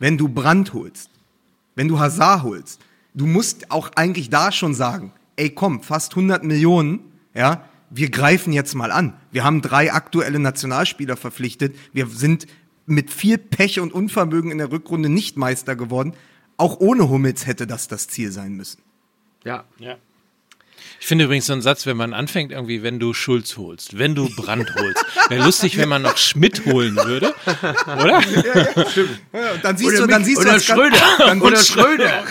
wenn 0.00 0.18
du 0.18 0.28
Brandt 0.28 0.72
holst, 0.72 1.10
wenn 1.76 1.86
du 1.86 2.00
Hazard 2.00 2.42
holst, 2.42 2.80
du 3.14 3.26
musst 3.26 3.70
auch 3.70 3.92
eigentlich 3.94 4.28
da 4.28 4.50
schon 4.50 4.74
sagen, 4.74 5.12
ey 5.36 5.50
komm, 5.50 5.80
fast 5.80 6.16
100 6.16 6.42
Millionen, 6.42 6.98
ja, 7.34 7.64
wir 7.88 8.10
greifen 8.10 8.52
jetzt 8.52 8.74
mal 8.74 8.90
an. 8.90 9.12
Wir 9.30 9.44
haben 9.44 9.62
drei 9.62 9.92
aktuelle 9.92 10.40
Nationalspieler 10.40 11.16
verpflichtet. 11.16 11.76
Wir 11.92 12.08
sind 12.08 12.48
mit 12.86 13.12
viel 13.12 13.38
Pech 13.38 13.78
und 13.78 13.92
Unvermögen 13.92 14.50
in 14.50 14.58
der 14.58 14.72
Rückrunde 14.72 15.08
nicht 15.08 15.36
Meister 15.36 15.76
geworden. 15.76 16.14
Auch 16.56 16.78
ohne 16.80 17.08
Hummels 17.08 17.46
hätte 17.46 17.66
das 17.66 17.88
das 17.88 18.08
Ziel 18.08 18.30
sein 18.32 18.52
müssen. 18.52 18.82
Ja. 19.44 19.64
Ja. 19.78 19.96
Ich 21.00 21.06
finde 21.06 21.24
übrigens 21.24 21.46
so 21.46 21.52
einen 21.52 21.62
Satz, 21.62 21.86
wenn 21.86 21.96
man 21.96 22.14
anfängt, 22.14 22.52
irgendwie, 22.52 22.82
wenn 22.82 22.98
du 23.00 23.12
Schulz 23.12 23.56
holst, 23.56 23.98
wenn 23.98 24.14
du 24.14 24.28
Brandt 24.36 24.72
holst. 24.76 25.04
Wäre 25.28 25.44
lustig, 25.44 25.76
wenn 25.76 25.88
man 25.88 26.02
noch 26.02 26.16
Schmidt 26.16 26.64
holen 26.64 26.96
würde, 26.96 27.34
oder? 27.86 28.20
Ja, 29.32 29.52
und 29.52 29.64
dann 29.64 29.76
siehst 29.76 29.98
du, 29.98 30.06
dann 30.06 30.24
siehst 30.24 30.40
oder 30.40 30.54
du 30.54 30.60
Schröder. 30.60 30.96
Dann 31.18 31.42
oder 31.42 31.56
Schröder. 31.56 32.24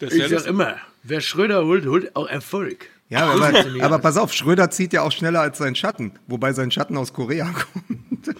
Das 0.00 0.12
Ich 0.12 0.20
sag 0.22 0.30
lustig. 0.30 0.50
immer, 0.50 0.76
wer 1.04 1.20
Schröder 1.20 1.64
holt, 1.64 1.86
holt 1.86 2.16
auch 2.16 2.26
Erfolg. 2.28 2.88
Ja, 3.08 3.30
aber, 3.30 3.52
aber 3.80 3.98
pass 4.00 4.16
auf, 4.16 4.32
Schröder 4.32 4.70
zieht 4.70 4.92
ja 4.92 5.02
auch 5.02 5.12
schneller 5.12 5.40
als 5.40 5.58
sein 5.58 5.76
Schatten, 5.76 6.12
wobei 6.26 6.52
sein 6.52 6.70
Schatten 6.70 6.96
aus 6.96 7.12
Korea 7.12 7.52
kommt. 7.72 8.34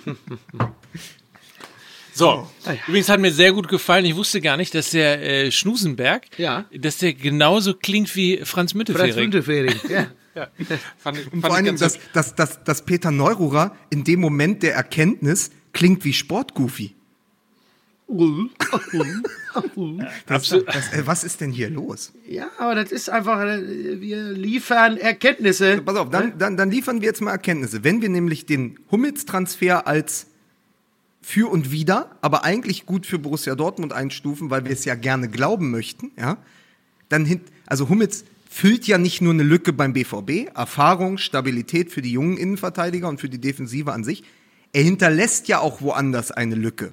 So, 2.16 2.48
übrigens 2.86 3.08
hat 3.08 3.18
mir 3.20 3.32
sehr 3.32 3.52
gut 3.52 3.66
gefallen. 3.68 4.04
Ich 4.04 4.14
wusste 4.14 4.40
gar 4.40 4.56
nicht, 4.56 4.72
dass 4.74 4.90
der 4.90 5.20
äh, 5.46 5.50
Schnusenberg, 5.50 6.22
Ja. 6.38 6.64
dass 6.72 6.98
der 6.98 7.12
genauso 7.12 7.74
klingt 7.74 8.14
wie 8.14 8.36
Franz 8.38 8.48
Franz 8.50 8.74
Müntefering. 8.74 9.14
Müntefering. 9.16 9.74
Ja. 9.88 10.06
Ja. 10.36 10.48
Fand, 10.98 11.16
ich- 11.18 11.32
Und 11.32 11.42
fand 11.42 11.52
vor 11.54 11.60
ich 11.60 11.66
allem, 11.66 11.76
dass, 11.78 11.96
dass, 12.12 12.34
dass, 12.34 12.64
dass 12.64 12.84
Peter 12.84 13.12
Neururer 13.12 13.76
in 13.90 14.02
dem 14.02 14.18
Moment 14.18 14.64
der 14.64 14.74
Erkenntnis 14.74 15.50
klingt 15.72 16.04
wie 16.04 16.12
Sportgoofy. 16.12 16.96
Das, 20.26 20.48
das, 20.48 20.92
äh, 20.92 21.06
was 21.06 21.22
ist 21.24 21.40
denn 21.40 21.52
hier 21.52 21.70
los? 21.70 22.12
ja, 22.28 22.48
aber 22.58 22.74
das 22.74 22.90
ist 22.90 23.08
einfach, 23.08 23.40
äh, 23.44 24.00
wir 24.00 24.32
liefern 24.32 24.96
Erkenntnisse. 24.96 25.80
Pass 25.82 25.96
auf, 25.96 26.10
dann, 26.10 26.36
dann, 26.38 26.56
dann 26.56 26.70
liefern 26.70 27.00
wir 27.00 27.06
jetzt 27.06 27.20
mal 27.20 27.30
Erkenntnisse. 27.30 27.84
Wenn 27.84 28.02
wir 28.02 28.08
nämlich 28.08 28.44
den 28.46 28.78
Hummels-Transfer 28.90 29.86
als 29.86 30.26
für 31.24 31.50
und 31.50 31.70
wieder, 31.70 32.10
aber 32.20 32.44
eigentlich 32.44 32.84
gut 32.84 33.06
für 33.06 33.18
Borussia 33.18 33.54
Dortmund 33.54 33.94
einstufen, 33.94 34.50
weil 34.50 34.66
wir 34.66 34.72
es 34.72 34.84
ja 34.84 34.94
gerne 34.94 35.30
glauben 35.30 35.70
möchten, 35.70 36.10
ja, 36.18 36.36
dann 37.08 37.24
hin, 37.24 37.40
also 37.64 37.88
Hummels 37.88 38.26
füllt 38.50 38.86
ja 38.86 38.98
nicht 38.98 39.22
nur 39.22 39.32
eine 39.32 39.42
Lücke 39.42 39.72
beim 39.72 39.94
BVB, 39.94 40.54
Erfahrung, 40.54 41.16
Stabilität 41.16 41.90
für 41.90 42.02
die 42.02 42.12
jungen 42.12 42.36
Innenverteidiger 42.36 43.08
und 43.08 43.20
für 43.20 43.30
die 43.30 43.40
Defensive 43.40 43.90
an 43.90 44.04
sich. 44.04 44.22
Er 44.74 44.82
hinterlässt 44.82 45.48
ja 45.48 45.60
auch 45.60 45.80
woanders 45.80 46.30
eine 46.30 46.56
Lücke. 46.56 46.92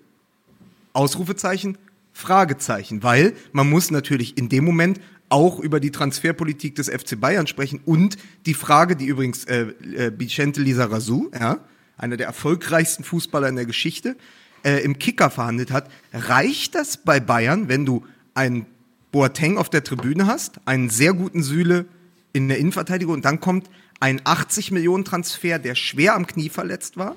Ausrufezeichen, 0.93 1.77
Fragezeichen, 2.13 3.03
weil 3.03 3.33
man 3.51 3.69
muss 3.69 3.91
natürlich 3.91 4.37
in 4.37 4.47
dem 4.47 4.63
Moment 4.63 5.01
auch 5.27 5.59
über 5.59 5.81
die 5.81 5.91
Transferpolitik 5.91 6.75
des 6.75 6.89
FC 6.89 7.19
Bayern 7.19 7.47
sprechen 7.47 7.81
und 7.85 8.17
die 8.45 8.53
Frage, 8.53 8.95
die 8.95 9.07
übrigens 9.07 9.43
äh, 9.43 9.73
äh, 9.93 10.11
Vicente 10.17 10.61
Lizarazu, 10.61 11.29
ja, 11.37 11.59
einer 12.01 12.17
der 12.17 12.27
erfolgreichsten 12.27 13.03
Fußballer 13.03 13.47
in 13.47 13.55
der 13.55 13.65
Geschichte, 13.65 14.15
äh, 14.63 14.83
im 14.83 14.99
Kicker 14.99 15.29
verhandelt 15.29 15.71
hat, 15.71 15.89
reicht 16.13 16.75
das 16.75 16.97
bei 16.97 17.19
Bayern, 17.19 17.69
wenn 17.69 17.85
du 17.85 18.05
einen 18.33 18.65
Boateng 19.11 19.57
auf 19.57 19.69
der 19.69 19.83
Tribüne 19.83 20.27
hast, 20.27 20.59
einen 20.65 20.89
sehr 20.89 21.13
guten 21.13 21.43
Süle 21.43 21.85
in 22.33 22.47
der 22.47 22.57
Innenverteidigung 22.57 23.15
und 23.15 23.25
dann 23.25 23.39
kommt 23.39 23.69
ein 23.99 24.21
80 24.23 24.71
Millionen 24.71 25.05
Transfer, 25.05 25.59
der 25.59 25.75
schwer 25.75 26.15
am 26.15 26.27
Knie 26.27 26.49
verletzt 26.49 26.97
war? 26.97 27.15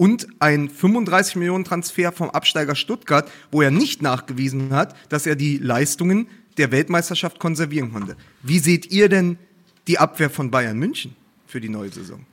und 0.00 0.28
ein 0.38 0.70
35 0.70 1.36
Millionen 1.36 1.66
Transfer 1.66 2.10
vom 2.10 2.30
Absteiger 2.30 2.74
Stuttgart, 2.74 3.30
wo 3.50 3.60
er 3.60 3.70
nicht 3.70 4.00
nachgewiesen 4.00 4.70
hat, 4.70 4.96
dass 5.10 5.26
er 5.26 5.36
die 5.36 5.58
Leistungen 5.58 6.26
der 6.56 6.72
Weltmeisterschaft 6.72 7.38
konservieren 7.38 7.92
konnte. 7.92 8.16
Wie 8.42 8.60
seht 8.60 8.90
ihr 8.90 9.10
denn 9.10 9.36
die 9.88 9.98
Abwehr 9.98 10.30
von 10.30 10.50
Bayern 10.50 10.78
München 10.78 11.14
für 11.46 11.60
die 11.60 11.68
neue 11.68 11.90
Saison? 11.90 12.24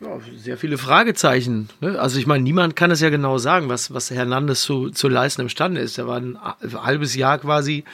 Ja, 0.00 0.18
sehr 0.36 0.58
viele 0.58 0.76
Fragezeichen. 0.76 1.68
Ne? 1.80 1.98
Also 1.98 2.18
ich 2.18 2.26
meine, 2.26 2.42
niemand 2.42 2.76
kann 2.76 2.90
es 2.90 3.00
ja 3.00 3.10
genau 3.10 3.38
sagen, 3.38 3.68
was, 3.68 3.94
was 3.94 4.10
Hernandez 4.10 4.60
zu, 4.62 4.90
zu 4.90 5.08
leisten 5.08 5.42
imstande 5.42 5.80
ist. 5.80 5.96
Er 5.98 6.06
war 6.06 6.18
ein 6.20 6.36
halbes 6.74 7.14
Jahr 7.14 7.38
quasi 7.38 7.84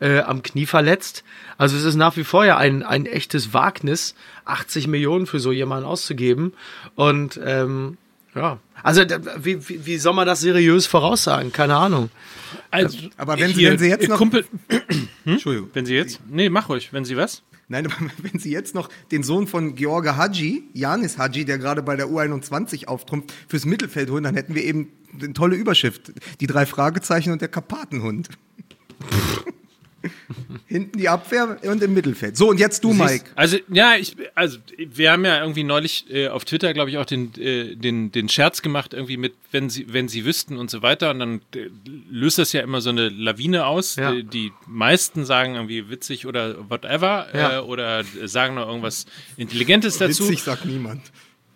äh, 0.00 0.20
am 0.20 0.42
Knie 0.42 0.66
verletzt. 0.66 1.22
Also 1.58 1.76
es 1.76 1.84
ist 1.84 1.94
nach 1.96 2.16
wie 2.16 2.24
vor 2.24 2.44
ja 2.44 2.56
ein, 2.56 2.82
ein 2.82 3.06
echtes 3.06 3.52
Wagnis, 3.52 4.14
80 4.46 4.88
Millionen 4.88 5.26
für 5.26 5.38
so 5.38 5.52
jemanden 5.52 5.84
auszugeben. 5.86 6.54
Und 6.96 7.38
ähm, 7.44 7.98
ja, 8.34 8.58
also 8.82 9.02
wie, 9.38 9.68
wie, 9.68 9.86
wie 9.86 9.98
soll 9.98 10.14
man 10.14 10.26
das 10.26 10.40
seriös 10.40 10.86
voraussagen? 10.86 11.52
Keine 11.52 11.76
Ahnung. 11.76 12.10
Also, 12.70 12.96
Aber 13.16 13.38
wenn 13.38 13.48
Sie- 13.48 13.60
hier, 13.60 13.70
wenn 13.72 13.78
Sie 13.78 13.88
jetzt 13.88 14.08
noch- 14.08 14.16
Kumpel, 14.18 14.44
Entschuldigung. 15.24 15.70
wenn 15.74 15.86
Sie 15.86 15.94
jetzt, 15.94 16.20
nee, 16.28 16.48
mach 16.48 16.68
ruhig, 16.68 16.92
wenn 16.92 17.04
Sie 17.04 17.16
was? 17.16 17.42
Nein, 17.70 17.86
aber 17.90 18.10
wenn 18.18 18.38
Sie 18.38 18.50
jetzt 18.50 18.74
noch 18.74 18.90
den 19.10 19.22
Sohn 19.22 19.46
von 19.46 19.74
George 19.76 20.16
Hadji, 20.16 20.64
Janis 20.74 21.16
Hadji, 21.16 21.46
der 21.46 21.56
gerade 21.56 21.82
bei 21.82 21.96
der 21.96 22.08
U21 22.08 22.86
auftrumpft, 22.86 23.32
fürs 23.48 23.64
Mittelfeld 23.64 24.10
holen, 24.10 24.24
dann 24.24 24.34
hätten 24.34 24.54
wir 24.54 24.64
eben 24.64 24.92
eine 25.18 25.32
tolle 25.32 25.56
Überschrift. 25.56 26.12
Die 26.40 26.46
drei 26.46 26.66
Fragezeichen 26.66 27.32
und 27.32 27.40
der 27.40 27.48
Karpatenhund. 27.48 28.28
Hinten 30.66 30.98
die 30.98 31.08
Abwehr 31.08 31.58
und 31.62 31.82
im 31.82 31.92
Mittelfeld. 31.94 32.36
So, 32.36 32.48
und 32.48 32.58
jetzt 32.58 32.84
du, 32.84 32.92
Mike. 32.92 33.26
Also, 33.34 33.58
ja, 33.68 33.96
ich, 33.96 34.16
also, 34.34 34.58
wir 34.78 35.12
haben 35.12 35.24
ja 35.24 35.40
irgendwie 35.40 35.64
neulich 35.64 36.06
äh, 36.10 36.28
auf 36.28 36.44
Twitter, 36.44 36.72
glaube 36.72 36.90
ich, 36.90 36.98
auch 36.98 37.04
den, 37.04 37.34
äh, 37.38 37.74
den, 37.76 38.10
den 38.12 38.28
Scherz 38.28 38.62
gemacht, 38.62 38.94
irgendwie 38.94 39.16
mit, 39.16 39.34
wenn 39.52 39.68
sie, 39.68 39.92
wenn 39.92 40.08
sie 40.08 40.24
wüssten 40.24 40.56
und 40.56 40.70
so 40.70 40.82
weiter. 40.82 41.10
Und 41.10 41.18
dann 41.18 41.40
äh, 41.54 41.68
löst 42.10 42.38
das 42.38 42.52
ja 42.52 42.62
immer 42.62 42.80
so 42.80 42.90
eine 42.90 43.08
Lawine 43.08 43.66
aus. 43.66 43.96
Ja. 43.96 44.12
Die, 44.12 44.24
die 44.24 44.52
meisten 44.66 45.24
sagen 45.24 45.54
irgendwie 45.56 45.90
witzig 45.90 46.26
oder 46.26 46.68
whatever, 46.70 47.26
Ja. 47.34 47.58
äh, 47.58 47.60
oder 47.60 48.02
sagen 48.24 48.54
noch 48.54 48.68
irgendwas 48.68 49.06
Intelligentes 49.36 49.98
dazu. 49.98 50.24
Witzig 50.24 50.42
sagt 50.42 50.64
niemand. 50.64 51.02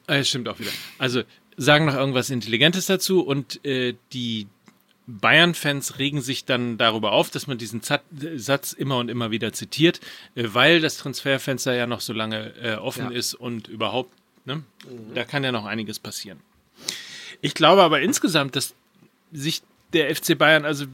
Äh, 0.07 0.23
stimmt 0.25 0.49
auch 0.49 0.59
wieder. 0.59 0.71
Also 0.99 1.23
sagen 1.57 1.87
noch 1.87 1.95
irgendwas 1.95 2.31
Intelligentes 2.31 2.87
dazu 2.87 3.21
und 3.23 3.65
äh, 3.65 3.95
die 4.13 4.49
Bayern-Fans 5.07 5.99
regen 5.99 6.23
sich 6.23 6.45
dann 6.45 6.79
darüber 6.79 7.13
auf, 7.13 7.31
dass 7.31 7.47
man 7.47 7.59
diesen 7.59 7.83
Zat 7.83 8.03
Satz 8.37 8.73
immer 8.73 8.99
und 8.99 9.11
immer 9.11 9.31
wieder 9.31 9.53
zitiert, 9.53 10.01
äh, 10.35 10.45
weil 10.53 10.81
das 10.81 10.97
Transferfenster 10.97 11.75
ja 11.75 11.87
noch 11.87 12.01
so 12.01 12.13
lange 12.13 12.55
äh, 12.63 12.75
offen 12.77 13.11
Ja. 13.11 13.17
ist 13.17 13.35
und 13.35 13.69
überhaupt, 13.69 14.13
ne, 14.45 14.63
da 15.15 15.25
kann 15.25 15.45
ja 15.45 15.53
noch 15.53 15.67
einiges 15.67 15.99
passieren. 15.99 16.41
Ich 17.43 17.55
glaube 17.55 17.83
aber 17.83 18.01
insgesamt, 18.01 18.57
dass 18.57 18.75
sich 19.33 19.63
der 19.93 20.15
FC 20.15 20.37
Bayern, 20.39 20.65
also 20.65 20.87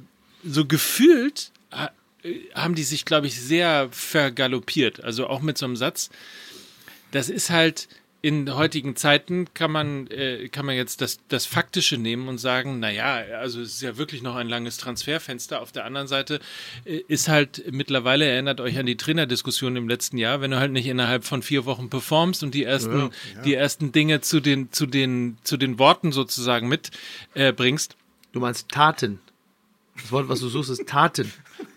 so 0.45 0.65
gefühlt, 0.67 1.53
ha- 1.71 1.93
äh, 2.25 2.35
haben 2.55 2.75
die 2.75 2.83
sich, 2.83 3.05
glaube 3.05 3.29
ich, 3.29 3.41
sehr 3.41 3.89
vergaloppiert. 3.93 5.05
Also 5.05 5.29
auch 5.29 5.41
mit 5.41 5.57
so 5.59 5.67
einem 5.67 5.77
Satz, 5.77 6.11
das 7.13 7.29
ist 7.29 7.51
halt 7.51 7.89
in 8.23 8.55
heutigen 8.55 8.97
Zeiten 8.97 9.53
kann 9.55 9.71
man 9.71 10.07
äh, 10.09 10.49
kann 10.49 10.67
man 10.67 10.77
jetzt 10.77 11.01
das 11.01 11.19
das 11.29 11.47
faktische 11.47 11.97
nehmen 11.97 12.29
und 12.29 12.39
sagen, 12.39 12.79
na 12.79 12.91
ja, 12.91 13.15
also 13.39 13.61
es 13.61 13.75
ist 13.75 13.83
ja 13.83 13.97
wirklich 13.97 14.23
noch 14.23 14.37
ein 14.37 14.49
langes 14.49 14.77
Transferfenster. 14.77 15.63
Auf 15.63 15.73
der 15.73 15.85
anderen 15.85 16.07
Seite 16.07 16.41
äh, 16.85 16.99
ist 17.09 17.29
halt 17.29 17.65
mittlerweile 17.71 18.27
erinnert 18.27 18.61
euch 18.61 18.79
an 18.79 18.87
die 18.87 18.97
Trainerdiskussion 18.97 19.77
im 19.77 19.89
letzten 19.89 20.19
Jahr, 20.19 20.41
wenn 20.41 20.51
du 20.51 20.59
halt 20.59 20.73
nicht 20.73 20.87
innerhalb 20.87 21.25
von 21.25 21.43
vier 21.43 21.65
Wochen 21.65 21.89
performst 21.89 22.43
und 22.43 22.55
die 22.55 22.65
ersten 22.65 23.11
die 23.45 23.55
ersten 23.55 23.93
Dinge 23.93 24.21
zu 24.21 24.41
den 24.41 24.71
zu 24.71 24.87
den 24.87 25.39
zu 25.43 25.57
den 25.57 25.79
Worten 25.79 26.13
sozusagen 26.13 26.69
mit 26.69 26.91
äh, 27.35 27.53
Du 28.33 28.41
meinst 28.41 28.69
Taten. 28.69 29.21
Das 29.97 30.13
Wort, 30.13 30.29
was 30.29 30.41
du 30.41 30.49
suchst, 30.49 30.71
ist 30.71 30.87
Taten. 30.87 31.33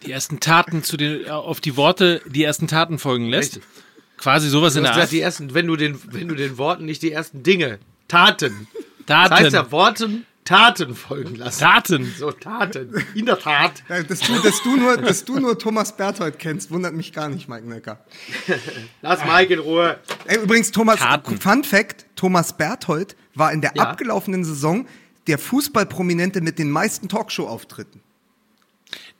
die 0.06 0.12
ersten 0.12 0.39
Taten 0.39 0.84
zu 0.84 0.97
den 0.97 1.29
auf 1.29 1.62
die 1.62 1.77
Worte 1.77 2.21
die 2.25 2.43
ersten 2.43 2.67
Taten 2.67 2.99
folgen 2.99 3.29
lässt. 3.29 3.58
Richtig. 3.58 3.69
Quasi 4.17 4.49
sowas 4.49 4.73
Du 4.73 4.80
in 4.80 4.84
der 4.84 4.91
gesagt, 4.93 5.08
Art. 5.08 5.12
die 5.12 5.21
ersten, 5.21 5.54
wenn 5.54 5.67
du 5.67 5.76
den, 5.76 5.99
wenn 6.13 6.28
du 6.28 6.36
den 6.36 6.58
Worten 6.58 6.86
nicht 6.86 7.02
die 7.02 7.12
ersten 7.12 7.43
Dinge, 7.43 7.80
Taten. 8.08 8.67
Taten. 9.06 9.30
Das 9.30 9.39
heißt 9.39 9.54
ja 9.54 9.71
Worten 9.71 10.26
Taten 10.45 10.93
folgen 10.93 11.36
lassen. 11.36 11.60
Taten. 11.62 12.13
So, 12.17 12.32
Taten. 12.32 12.93
In 13.15 13.26
der 13.26 13.39
Tat. 13.39 13.82
Ja, 13.88 14.04
Dass 14.04 14.19
du, 14.19 14.39
dass, 14.41 14.62
du 14.62 14.76
nur, 14.76 14.97
dass 14.97 15.23
du 15.23 15.39
nur 15.39 15.58
Thomas 15.58 15.95
Berthold 15.95 16.38
kennst, 16.38 16.69
wundert 16.69 16.93
mich 16.93 17.13
gar 17.13 17.30
nicht, 17.30 17.47
Mike 17.47 17.65
Necker. 17.65 18.04
Lass 19.02 19.23
Mike 19.26 19.54
in 19.54 19.60
Ruhe. 19.60 19.99
Ey, 20.26 20.41
übrigens, 20.43 20.71
Thomas, 20.71 20.99
Taten. 20.99 21.38
Fun 21.39 21.63
Fact: 21.63 22.06
Thomas 22.17 22.58
Berthold 22.58 23.15
war 23.36 23.54
in 23.54 23.62
der 23.62 23.71
Ja. 23.76 23.84
abgelaufenen 23.84 24.43
Saison 24.43 24.86
der 25.28 25.38
Fußballprominente 25.38 26.41
mit 26.41 26.60
den 26.60 26.69
meisten 26.69 27.08
Talkshow-Auftritten. 27.08 28.02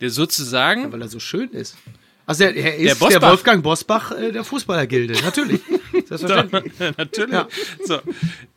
Der 0.02 0.10
sozusagen 0.10 0.92
Weil 0.92 1.02
er 1.04 1.08
so 1.08 1.20
schön 1.20 1.50
ist. 1.52 1.78
Also 2.26 2.46
er, 2.46 2.56
er 2.56 2.76
ist 2.78 3.02
der, 3.02 3.06
Bosbach. 3.06 3.30
Wolfgang 3.30 3.64
Bosbach 3.64 4.12
äh, 4.12 4.32
der 4.32 4.44
Fußballergilde, 4.44 5.22
natürlich. 5.24 5.62
Selbstverständlich. 6.08 6.74
Natürlich. 6.98 7.34
Ja. 7.34 7.48
So. 7.86 8.00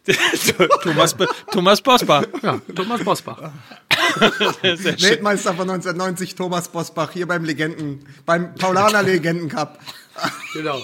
Thomas, 0.83 1.17
Thomas 1.53 1.81
Bosbach. 1.83 2.25
Ja, 2.43 2.61
Thomas 2.75 3.05
Bosbach. 3.05 3.51
Weltmeister 4.63 5.55
von 5.55 5.69
1990, 5.69 6.35
Thomas 6.35 6.69
Bosbach, 6.69 7.11
hier 7.13 7.27
beim 7.27 7.45
Legenden, 7.45 8.07
beim 8.25 8.55
Paulaner 8.55 9.03
Legenden-Cup. 9.03 9.79
Genau. 10.55 10.83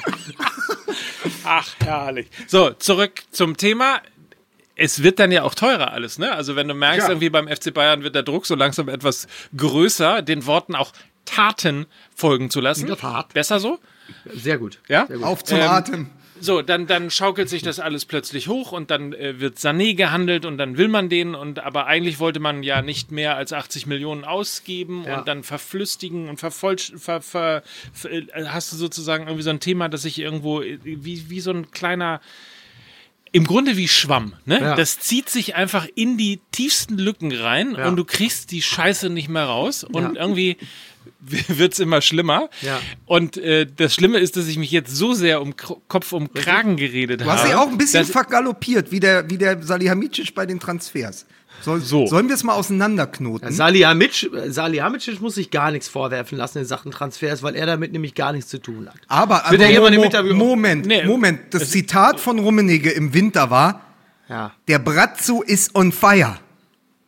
Ach, 1.44 1.68
herrlich. 1.84 2.28
So, 2.46 2.70
zurück 2.70 3.22
zum 3.30 3.56
Thema. 3.56 4.02
Es 4.74 5.02
wird 5.02 5.18
dann 5.18 5.30
ja 5.32 5.42
auch 5.42 5.54
teurer 5.54 5.92
alles, 5.92 6.18
ne? 6.18 6.32
Also 6.32 6.56
wenn 6.56 6.66
du 6.66 6.74
merkst, 6.74 7.02
Ja. 7.06 7.08
irgendwie 7.08 7.30
beim 7.30 7.46
FC 7.46 7.72
Bayern 7.72 8.02
wird 8.02 8.14
der 8.14 8.22
Druck 8.22 8.46
so 8.46 8.54
langsam 8.54 8.88
etwas 8.88 9.26
größer, 9.56 10.22
den 10.22 10.46
Worten 10.46 10.74
auch 10.74 10.92
Taten 11.24 11.86
folgen 12.14 12.50
zu 12.50 12.60
lassen. 12.60 12.82
In 12.82 12.86
der 12.88 12.96
Tat. 12.96 13.32
Besser 13.34 13.60
so? 13.60 13.78
Sehr 14.32 14.58
gut. 14.58 14.78
Ja? 14.88 15.06
Sehr 15.06 15.16
gut. 15.18 15.26
Auf 15.26 15.44
zum 15.44 15.58
Ähm, 15.58 15.68
Atem. 15.68 16.10
So, 16.40 16.60
dann, 16.60 16.88
dann 16.88 17.08
schaukelt 17.12 17.48
sich 17.48 17.62
das 17.62 17.78
alles 17.78 18.04
plötzlich 18.04 18.48
hoch 18.48 18.72
und 18.72 18.90
dann 18.90 19.12
äh, 19.12 19.38
wird 19.38 19.58
Sané 19.58 19.94
gehandelt 19.94 20.44
und 20.44 20.58
dann 20.58 20.76
will 20.76 20.88
man 20.88 21.08
den 21.08 21.36
und 21.36 21.60
aber 21.60 21.86
eigentlich 21.86 22.18
wollte 22.18 22.40
man 22.40 22.64
ja 22.64 22.82
nicht 22.82 23.12
mehr 23.12 23.36
als 23.36 23.52
80 23.52 23.86
Millionen 23.86 24.24
ausgeben 24.24 25.04
Ja. 25.06 25.20
und 25.20 25.28
dann 25.28 25.44
verflüstigen 25.44 26.28
und 26.28 26.40
vervollst 26.40 26.94
ver, 26.96 27.20
ver, 27.22 27.62
ver, 27.92 28.10
äh, 28.12 28.24
hast 28.46 28.72
du 28.72 28.76
sozusagen 28.76 29.28
irgendwie 29.28 29.44
so 29.44 29.50
ein 29.50 29.60
Thema, 29.60 29.88
das 29.88 30.02
sich 30.02 30.18
irgendwo 30.18 30.62
äh, 30.62 30.80
wie, 30.82 31.30
wie 31.30 31.38
so 31.40 31.52
ein 31.52 31.70
kleiner 31.70 32.20
im 33.34 33.44
Grunde 33.46 33.76
wie 33.78 33.88
Schwamm, 33.88 34.34
ne? 34.44 34.60
Ja. 34.60 34.74
Das 34.74 34.98
zieht 34.98 35.28
sich 35.30 35.54
einfach 35.54 35.86
in 35.94 36.18
die 36.18 36.40
tiefsten 36.50 36.98
Lücken 36.98 37.32
rein 37.32 37.76
Ja. 37.78 37.86
und 37.88 37.96
du 37.96 38.04
kriegst 38.04 38.50
die 38.50 38.60
Scheiße 38.62 39.08
nicht 39.10 39.28
mehr 39.28 39.44
raus 39.44 39.84
und 39.84 40.16
Ja. 40.16 40.20
irgendwie 40.22 40.56
wird's 41.48 41.78
immer 41.78 42.00
schlimmer. 42.00 42.48
Ja. 42.62 42.80
Und 43.06 43.36
äh, 43.36 43.66
das 43.76 43.94
Schlimme 43.94 44.18
ist, 44.18 44.36
dass 44.36 44.46
ich 44.48 44.58
mich 44.58 44.70
jetzt 44.70 44.94
so 44.94 45.14
sehr 45.14 45.40
um 45.40 45.54
K 45.56 45.76
Kopf 45.88 46.12
um 46.12 46.32
Kragen 46.32 46.76
geredet 46.76 47.20
Du 47.20 47.24
habe. 47.26 47.34
hast 47.38 47.46
dich 47.46 47.54
auch 47.54 47.68
ein 47.68 47.78
bisschen 47.78 48.04
vergaloppiert, 48.04 48.90
wie 48.90 49.00
der, 49.00 49.30
wie 49.30 49.38
der 49.38 49.62
Salihamidzic 49.62 50.34
bei 50.34 50.46
den 50.46 50.58
Transfers. 50.60 51.26
Soll, 51.60 51.80
So. 51.80 52.06
Sollen 52.06 52.26
wir 52.28 52.34
es 52.34 52.42
mal 52.42 52.54
auseinanderknoten? 52.54 53.52
Salihamidzic, 53.52 54.30
Salihamidzic 54.48 55.20
muss 55.20 55.36
sich 55.36 55.50
gar 55.52 55.70
nichts 55.70 55.86
vorwerfen 55.86 56.36
lassen 56.36 56.58
in 56.58 56.64
Sachen 56.64 56.90
Transfers, 56.90 57.42
weil 57.44 57.54
er 57.54 57.66
damit 57.66 57.92
nämlich 57.92 58.14
gar 58.16 58.32
nichts 58.32 58.50
zu 58.50 58.58
tun 58.58 58.88
hat. 58.88 58.96
Aber, 59.06 59.46
aber 59.46 59.56
ja 59.58 59.68
jemand 59.68 59.94
im 59.94 60.36
Mo- 60.36 60.46
Moment, 60.46 60.86
Nee. 60.86 61.04
Moment. 61.04 61.54
Das 61.54 61.70
Zitat 61.70 62.18
von 62.18 62.40
Rummenigge 62.40 62.90
im 62.90 63.14
Winter 63.14 63.50
war, 63.50 63.82
Ja. 64.28 64.52
der 64.66 64.80
Brazzo 64.80 65.42
ist 65.42 65.74
on 65.76 65.92
fire. 65.92 66.38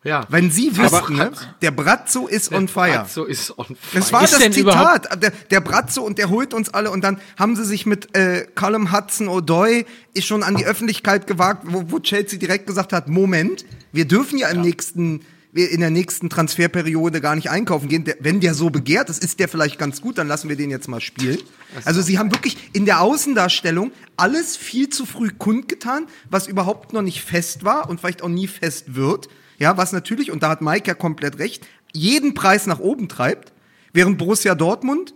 Ja. 0.04 0.26
Wenn 0.28 0.50
Sie 0.50 0.76
wüssten, 0.76 1.16
ne? 1.16 1.32
der 1.62 1.70
Brazzo 1.70 2.26
ist 2.26 2.52
on 2.52 2.68
fire. 2.68 3.06
So 3.08 3.24
ist 3.24 3.58
on 3.58 3.64
fire. 3.64 3.76
Das 3.94 4.12
war 4.12 4.22
Ist 4.22 4.34
das 4.34 4.50
Zitat. 4.50 5.22
Der, 5.22 5.32
der 5.50 5.60
Brazzo 5.60 6.02
und 6.02 6.18
der 6.18 6.28
holt 6.28 6.52
uns 6.52 6.68
alle 6.68 6.90
und 6.90 7.02
dann 7.02 7.18
haben 7.38 7.56
sie 7.56 7.64
sich 7.64 7.86
mit 7.86 8.14
äh, 8.14 8.46
Callum 8.54 8.92
Hudson 8.92 9.28
O'Doy 9.28 9.86
ist 10.12 10.26
schon 10.26 10.42
an 10.42 10.56
die 10.56 10.66
Öffentlichkeit 10.66 11.26
gewagt, 11.26 11.62
wo, 11.66 11.84
wo 11.88 12.00
Chelsea 12.00 12.38
direkt 12.38 12.66
gesagt 12.66 12.92
hat, 12.92 13.08
Moment, 13.08 13.64
wir 13.92 14.04
dürfen 14.04 14.38
ja 14.38 14.48
im 14.48 14.60
nächsten 14.60 15.22
wir 15.54 15.70
in 15.70 15.80
der 15.80 15.90
nächsten 15.90 16.28
Transferperiode 16.28 17.20
gar 17.20 17.36
nicht 17.36 17.48
einkaufen 17.48 17.88
gehen. 17.88 18.04
Der, 18.04 18.16
wenn 18.18 18.40
der 18.40 18.54
so 18.54 18.70
begehrt, 18.70 19.08
das 19.08 19.18
ist 19.18 19.38
der 19.38 19.48
vielleicht 19.48 19.78
ganz 19.78 20.00
gut, 20.00 20.18
dann 20.18 20.26
lassen 20.26 20.48
wir 20.48 20.56
den 20.56 20.68
jetzt 20.68 20.88
mal 20.88 21.00
spielen. 21.00 21.38
Also 21.84 22.02
sie 22.02 22.18
haben 22.18 22.32
wirklich 22.32 22.70
in 22.72 22.86
der 22.86 23.00
Außendarstellung 23.00 23.92
alles 24.16 24.56
viel 24.56 24.88
zu 24.88 25.06
früh 25.06 25.30
kundgetan, 25.30 26.08
was 26.28 26.48
überhaupt 26.48 26.92
noch 26.92 27.02
nicht 27.02 27.22
fest 27.22 27.64
war 27.64 27.88
und 27.88 28.00
vielleicht 28.00 28.22
auch 28.22 28.28
nie 28.28 28.48
fest 28.48 28.96
wird. 28.96 29.28
Ja, 29.58 29.76
was 29.76 29.92
natürlich, 29.92 30.30
und 30.30 30.42
da 30.42 30.50
hat 30.50 30.62
Mike 30.62 30.88
ja 30.88 30.94
komplett 30.94 31.38
recht, 31.38 31.66
jeden 31.92 32.34
Preis 32.34 32.66
nach 32.66 32.80
oben 32.80 33.08
treibt, 33.08 33.52
während 33.92 34.18
Borussia 34.18 34.54
Dortmund 34.54 35.14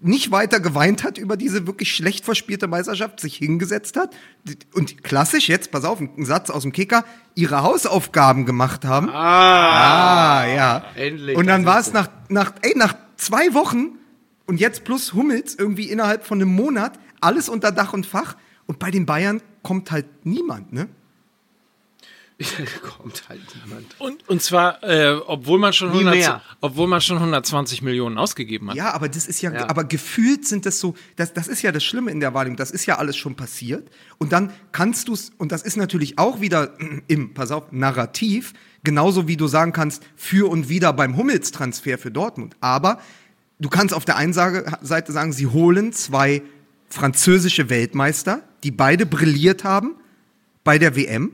nicht 0.00 0.32
weiter 0.32 0.58
geweint 0.58 1.04
hat 1.04 1.18
über 1.18 1.36
diese 1.36 1.66
wirklich 1.66 1.94
schlecht 1.94 2.24
verspielte 2.24 2.66
Meisterschaft, 2.66 3.20
sich 3.20 3.36
hingesetzt 3.36 3.96
hat 3.96 4.14
und 4.74 5.04
klassisch 5.04 5.48
jetzt, 5.48 5.70
pass 5.70 5.84
auf, 5.84 6.00
ein 6.00 6.24
Satz 6.24 6.50
aus 6.50 6.62
dem 6.62 6.72
Kicker, 6.72 7.04
ihre 7.36 7.62
Hausaufgaben 7.62 8.44
gemacht 8.44 8.84
haben. 8.84 9.08
Ah, 9.08 10.46
ja. 10.48 10.84
endlich, 10.96 11.36
Und 11.36 11.46
dann 11.46 11.64
war 11.64 11.78
es 11.78 11.92
nach, 11.92 12.08
nach, 12.28 12.54
ey, 12.62 12.72
nach 12.76 12.94
zwei 13.16 13.54
Wochen 13.54 13.98
und 14.46 14.58
jetzt 14.58 14.84
plus 14.84 15.14
Hummels 15.14 15.54
irgendwie 15.54 15.90
innerhalb 15.90 16.26
von 16.26 16.40
einem 16.40 16.52
Monat 16.52 16.98
alles 17.20 17.48
unter 17.48 17.70
Dach 17.70 17.92
und 17.92 18.04
Fach 18.04 18.36
und 18.66 18.80
bei 18.80 18.90
den 18.90 19.06
Bayern 19.06 19.40
kommt 19.62 19.92
halt 19.92 20.06
niemand, 20.24 20.72
ne? 20.72 20.88
Kommt 22.82 23.28
halt 23.28 23.40
niemand. 23.64 23.96
und, 23.98 24.28
und 24.28 24.40
zwar, 24.42 24.82
äh, 24.84 25.16
obwohl 25.26 25.58
man 25.58 25.72
schon 25.72 25.88
Nie 25.90 25.98
100, 26.06 26.14
mehr. 26.14 26.42
obwohl 26.60 26.86
man 26.86 27.00
schon 27.00 27.16
120 27.16 27.82
Millionen 27.82 28.16
ausgegeben 28.16 28.70
hat. 28.70 28.76
Ja, 28.76 28.92
aber 28.92 29.08
das 29.08 29.26
ist 29.26 29.42
ja, 29.42 29.52
Ja. 29.52 29.68
aber 29.68 29.82
gefühlt 29.82 30.46
sind 30.46 30.64
das 30.64 30.78
so, 30.78 30.94
das, 31.16 31.32
das 31.34 31.48
ist 31.48 31.62
ja 31.62 31.72
das 31.72 31.82
Schlimme 31.82 32.12
in 32.12 32.20
der 32.20 32.34
Wahrnehmung, 32.34 32.56
das 32.56 32.70
ist 32.70 32.86
ja 32.86 32.98
alles 32.98 33.16
schon 33.16 33.34
passiert. 33.34 33.90
Und 34.18 34.32
dann 34.32 34.52
kannst 34.70 35.08
du 35.08 35.14
es, 35.14 35.32
und 35.36 35.50
das 35.50 35.62
ist 35.62 35.76
natürlich 35.76 36.18
auch 36.18 36.40
wieder 36.40 36.74
im, 37.08 37.34
pass 37.34 37.50
auf, 37.50 37.72
Narrativ, 37.72 38.52
genauso 38.84 39.26
wie 39.26 39.36
du 39.36 39.48
sagen 39.48 39.72
kannst, 39.72 40.04
für 40.14 40.48
und 40.48 40.68
wieder 40.68 40.92
beim 40.92 41.16
Hummels-Transfer 41.16 41.98
für 41.98 42.12
Dortmund. 42.12 42.54
Aber 42.60 43.00
du 43.58 43.68
kannst 43.68 43.92
auf 43.92 44.04
der 44.04 44.14
einen 44.16 44.32
Seite 44.32 45.10
sagen, 45.12 45.32
sie 45.32 45.48
holen 45.48 45.92
zwei 45.92 46.42
französische 46.88 47.68
Weltmeister, 47.68 48.42
die 48.62 48.70
beide 48.70 49.06
brilliert 49.06 49.64
haben 49.64 49.96
bei 50.62 50.78
der 50.78 50.94
WM 50.94 51.32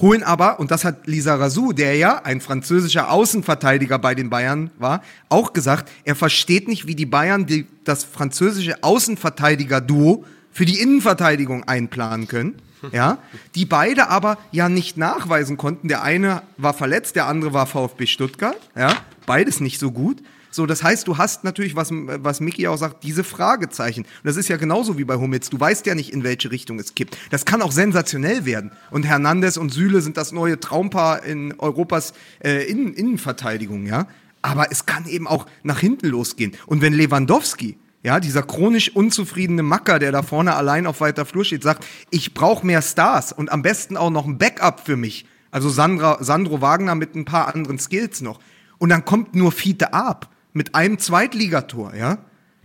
holen 0.00 0.22
aber, 0.22 0.60
und 0.60 0.70
das 0.70 0.84
hat 0.84 1.06
Lisa 1.06 1.34
Razou, 1.34 1.72
der 1.72 1.96
ja 1.96 2.22
ein 2.22 2.40
französischer 2.40 3.10
Außenverteidiger 3.10 3.98
bei 3.98 4.14
den 4.14 4.28
Bayern 4.30 4.70
war, 4.78 5.02
auch 5.28 5.52
gesagt, 5.52 5.90
er 6.04 6.14
versteht 6.14 6.68
nicht, 6.68 6.86
wie 6.86 6.94
die 6.94 7.06
Bayern 7.06 7.46
die, 7.46 7.66
das 7.84 8.04
französische 8.04 8.82
Außenverteidiger-Duo 8.82 10.24
für 10.52 10.64
die 10.64 10.80
Innenverteidigung 10.80 11.64
einplanen 11.64 12.28
können. 12.28 12.56
Ja, 12.92 13.18
die 13.54 13.64
beide 13.64 14.10
aber 14.10 14.38
ja 14.52 14.68
nicht 14.68 14.96
nachweisen 14.96 15.56
konnten. 15.56 15.88
Der 15.88 16.02
eine 16.02 16.42
war 16.56 16.74
verletzt, 16.74 17.16
der 17.16 17.26
andere 17.26 17.52
war 17.52 17.66
VfB 17.66 18.06
Stuttgart. 18.06 18.56
Ja, 18.76 18.94
beides 19.24 19.60
nicht 19.60 19.80
so 19.80 19.90
gut. 19.90 20.22
So, 20.56 20.64
das 20.64 20.82
heißt, 20.82 21.06
du 21.06 21.18
hast 21.18 21.44
natürlich, 21.44 21.76
was, 21.76 21.90
was 21.92 22.40
Mickey 22.40 22.66
auch 22.66 22.78
sagt, 22.78 23.04
diese 23.04 23.24
Fragezeichen. 23.24 24.04
Und 24.04 24.24
das 24.24 24.38
ist 24.38 24.48
ja 24.48 24.56
genauso 24.56 24.96
wie 24.96 25.04
bei 25.04 25.16
Hummels. 25.16 25.50
Du 25.50 25.60
weißt 25.60 25.84
ja 25.84 25.94
nicht, 25.94 26.14
in 26.14 26.24
welche 26.24 26.50
Richtung 26.50 26.78
es 26.78 26.94
kippt. 26.94 27.18
Das 27.28 27.44
kann 27.44 27.60
auch 27.60 27.72
sensationell 27.72 28.46
werden. 28.46 28.72
Und 28.90 29.04
Hernandez 29.04 29.58
und 29.58 29.70
Süle 29.70 30.00
sind 30.00 30.16
das 30.16 30.32
neue 30.32 30.58
Traumpaar 30.58 31.22
in 31.24 31.52
Europas 31.58 32.14
äh, 32.42 32.64
Innen 32.70 32.94
Innenverteidigung, 32.94 33.84
ja. 33.84 34.06
Aber 34.40 34.72
es 34.72 34.86
kann 34.86 35.06
eben 35.06 35.26
auch 35.26 35.44
nach 35.62 35.78
hinten 35.78 36.06
losgehen. 36.06 36.56
Und 36.64 36.80
wenn 36.80 36.94
Lewandowski, 36.94 37.76
ja, 38.02 38.18
dieser 38.18 38.42
chronisch 38.42 38.88
unzufriedene 38.96 39.62
Macker, 39.62 39.98
der 39.98 40.10
da 40.10 40.22
vorne 40.22 40.54
allein 40.54 40.86
auf 40.86 41.02
weiter 41.02 41.26
Flur 41.26 41.44
steht, 41.44 41.64
sagt, 41.64 41.84
ich 42.08 42.32
brauche 42.32 42.64
mehr 42.64 42.80
Stars 42.80 43.30
und 43.30 43.52
am 43.52 43.60
besten 43.60 43.98
auch 43.98 44.10
noch 44.10 44.24
ein 44.24 44.38
Backup 44.38 44.86
für 44.86 44.96
mich. 44.96 45.26
Also 45.50 45.68
Sandra, 45.68 46.24
Sandro 46.24 46.62
Wagner 46.62 46.94
mit 46.94 47.14
ein 47.14 47.26
paar 47.26 47.54
anderen 47.54 47.78
Skills 47.78 48.22
noch. 48.22 48.40
Und 48.78 48.88
dann 48.88 49.04
kommt 49.04 49.34
nur 49.34 49.52
Fiete 49.52 49.92
ab 49.92 50.30
mit 50.56 50.74
einem 50.74 50.98
Zweitligator, 50.98 51.94
ja. 51.94 52.18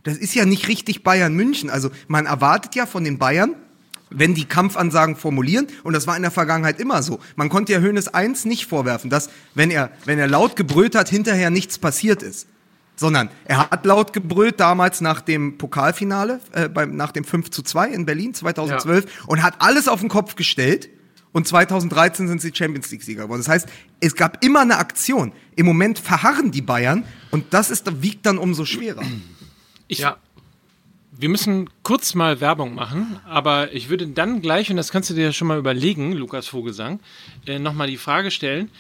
Das 0.04 0.18
ist 0.18 0.34
ja 0.34 0.46
nicht 0.46 0.68
richtig 0.68 1.04
Bayern 1.04 1.36
München. 1.36 1.70
Also 1.70 1.92
man 2.08 2.26
erwartet 2.26 2.74
ja 2.74 2.86
von 2.86 3.04
den 3.04 3.20
Bayern, 3.20 3.54
wenn 4.10 4.34
die 4.34 4.46
Kampfansagen 4.46 5.16
formulieren, 5.16 5.68
und 5.84 5.94
das 5.94 6.08
war 6.08 6.16
in 6.16 6.22
der 6.24 6.32
Vergangenheit 6.32 6.80
immer 6.80 7.04
so. 7.04 7.20
Man 7.36 7.50
konnte 7.50 7.74
ja 7.74 7.80
Hönes 7.80 8.08
eins 8.08 8.46
nicht 8.46 8.66
vorwerfen, 8.66 9.10
dass, 9.10 9.30
wenn 9.56 9.70
er, 9.70 9.92
wenn 10.06 10.20
er 10.20 10.28
laut 10.28 10.56
gebrüllt 10.56 10.96
hat, 10.96 11.10
hinterher 11.10 11.50
nichts 11.50 11.78
passiert 11.78 12.24
ist. 12.24 12.48
Sondern 12.96 13.30
er 13.46 13.70
hat 13.70 13.86
laut 13.86 14.14
gebrüllt 14.14 14.60
damals 14.60 15.02
nach 15.02 15.22
dem 15.22 15.58
Pokalfinale, 15.58 16.40
äh, 16.54 16.70
beim, 16.70 16.96
nach 16.96 17.12
dem 17.12 17.24
5 17.24 17.52
zu 17.52 17.62
2 17.62 17.90
in 17.90 18.06
Berlin 18.06 18.34
2012 18.34 19.28
und 19.28 19.44
hat 19.44 19.56
alles 19.60 19.88
auf 19.88 20.00
den 20.00 20.10
Kopf 20.10 20.36
gestellt. 20.36 20.90
Und 21.34 21.48
2013 21.48 22.28
sind 22.28 22.42
sie 22.42 22.52
Champions 22.54 22.92
League-Sieger 22.92 23.24
geworden. 23.24 23.40
Das 23.40 23.48
heißt, 23.48 23.68
es 24.00 24.16
gab 24.16 24.44
immer 24.44 24.62
eine 24.62 24.78
Aktion. 24.78 25.32
Im 25.56 25.66
Moment 25.66 26.00
verharren 26.00 26.52
die 26.52 26.62
Bayern 26.62 27.06
und 27.32 27.54
das 27.54 27.72
ist, 27.72 28.02
wiegt 28.02 28.26
dann 28.26 28.38
umso 28.38 28.66
schwerer. 28.66 29.04
Ich, 29.88 30.00
ja. 30.00 30.18
Wir 31.12 31.30
müssen 31.30 31.70
kurz 31.84 32.16
mal 32.16 32.42
Werbung 32.42 32.74
machen, 32.74 33.20
aber 33.26 33.74
ich 33.74 33.90
würde 33.90 34.08
dann 34.08 34.42
gleich, 34.42 34.72
und 34.72 34.78
das 34.78 34.92
kannst 34.92 35.10
du 35.10 35.14
dir 35.14 35.34
schon 35.34 35.48
mal 35.48 35.60
überlegen, 35.60 36.14
Lukas 36.14 36.48
Vogelsang, 36.48 37.00
äh, 37.46 37.60
nochmal 37.60 37.88
die 37.88 37.98
Frage 37.98 38.32
stellen. 38.32 38.72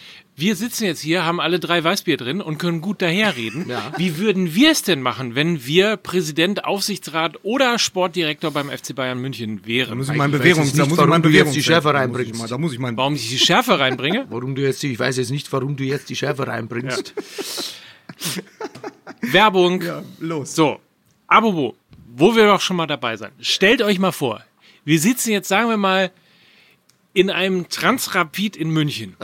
Wir 0.41 0.55
sitzen 0.55 0.85
jetzt 0.85 1.01
hier, 1.01 1.23
haben 1.23 1.39
alle 1.39 1.59
drei 1.59 1.83
Weißbier 1.83 2.17
drin 2.17 2.41
und 2.41 2.57
können 2.57 2.81
gut 2.81 3.01
daherreden. 3.01 3.65
Ja. 3.71 3.93
Wie 3.95 4.17
würden 4.17 4.55
wir 4.55 4.71
es 4.71 4.81
denn 4.81 5.01
machen, 5.01 5.35
wenn 5.35 5.65
wir 5.65 5.95
Präsident, 5.95 6.65
Aufsichtsrat 6.65 7.37
oder 7.43 7.77
Sportdirektor 7.77 8.49
beim 8.51 8.69
FC 8.69 8.95
Bayern 8.95 9.19
München 9.19 9.65
wären? 9.67 9.89
Da 9.91 9.95
muss 9.95 10.09
ich 10.09 10.15
mein 10.15 10.31
weiß 10.33 10.39
Bewährungs, 10.39 10.67
jetzt 10.69 10.79
da 10.79 10.81
nicht, 10.83 10.89
muss 10.89 10.95
ich 10.95 10.97
warum 10.97 11.09
mein 11.11 11.21
du 11.21 11.29
jetzt 11.29 11.55
die 11.55 11.61
Schärfe 11.63 11.93
mal- 11.93 12.47
Da 12.47 12.57
muss 12.57 12.73
ich 12.73 12.79
mein 12.79 12.97
Warum 12.97 13.13
ich 13.15 13.29
die 13.29 13.37
Schärfe 13.37 13.79
reinbringe? 13.79 14.25
Warum 14.29 14.55
du 14.55 14.63
jetzt, 14.63 14.83
ich 14.83 14.97
weiß 14.99 15.17
jetzt 15.17 15.29
nicht, 15.29 15.51
warum 15.53 15.75
du 15.77 15.83
jetzt 15.83 16.09
die 16.09 16.15
Schärfe 16.15 16.47
reinbringst. 16.47 17.13
Werbung. 19.21 19.81
Ja, 19.81 20.01
los. 20.19 20.55
So, 20.55 20.79
Abobo, 21.27 21.75
wo 22.15 22.35
wir 22.35 22.45
doch 22.47 22.61
schon 22.61 22.77
mal 22.77 22.87
dabei 22.87 23.15
sein. 23.15 23.31
Stellt 23.39 23.81
euch 23.83 23.99
mal 23.99 24.11
vor, 24.11 24.43
wir 24.85 24.99
sitzen 24.99 25.31
jetzt, 25.31 25.47
sagen 25.47 25.69
wir 25.69 25.77
mal, 25.77 26.11
in 27.13 27.29
einem 27.29 27.69
Transrapid 27.69 28.55
in 28.55 28.69
München. 28.71 29.15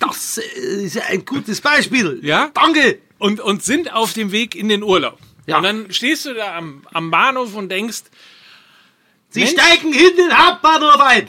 Da, 0.00 0.06
das 0.08 0.38
ist 0.38 0.94
ja 0.96 1.02
ein 1.08 1.24
gutes 1.24 1.60
Beispiel. 1.60 2.20
Ja? 2.22 2.50
Danke. 2.54 2.98
Und, 3.18 3.40
und 3.40 3.62
sind 3.62 3.92
auf 3.92 4.12
dem 4.12 4.32
Weg 4.32 4.54
in 4.54 4.68
den 4.68 4.82
Urlaub. 4.82 5.18
Ja. 5.46 5.58
Und 5.58 5.62
dann 5.64 5.92
stehst 5.92 6.26
du 6.26 6.34
da 6.34 6.56
am, 6.56 6.86
am 6.92 7.10
Bahnhof 7.10 7.54
und 7.54 7.68
denkst, 7.68 8.02
Sie 9.30 9.40
Mensch. 9.40 9.52
steigen 9.52 9.92
in 9.92 10.16
den 10.16 10.36
Hauptbahnhof 10.36 11.00
ein. 11.00 11.26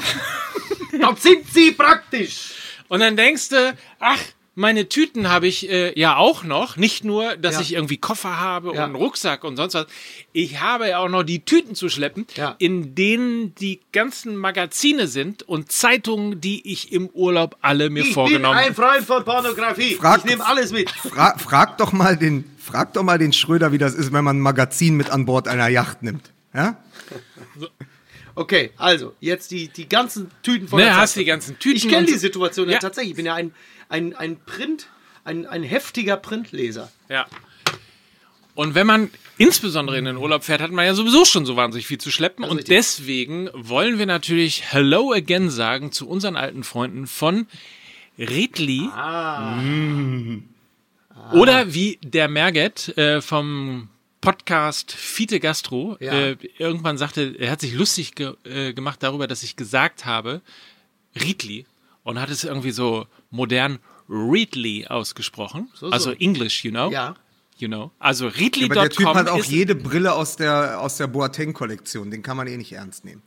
Dort 1.01 1.21
sind 1.21 1.51
Sie 1.51 1.71
praktisch. 1.71 2.51
und 2.87 2.99
dann 2.99 3.17
denkst 3.17 3.49
du, 3.49 3.75
ach, 3.99 4.19
meine 4.55 4.87
Tüten 4.89 5.29
habe 5.29 5.47
ich 5.47 5.69
äh, 5.69 5.97
ja 5.99 6.15
auch 6.15 6.43
noch. 6.43 6.77
Nicht 6.77 7.03
nur, 7.03 7.35
dass 7.35 7.55
Ja. 7.55 7.61
ich 7.61 7.73
irgendwie 7.73 7.97
Koffer 7.97 8.39
habe 8.39 8.67
Ja. 8.67 8.73
und 8.73 8.79
einen 8.79 8.95
Rucksack 8.95 9.43
und 9.43 9.57
sonst 9.57 9.73
was. 9.73 9.85
Ich 10.31 10.61
habe 10.61 10.87
ja 10.89 10.99
auch 10.99 11.09
noch 11.09 11.23
die 11.23 11.43
Tüten 11.43 11.75
zu 11.75 11.89
schleppen, 11.89 12.25
Ja. 12.35 12.55
in 12.57 12.95
denen 12.95 13.53
die 13.55 13.81
ganzen 13.91 14.35
Magazine 14.37 15.07
sind 15.07 15.43
und 15.43 15.71
Zeitungen, 15.71 16.39
die 16.41 16.71
ich 16.71 16.91
im 16.93 17.07
Urlaub 17.09 17.57
alle 17.61 17.89
mir 17.89 17.99
Ich 17.99 18.05
bin 18.07 18.13
vorgenommen 18.13 18.57
ein 18.57 18.73
Freund 18.73 19.03
von 19.05 19.23
Pornografie. 19.25 19.95
Frag- 19.95 20.19
ich 20.19 20.23
nehme 20.25 20.45
alles 20.45 20.71
mit. 20.71 20.89
Fra 20.89 21.37
frag 21.37 21.77
doch 21.77 21.91
mal 21.91 22.15
den, 22.17 22.45
frag 22.57 22.93
doch 22.93 23.03
mal 23.03 23.17
den 23.19 23.33
Schröder, 23.33 23.71
wie 23.73 23.77
das 23.77 23.93
ist, 23.93 24.13
wenn 24.13 24.23
man 24.23 24.37
ein 24.37 24.41
Magazin 24.41 24.95
mit 24.95 25.09
an 25.09 25.25
Bord 25.25 25.47
einer 25.49 25.67
Yacht 25.67 26.01
nimmt. 26.01 26.31
Ja? 26.53 26.77
Okay, 28.37 28.71
also, 28.75 29.13
jetzt 29.21 29.51
die, 29.51 29.69
die 29.69 29.87
ganzen 29.87 30.29
Tüten 30.43 30.67
von 30.67 30.79
Ne, 30.79 30.85
der 30.85 30.97
hast 30.97 31.11
Zeitung. 31.11 31.21
die 31.21 31.25
ganzen 31.29 31.59
Tüten 31.59 31.77
Ich 31.77 31.87
kenne 31.87 32.05
die 32.05 32.13
so. 32.13 32.19
Situation 32.19 32.67
ja. 32.67 32.73
Ja. 32.73 32.79
tatsächlich. 32.79 33.11
Ich 33.11 33.15
bin 33.15 33.25
ja 33.25 33.33
ein, 33.35 33.53
ein, 33.89 34.15
ein 34.15 34.37
Print, 34.39 34.87
ein, 35.23 35.45
ein 35.45 35.63
heftiger 35.63 36.17
Printleser. 36.17 36.91
Ja. 37.09 37.25
Und 38.55 38.73
wenn 38.73 38.87
man 38.87 39.09
insbesondere 39.37 39.97
in 39.97 40.05
den 40.05 40.15
Urlaub 40.17 40.43
fährt, 40.43 40.61
hat 40.61 40.71
man 40.71 40.85
ja 40.85 40.93
sowieso 40.93 41.25
schon 41.25 41.45
so 41.45 41.55
wahnsinnig 41.57 41.87
viel 41.87 41.97
zu 41.97 42.09
schleppen. 42.09 42.45
Und 42.45 42.57
richtig. 42.59 42.75
deswegen 42.75 43.49
wollen 43.53 43.99
wir 43.99 44.05
natürlich 44.05 44.71
Hello 44.71 45.11
again 45.11 45.49
sagen 45.49 45.91
zu 45.91 46.07
unseren 46.07 46.37
alten 46.37 46.63
Freunden 46.63 47.05
von 47.05 47.47
Redli. 48.17 48.89
Ah. 48.93 49.59
Oder 51.33 51.73
wie 51.73 51.99
der 52.03 52.27
Merget 52.29 52.97
äh, 52.97 53.21
vom 53.21 53.89
Podcast 54.21 54.91
Fiete 54.91 55.39
Gastro 55.39 55.97
Ja. 55.99 56.13
äh, 56.13 56.37
irgendwann 56.57 56.97
sagte, 56.97 57.35
er 57.37 57.51
hat 57.51 57.61
sich 57.61 57.73
lustig 57.73 58.15
ge 58.15 58.33
äh, 58.45 58.73
gemacht 58.73 59.03
darüber, 59.03 59.27
dass 59.27 59.43
ich 59.43 59.55
gesagt 59.55 60.05
habe, 60.05 60.41
Riedli. 61.19 61.65
Und 62.03 62.21
hat 62.21 62.29
es 62.29 62.43
irgendwie 62.43 62.71
so 62.71 63.07
modern 63.35 63.79
Readly 64.09 64.87
ausgesprochen. 64.87 65.69
So, 65.73 65.87
so. 65.87 65.91
Also 65.91 66.11
English, 66.11 66.63
you 66.63 66.71
know? 66.71 66.91
Ja. 66.91 67.15
You 67.57 67.67
know? 67.67 67.91
Also 67.99 68.27
Aber 68.27 68.35
der 68.35 68.51
Typ 68.51 68.75
Readly.com 68.75 69.15
hat 69.15 69.29
auch 69.29 69.43
jede 69.43 69.75
Brille 69.75 70.13
aus 70.13 70.35
der, 70.35 70.81
aus 70.81 70.97
der 70.97 71.07
Boateng-Kollektion. 71.07 72.11
Den 72.11 72.21
kann 72.21 72.37
man 72.37 72.47
eh 72.47 72.57
nicht 72.57 72.73
ernst 72.73 73.05
nehmen. 73.05 73.21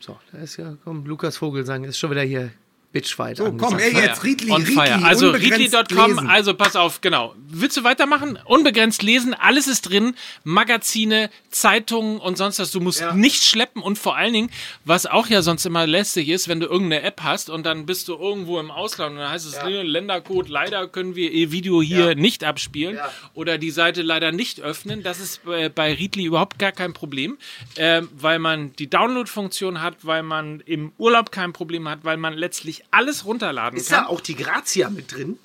So, 0.00 0.18
da 0.32 0.38
ist 0.38 0.58
ja, 0.58 0.76
komm, 0.84 1.06
Lukas 1.06 1.38
Vogel 1.38 1.64
sagen, 1.64 1.84
ist 1.84 1.98
schon 1.98 2.10
wieder 2.10 2.22
hier 2.22 2.50
Bitchfight. 2.94 3.36
So, 3.38 3.52
komm, 3.52 3.78
ey, 3.78 3.92
jetzt 3.92 4.22
Riedli, 4.24 4.50
On 4.52 4.62
Riedli, 4.62 4.74
fire. 4.74 5.04
Also 5.04 5.30
Riedli.com, 5.32 6.28
also 6.28 6.54
pass 6.54 6.76
auf, 6.76 7.00
genau. 7.00 7.34
Willst 7.48 7.76
du 7.76 7.82
weitermachen? 7.82 8.38
Unbegrenzt 8.44 9.02
lesen, 9.02 9.34
alles 9.34 9.66
ist 9.66 9.82
drin. 9.82 10.14
Magazine, 10.44 11.28
Zeitungen 11.50 12.18
und 12.20 12.38
sonst 12.38 12.60
was. 12.60 12.70
Du 12.70 12.78
musst 12.80 13.00
Ja. 13.00 13.12
nichts 13.12 13.48
schleppen 13.48 13.82
und 13.82 13.98
vor 13.98 14.16
allen 14.16 14.32
Dingen, 14.32 14.50
was 14.84 15.06
auch 15.06 15.26
ja 15.26 15.42
sonst 15.42 15.66
immer 15.66 15.86
lästig 15.88 16.28
ist, 16.28 16.46
wenn 16.48 16.60
du 16.60 16.66
irgendeine 16.66 17.02
App 17.02 17.22
hast 17.24 17.50
und 17.50 17.66
dann 17.66 17.84
bist 17.84 18.06
du 18.06 18.14
irgendwo 18.14 18.60
im 18.60 18.70
Ausland 18.70 19.12
und 19.14 19.18
dann 19.18 19.30
heißt 19.30 19.44
es, 19.46 19.54
Ja. 19.56 19.66
nee, 19.66 19.82
Ländercode, 19.82 20.48
leider 20.48 20.86
können 20.86 21.16
wir 21.16 21.32
ihr 21.32 21.50
Video 21.50 21.82
hier 21.82 22.10
Ja. 22.10 22.14
nicht 22.14 22.44
abspielen 22.44 22.94
Ja. 22.96 23.10
oder 23.34 23.58
die 23.58 23.72
Seite 23.72 24.02
leider 24.02 24.30
nicht 24.30 24.60
öffnen. 24.60 25.02
Das 25.02 25.18
ist 25.18 25.40
äh, 25.48 25.68
bei 25.68 25.92
Riedli 25.94 26.24
überhaupt 26.26 26.60
gar 26.60 26.70
kein 26.70 26.92
Problem, 26.92 27.38
ähm, 27.76 28.08
weil 28.16 28.38
man 28.38 28.72
die 28.76 28.88
Download-Funktion 28.88 29.82
hat, 29.82 29.96
weil 30.02 30.22
man 30.22 30.60
im 30.60 30.92
Urlaub 30.96 31.32
kein 31.32 31.52
Problem 31.52 31.88
hat, 31.88 32.04
weil 32.04 32.18
man 32.18 32.34
letztlich 32.34 32.83
alles 32.90 33.24
runterladen 33.24 33.78
Ist 33.78 33.90
kann. 33.90 34.04
da 34.04 34.08
auch 34.08 34.20
die 34.20 34.36
Grazia 34.36 34.90
mit 34.90 35.12
drin? 35.12 35.38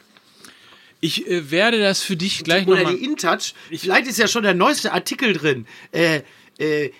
Ich 1.02 1.28
äh, 1.30 1.49
werde 1.52 1.80
das 1.80 2.02
für 2.04 2.15
dich 2.17 2.43
gleich 2.43 2.67
Oder 2.67 2.78
nochmal. 2.84 2.95
die 2.97 3.06
InTouch? 3.06 3.54
Vielleicht 3.69 4.08
ist 4.08 4.17
ja 4.19 4.28
schon 4.28 4.43
der 4.43 4.54
neueste 4.54 4.91
Artikel 4.91 5.34
drin. 5.34 5.65
Äh, 5.91 6.21
äh, 6.58 6.91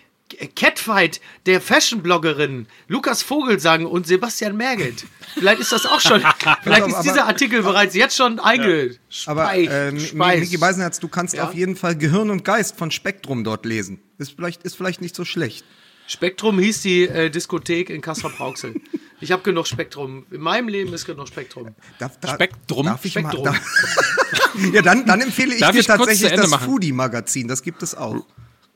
Catfight 0.56 1.22
der 1.48 1.60
Fashion-Bloggerin 1.60 2.68
Lukas 2.88 3.24
Vogelsang 3.24 3.86
und 3.88 4.06
Sebastian 4.06 4.56
Merget. 4.56 5.06
Vielleicht 5.34 5.60
ist 5.60 5.72
das 5.72 5.88
auch 5.88 6.00
schon. 6.00 6.22
Vielleicht 6.64 6.88
ist 6.88 7.02
dieser 7.02 7.26
Artikel 7.26 7.64
bereits 7.64 7.96
jetzt 7.96 8.16
schon 8.16 8.40
eingespeist. 8.40 9.28
Aber 9.28 9.56
äh. 9.56 9.92
Micky 9.92 10.58
Beisenherz, 10.58 11.00
du 11.00 11.08
kannst 11.08 11.34
Ja? 11.36 11.46
auf 11.48 11.56
jeden 11.56 11.76
Fall 11.76 11.96
Gehirn 11.98 12.30
und 12.30 12.46
Geist 12.46 12.78
von 12.78 12.92
Spektrum 12.92 13.44
dort 13.44 13.66
lesen. 13.66 14.00
Ist 14.20 14.34
vielleicht, 14.36 14.62
ist 14.64 14.76
vielleicht 14.78 15.02
nicht 15.02 15.16
so 15.16 15.26
schlecht. 15.26 15.66
Spektrum 16.08 16.60
hieß 16.60 16.84
die 16.84 17.08
äh, 17.08 17.30
Diskothek 17.32 17.90
in 17.90 18.02
Kassel-Brauxel. 18.02 18.76
Ich 19.22 19.32
habe 19.32 19.44
genug 19.44 19.68
Spektrum. 19.68 20.26
In 20.32 20.42
meinem 20.42 20.68
Leben 20.70 20.94
ist 20.94 21.06
genug 21.06 21.28
Spektrum. 21.28 21.76
Darf, 21.98 22.18
da, 22.20 22.30
Spektrum? 22.34 22.86
Darf 22.86 23.04
ich 23.04 23.12
Spektrum. 23.12 23.44
mal? 23.46 23.54
Da, 23.54 24.70
ja, 24.74 24.82
dann, 24.82 25.06
dann 25.06 25.22
empfehle 25.22 25.54
ich 25.54 25.60
Darf 25.62 25.72
dir 25.72 25.80
ich 25.80 25.88
tatsächlich 25.88 26.32
das 26.32 26.50
machen? 26.50 26.66
Foodie-Magazin. 26.66 27.48
Das 27.48 27.62
gibt 27.64 27.84
es 27.84 27.96
auch. 27.96 28.24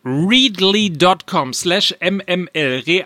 readly.com 0.03 1.53
slash 1.53 1.95
mml 2.01 2.84
E 2.86 3.06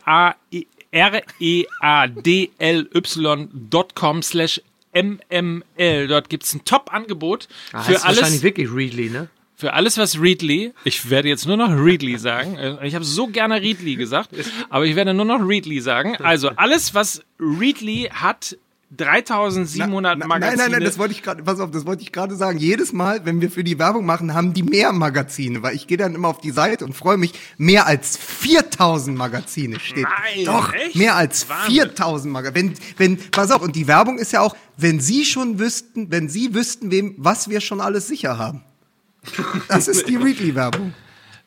r-e-a-d-l-y.com 2.58 4.24
slash 4.24 4.62
mml. 4.94 6.08
Dort 6.08 6.30
gibt 6.30 6.44
es 6.44 6.54
ein 6.54 6.64
Top-Angebot 6.66 7.48
Ah, 7.72 7.84
für 7.84 7.94
ist 7.94 8.04
wahrscheinlich 8.04 8.26
alles, 8.32 8.44
wirklich 8.44 8.72
Readly, 8.72 9.10
ne? 9.10 9.30
Für 9.60 9.74
alles, 9.74 9.98
was 9.98 10.22
Readly, 10.22 10.72
ich 10.84 11.10
werde 11.10 11.30
jetzt 11.30 11.48
nur 11.48 11.58
noch 11.58 11.72
Readly 11.72 12.18
sagen, 12.20 12.56
Äh, 12.58 12.88
ich 12.88 12.94
habe 12.94 13.04
so 13.04 13.26
gerne 13.28 13.60
Readly 13.60 13.96
gesagt, 13.96 14.30
aber 14.70 14.86
ich 14.86 14.96
werde 14.96 15.14
nur 15.16 15.26
noch 15.26 15.40
Readly 15.42 15.80
sagen. 15.82 16.16
Also 16.18 16.50
alles, 16.56 16.94
was 16.94 17.24
Readly 17.40 18.10
hat, 18.14 18.56
3700 18.96 20.18
Na- 20.20 20.28
Magazine. 20.28 20.56
Nein, 20.58 20.58
nein, 20.72 20.72
nein, 20.80 20.84
das 20.88 20.98
wollte 20.98 21.14
ich 21.14 21.24
gerade, 21.24 21.44
pass 21.44 21.60
auf, 21.60 21.72
das 21.72 21.86
wollte 21.86 22.04
ich 22.04 22.12
gerade 22.12 22.36
sagen. 22.36 22.58
Jedes 22.60 22.94
Mal, 22.94 23.26
wenn 23.26 23.42
wir 23.42 23.50
für 23.52 23.64
die 23.64 23.78
Werbung 23.80 24.06
machen, 24.06 24.34
haben 24.34 24.54
die 24.54 24.64
mehr 24.64 24.94
Magazine, 24.94 25.62
weil 25.64 25.76
ich 25.76 25.88
gehe 25.88 25.98
dann 25.98 26.16
immer 26.16 26.28
auf 26.30 26.40
die 26.40 26.52
Seite 26.52 26.86
und 26.86 26.94
freue 26.94 27.18
mich, 27.18 27.34
mehr 27.58 27.86
als 27.88 28.16
4000 28.16 29.18
Magazine 29.18 29.80
steht. 29.80 30.04
Nein, 30.04 30.46
Doch, 30.46 30.72
echt? 30.74 30.96
mehr 30.96 31.16
als 31.16 31.50
Wahnsinn. 31.50 31.76
4000 31.82 32.32
Magazine. 32.32 32.74
Wenn, 32.98 33.18
wenn, 33.18 33.32
pass 33.32 33.52
auf, 33.52 33.62
und 33.62 33.76
die 33.76 33.88
Werbung 33.88 34.20
ist 34.20 34.32
ja 34.34 34.42
auch, 34.42 34.56
wenn 34.78 35.00
Sie 35.00 35.26
schon 35.26 35.60
wüssten, 35.60 36.12
wenn 36.12 36.30
Sie 36.30 36.54
wüssten, 36.54 36.92
wem, 36.92 37.16
was 37.18 37.50
wir 37.50 37.60
schon 37.60 37.82
alles 37.82 38.08
sicher 38.08 38.38
haben. 38.38 38.64
Das 39.68 39.88
ist 39.88 40.08
die 40.08 40.16
Readly-Werbung. 40.16 40.94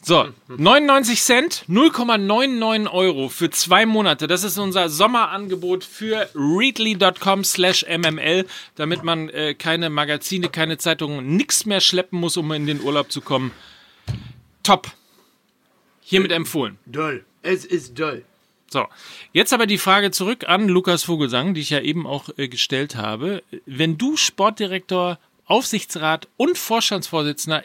So, 0.03 0.29
99 0.49 1.21
Cent, 1.21 1.65
0,99 1.69 2.91
Euro 2.91 3.29
für 3.29 3.51
zwei 3.51 3.85
Monate. 3.85 4.27
Das 4.27 4.45
ist 4.45 4.57
unser 4.57 4.89
Sommerangebot 4.89 5.85
für 5.85 6.31
readly.com 6.35 7.45
slash 7.45 7.85
mml, 7.87 8.47
damit 8.77 9.05
man 9.05 9.29
äh, 9.29 9.55
keine 9.55 9.91
Magazine, 9.91 10.49
keine 10.49 10.79
Zeitungen, 10.79 11.37
nichts 11.37 11.67
mehr 11.67 11.81
schleppen 11.81 12.19
muss, 12.19 12.39
um 12.39 12.51
in 12.53 12.67
den 12.67 12.81
Urlaub 12.81 13.13
zu 13.13 13.21
kommen. 13.21 13.51
Top. 14.63 14.91
Hiermit 16.01 16.33
empfohlen. 16.33 16.79
Doll. 16.87 17.25
Es 17.43 17.67
ist 17.67 17.99
doll. 17.99 18.25
So, 18.73 18.87
jetzt 19.33 19.53
aber 19.53 19.67
die 19.67 19.79
Frage 19.79 20.13
zurück 20.13 20.49
an 20.49 20.69
Lukas 20.69 21.03
Vogelsang, 21.03 21.55
die 21.55 21.61
ich 21.61 21.71
ja 21.71 21.81
eben 21.81 22.07
auch 22.07 22.31
äh, 22.39 22.49
gestellt 22.49 22.95
habe. 22.95 23.43
Wenn 23.67 23.99
du 23.99 24.17
Sportdirektor, 24.17 25.19
Aufsichtsrat 25.51 26.29
und 26.37 26.57
Vorstandsvorsitzender 26.57 27.65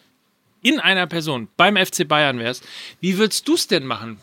in 0.62 0.80
einer 0.80 1.06
Person 1.06 1.48
beim 1.58 1.78
FC 1.78 2.08
Bayern 2.08 2.40
wärst, 2.40 2.64
wie 3.00 3.18
würdest 3.18 3.48
du 3.48 3.54
es 3.54 3.68
denn 3.68 3.86
machen? 3.86 4.18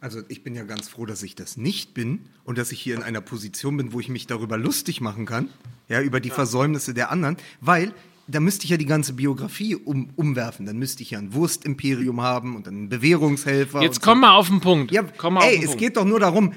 Also 0.00 0.20
ich 0.28 0.42
bin 0.42 0.54
ja 0.54 0.64
ganz 0.64 0.88
froh, 0.88 1.06
dass 1.06 1.22
ich 1.22 1.34
das 1.34 1.56
nicht 1.56 1.94
bin 1.94 2.26
und 2.44 2.58
dass 2.58 2.72
ich 2.72 2.80
hier 2.80 2.94
in 2.94 3.02
einer 3.02 3.20
Position 3.20 3.76
bin, 3.76 3.92
wo 3.92 4.00
ich 4.00 4.08
mich 4.08 4.26
darüber 4.26 4.58
lustig 4.58 5.00
machen 5.00 5.24
kann, 5.24 5.48
ja, 5.88 6.02
über 6.02 6.20
die 6.20 6.30
Versäumnisse 6.30 6.92
der 6.92 7.10
anderen, 7.10 7.36
weil 7.60 7.94
da 8.26 8.40
müsste 8.40 8.64
ich 8.64 8.70
ja 8.70 8.76
die 8.76 8.86
ganze 8.86 9.12
Biografie 9.12 9.76
um, 9.76 10.10
umwerfen. 10.16 10.66
Dann 10.66 10.78
müsste 10.78 11.02
ich 11.02 11.12
ja 11.12 11.18
ein 11.18 11.32
Wurstimperium 11.34 12.20
haben 12.20 12.56
und 12.56 12.66
einen 12.66 12.88
Bewährungshelfer. 12.88 13.82
Jetzt 13.82 14.02
komm 14.02 14.20
mal 14.20 14.34
auf 14.34 14.48
den 14.48 14.60
Punkt. 14.60 14.92
Ja, 14.92 15.04
komm 15.16 15.34
mal 15.34 15.40
auf 15.40 15.46
ey, 15.46 15.56
den 15.56 15.60
es 15.60 15.66
Punkt. 15.68 15.80
geht 15.80 15.96
doch 15.96 16.04
nur 16.04 16.20
darum, 16.20 16.52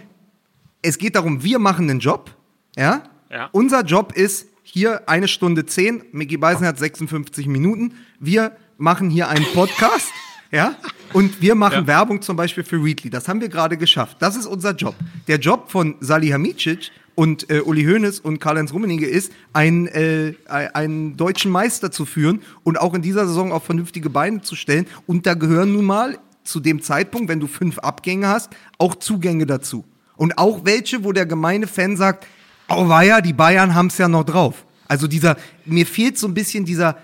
es 0.81 0.97
geht 0.97 1.15
darum, 1.15 1.43
wir 1.43 1.59
machen 1.59 1.89
einen 1.89 1.99
Job, 1.99 2.35
ja? 2.75 3.03
Ja. 3.29 3.49
Unser 3.51 3.83
Job 3.83 4.13
ist 4.13 4.47
hier 4.73 5.07
eine 5.07 5.27
Stunde 5.27 5.65
zehn, 5.65 6.03
Mickey 6.11 6.37
Beisen 6.37 6.65
hat 6.67 6.77
56 6.77 7.47
Minuten, 7.47 7.93
wir 8.19 8.51
machen 8.77 9.09
hier 9.09 9.29
einen 9.29 9.45
Podcast, 9.53 10.11
ja? 10.51 10.75
Und 11.13 11.41
wir 11.41 11.55
machen 11.55 11.81
Ja. 11.81 11.87
Werbung 11.87 12.21
zum 12.21 12.35
Beispiel 12.35 12.63
für 12.65 12.83
Readly. 12.83 13.09
Das 13.09 13.27
haben 13.29 13.39
wir 13.39 13.47
gerade 13.47 13.77
geschafft. 13.77 14.17
Das 14.19 14.35
ist 14.35 14.45
unser 14.45 14.75
Job. 14.75 14.93
Der 15.27 15.37
Job 15.39 15.71
von 15.71 15.95
Salihamidzic 16.01 16.91
und 17.15 17.49
äh, 17.49 17.61
Uli 17.61 17.85
Hoeneß 17.85 18.19
und 18.19 18.39
Karl-Heinz 18.39 18.73
Rummenigge 18.73 19.07
ist, 19.07 19.31
einen, 19.53 19.87
äh, 19.87 20.33
einen 20.47 21.15
deutschen 21.15 21.49
Meister 21.49 21.89
zu 21.89 22.05
führen 22.05 22.41
und 22.63 22.77
auch 22.79 22.93
in 22.93 23.01
dieser 23.01 23.25
Saison 23.25 23.53
auf 23.53 23.63
vernünftige 23.63 24.09
Beine 24.09 24.41
zu 24.41 24.55
stellen. 24.55 24.85
Und 25.05 25.25
da 25.25 25.33
gehören 25.33 25.71
nun 25.71 25.85
mal 25.85 26.19
zu 26.43 26.59
dem 26.59 26.81
Zeitpunkt, 26.81 27.29
wenn 27.29 27.39
du 27.39 27.47
fünf 27.47 27.79
Abgänge 27.79 28.27
hast, 28.27 28.49
auch 28.77 28.95
Zugänge 28.95 29.45
dazu. 29.45 29.85
Und 30.17 30.37
auch 30.37 30.65
welche, 30.65 31.03
wo 31.05 31.13
der 31.13 31.25
gemeine 31.25 31.67
Fan 31.67 31.95
sagt, 31.95 32.27
oh 32.69 32.87
weia, 32.87 33.21
die 33.21 33.33
Bayern 33.33 33.75
haben 33.75 33.87
es 33.87 33.97
ja 33.97 34.07
noch 34.07 34.23
drauf. 34.23 34.65
Also 34.87 35.07
dieser, 35.07 35.37
mir 35.65 35.85
fehlt 35.85 36.17
so 36.17 36.27
ein 36.27 36.33
bisschen 36.33 36.65
dieser, 36.65 36.97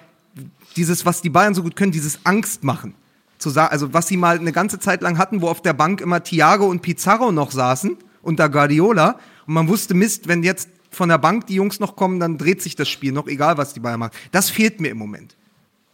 dieses, 0.76 1.06
was 1.06 1.22
die 1.22 1.30
Bayern 1.30 1.54
so 1.54 1.64
gut 1.64 1.76
können, 1.76 1.92
dieses 1.92 2.26
Angst 2.26 2.64
machen. 2.64 2.96
Zu 3.38 3.50
sagen, 3.50 3.72
also 3.72 3.94
was 3.94 4.08
sie 4.08 4.18
mal 4.18 4.40
eine 4.40 4.52
ganze 4.52 4.80
Zeit 4.80 5.02
lang 5.02 5.18
hatten, 5.18 5.42
wo 5.42 5.50
auf 5.50 5.62
der 5.62 5.74
Bank 5.74 6.00
immer 6.02 6.24
Thiago 6.24 6.66
und 6.66 6.82
Pizarro 6.82 7.32
noch 7.32 7.52
saßen 7.52 7.98
unter 8.22 8.48
Guardiola 8.50 9.20
und 9.46 9.54
man 9.54 9.68
wusste, 9.68 9.94
Mist, 9.94 10.28
wenn 10.28 10.44
jetzt 10.44 10.70
von 10.92 11.10
der 11.10 11.18
Bank 11.18 11.48
die 11.48 11.56
Jungs 11.56 11.80
noch 11.80 11.96
kommen, 11.96 12.20
dann 12.20 12.38
dreht 12.38 12.62
sich 12.62 12.76
das 12.76 12.88
Spiel 12.88 13.12
noch, 13.12 13.28
egal 13.28 13.58
was 13.58 13.74
die 13.74 13.80
Bayern 13.80 14.00
machen. 14.00 14.14
Das 14.32 14.50
fehlt 14.50 14.80
mir 14.80 14.90
im 14.90 14.98
Moment. 14.98 15.36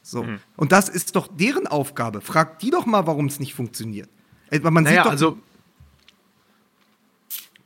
So. 0.03 0.25
Und 0.57 0.71
das 0.71 0.89
ist 0.89 1.15
doch 1.15 1.27
deren 1.27 1.67
Aufgabe. 1.67 2.21
Fragt 2.21 2.61
die 2.61 2.71
doch 2.71 2.85
mal, 2.85 3.05
warum 3.07 3.27
es 3.27 3.39
nicht 3.39 3.53
funktioniert. 3.53 4.09
Man 4.61 4.83
Naja, 4.83 4.89
sieht 4.89 5.05
doch, 5.05 5.11
also. 5.11 5.37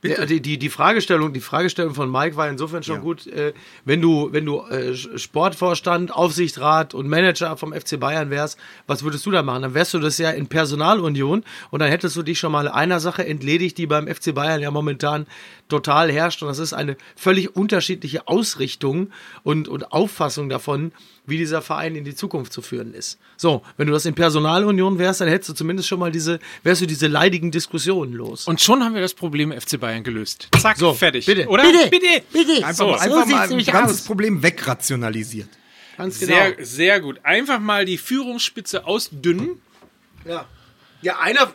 Ja, 0.06 0.26
die, 0.26 0.40
die, 0.40 0.58
die 0.58 0.68
Fragestellung, 0.68 1.32
die 1.32 1.40
Fragestellung 1.40 1.94
von 1.94 2.10
Mike 2.12 2.36
war 2.36 2.48
insofern 2.48 2.82
schon 2.82 2.96
Ja. 2.96 3.00
gut, 3.00 3.26
äh, 3.26 3.52
wenn 3.84 4.02
du, 4.02 4.28
wenn 4.32 4.44
du 4.44 4.60
äh, 4.66 4.94
Sportvorstand, 4.94 6.12
Aufsichtsrat 6.14 6.94
und 6.94 7.08
Manager 7.08 7.56
vom 7.56 7.72
FC 7.72 7.98
Bayern 7.98 8.30
wärst, 8.30 8.58
was 8.86 9.02
würdest 9.02 9.24
du 9.26 9.30
da 9.30 9.42
machen? 9.42 9.62
Dann 9.62 9.74
wärst 9.74 9.94
du 9.94 9.98
das 9.98 10.18
ja 10.18 10.30
in 10.30 10.46
Personalunion 10.46 11.42
und 11.70 11.80
dann 11.80 11.88
hättest 11.88 12.16
du 12.16 12.22
dich 12.22 12.38
schon 12.38 12.52
mal 12.52 12.68
einer 12.68 13.00
Sache 13.00 13.26
entledigt, 13.26 13.78
die 13.78 13.86
beim 13.86 14.06
FC 14.06 14.34
Bayern 14.34 14.60
ja 14.60 14.70
momentan 14.70 15.26
total 15.68 16.12
herrscht 16.12 16.42
und 16.42 16.48
das 16.48 16.58
ist 16.58 16.72
eine 16.72 16.96
völlig 17.16 17.56
unterschiedliche 17.56 18.28
Ausrichtung 18.28 19.10
und, 19.42 19.66
und 19.68 19.92
Auffassung 19.92 20.48
davon, 20.48 20.92
wie 21.26 21.38
dieser 21.38 21.62
Verein 21.62 21.96
in 21.96 22.04
die 22.04 22.14
Zukunft 22.14 22.52
zu 22.52 22.60
führen 22.60 22.92
ist. 22.92 23.18
So, 23.36 23.62
wenn 23.76 23.86
du 23.86 23.92
das 23.94 24.04
in 24.04 24.14
Personalunion 24.14 24.98
wärst, 24.98 25.22
dann 25.22 25.28
hättest 25.28 25.48
du 25.50 25.54
zumindest 25.54 25.88
schon 25.88 25.98
mal 25.98 26.12
diese, 26.12 26.38
wärst 26.62 26.82
du 26.82 26.86
diese 26.86 27.06
leidigen 27.06 27.50
Diskussionen 27.50 28.12
los. 28.12 28.46
Und 28.46 28.60
schon 28.60 28.84
haben 28.84 28.94
wir 28.94 29.00
das 29.00 29.14
Problem 29.14 29.52
FC 29.58 29.80
Bayern 29.80 30.04
gelöst. 30.04 30.48
Zack, 30.60 30.76
So, 30.76 30.92
fertig. 30.92 31.24
bitte. 31.26 31.46
Oder? 31.48 31.62
Bitte. 31.62 31.88
bitte. 31.90 32.22
Bitte. 32.32 32.52
einfach, 32.66 32.74
so, 32.74 32.86
mal- 32.88 32.98
so 32.98 33.04
einfach 33.04 33.26
sieht's 33.26 33.50
mal 33.50 33.58
ein 33.58 33.64
ganzes 33.64 34.00
aus. 34.00 34.06
Problem 34.06 34.42
wegrationalisiert. 34.42 35.48
Ganz 35.96 36.18
genau. 36.18 36.32
Sehr, 36.34 36.54
sehr 36.66 37.00
gut. 37.00 37.20
Einfach 37.22 37.58
mal 37.60 37.84
die 37.84 37.98
Führungsspitze 37.98 38.84
ausdünnen. 38.86 39.62
Ja, 40.26 40.44
ja 41.02 41.18
einer, 41.20 41.50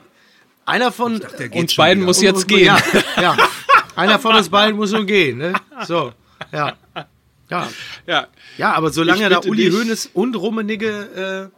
einer 0.66 0.92
von 0.92 1.20
Der 1.38 1.50
geht 1.50 1.62
Uns 1.62 1.76
beiden 1.76 2.02
wieder. 2.02 2.08
muss 2.08 2.22
jetzt 2.22 2.48
gehen. 2.48 2.66
Ja, 2.66 2.82
ja. 3.22 3.38
einer 4.00 4.20
von 4.20 4.36
uns 4.36 4.50
beiden 4.50 4.76
muss 4.78 4.92
nun 4.92 5.06
gehen. 5.06 5.38
Ne? 5.38 5.54
So, 5.88 6.14
ja. 6.52 6.74
Ja. 7.50 7.68
Ja. 8.06 8.28
ja, 8.58 8.74
aber 8.74 8.92
solange 8.92 9.28
da 9.30 9.40
Uli. 9.40 9.70
Hoeneß 9.72 10.12
und 10.14 10.36
Rummenigge 10.36 11.52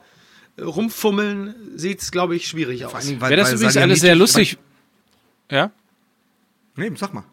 äh, 0.58 0.62
rumfummeln, 0.62 1.54
sieht's, 1.76 2.12
glaube 2.12 2.36
ich, 2.36 2.48
schwierig 2.48 2.86
aus. 2.86 2.92
Vor 2.92 3.00
allen 3.00 3.08
Dingen, 3.10 3.22
weil- 3.22 3.30
Wäre 3.32 3.42
das 3.42 3.54
übrigens 3.54 3.78
alles 3.78 4.00
sehr 4.00 4.16
lustig. 4.16 4.58
Ja? 5.50 5.72
Nee, 6.78 6.92
sag 6.96 7.14
mal. 7.14 7.24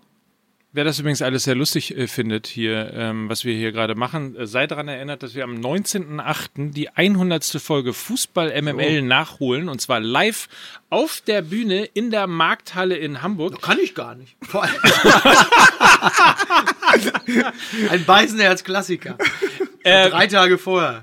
Wer 0.71 0.85
das 0.85 0.99
übrigens 0.99 1.23
alles 1.23 1.45
sehr 1.45 1.55
lustig 1.55 1.97
äh, 1.97 2.07
findet 2.09 2.47
hier, 2.47 2.93
ähm, 2.93 3.31
was 3.31 3.43
wir 3.47 3.55
hier 3.55 3.73
gerade 3.73 3.95
machen, 3.95 4.37
äh, 4.37 4.47
sei 4.47 4.67
daran 4.67 4.87
erinnert, 4.87 5.23
dass 5.23 5.35
wir 5.35 5.45
am 5.45 5.55
19.08. 5.55 6.73
die 6.73 6.91
100. 6.91 7.43
Folge 7.59 7.95
Fußball 7.95 8.53
MML 8.61 9.01
nachholen 9.01 9.71
und 9.71 9.81
zwar 9.81 9.99
live 10.01 10.47
auf 10.91 11.23
der 11.27 11.41
Bühne 11.41 11.87
in 11.87 12.11
der 12.11 12.27
Markthalle 12.27 12.97
in 12.97 13.23
Hamburg. 13.23 13.63
Kann 13.63 13.79
ich 13.83 13.95
gar 13.95 14.15
nicht. 14.15 14.37
Vor 14.43 14.63
allem- 14.63 14.75
Ein 17.91 18.05
Beißenherz 18.05 18.63
Klassiker. 18.63 19.17
Äh, 19.85 20.11
Drei 20.11 20.27
Tage 20.27 20.59
vorher. 20.59 21.03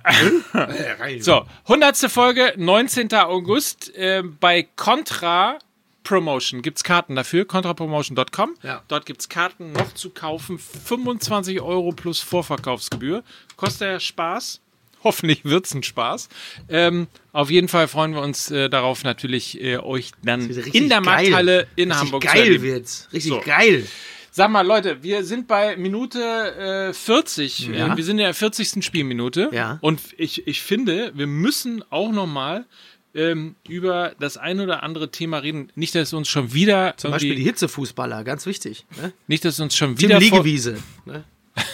So, 1.19 1.45
100. 1.63 1.97
Folge, 2.11 2.53
19. 2.57 3.11
August 3.13 3.95
äh, 3.95 4.21
bei 4.39 4.67
Contra 4.75 5.57
Promotion. 6.05 6.61
Gibt's 6.61 6.83
Karten 6.85 7.15
dafür? 7.17 7.43
Contrapromotion.com. 7.45 8.55
Ja. 8.63 8.81
Dort 8.87 9.05
gibt's 9.05 9.27
Karten 9.27 9.73
noch 9.73 9.93
zu 9.93 10.11
kaufen. 10.11 10.57
25 10.59 11.59
Euro 11.61 11.91
plus 11.91 12.21
Vorverkaufsgebühr. 12.21 13.23
Kostet 13.57 13.87
ja 13.89 13.99
Spaß. 13.99 14.61
Hoffentlich 15.03 15.43
wird's 15.45 15.73
ein 15.75 15.83
Spaß. 15.83 16.29
Ähm, 16.69 17.07
auf 17.33 17.51
jeden 17.51 17.67
Fall 17.67 17.87
freuen 17.87 18.13
wir 18.13 18.21
uns 18.21 18.49
äh, 18.49 18.69
darauf, 18.69 19.03
natürlich 19.03 19.61
äh, 19.61 19.77
euch 19.77 20.11
dann 20.23 20.49
in 20.49 20.89
der 20.89 21.01
geil. 21.01 21.05
Markthalle 21.29 21.67
in 21.75 21.91
Richtig 21.91 22.05
Hamburg 22.05 22.23
zu 22.23 22.27
geil 22.29 22.43
erleben. 22.43 22.63
wird's. 22.63 23.07
Richtig 23.13 23.31
So. 23.31 23.41
geil. 23.41 23.85
Sag 24.31 24.49
mal, 24.51 24.65
Leute, 24.67 25.01
wir 25.01 25.23
sind 25.23 25.47
bei 25.47 25.77
Minute 25.77 26.89
äh, 26.89 26.93
40. 26.93 27.67
Ja. 27.69 27.95
Wir 27.95 28.03
sind 28.03 28.17
in 28.17 28.25
der 28.25 28.33
40. 28.33 28.83
Spielminute. 28.83 29.49
Ja. 29.53 29.77
Und 29.81 30.01
ich, 30.17 30.45
ich 30.47 30.61
finde, 30.61 31.11
wir 31.15 31.27
müssen 31.27 31.83
auch 31.89 32.11
noch 32.11 32.27
mal 32.27 32.65
ähm, 33.15 33.55
über 33.67 34.13
das 34.19 34.37
ein 34.37 34.59
oder 34.59 34.83
andere 34.83 35.09
Thema 35.09 35.37
reden. 35.37 35.71
Nicht, 35.75 35.95
dass 35.95 36.09
es 36.09 36.13
uns 36.13 36.27
schon 36.27 36.53
wieder 36.53 36.95
Zum 36.97 37.11
Beispiel 37.11 37.35
die 37.35 37.43
Hitzefußballer, 37.43 38.23
ganz 38.23 38.45
wichtig. 38.45 38.85
Ne? 39.01 39.13
nicht, 39.27 39.45
dass 39.45 39.55
es 39.55 39.59
uns 39.59 39.75
schon 39.75 39.95
Tim 39.95 40.09
wieder 40.09 40.19
vor, 40.21 40.39
Liegewiese. 40.39 40.77
Ne? 41.05 41.23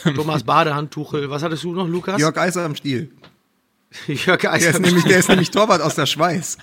Thomas 0.16 0.44
Badehandtuchel. 0.44 1.30
Was 1.30 1.42
hattest 1.42 1.64
du 1.64 1.74
noch, 1.74 1.88
Lukas? 1.88 2.22
Jörg 2.22 2.38
Eiser 2.38 2.64
am 2.64 2.76
Stiel. 2.76 3.12
Jörg 4.08 4.39
Der 4.39 4.54
Eiser. 4.54 4.70
ist, 4.70 4.80
nämlich, 4.80 5.04
der 5.04 5.18
ist 5.18 5.30
nämlich 5.30 5.50
Torwart 5.50 5.82
aus 5.82 5.96
der 5.96 6.06
Schweiz. 6.06 6.58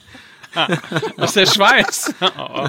aus 1.16 1.34
der 1.34 1.46
Schweiz. 1.46 2.14
oh. 2.20 2.68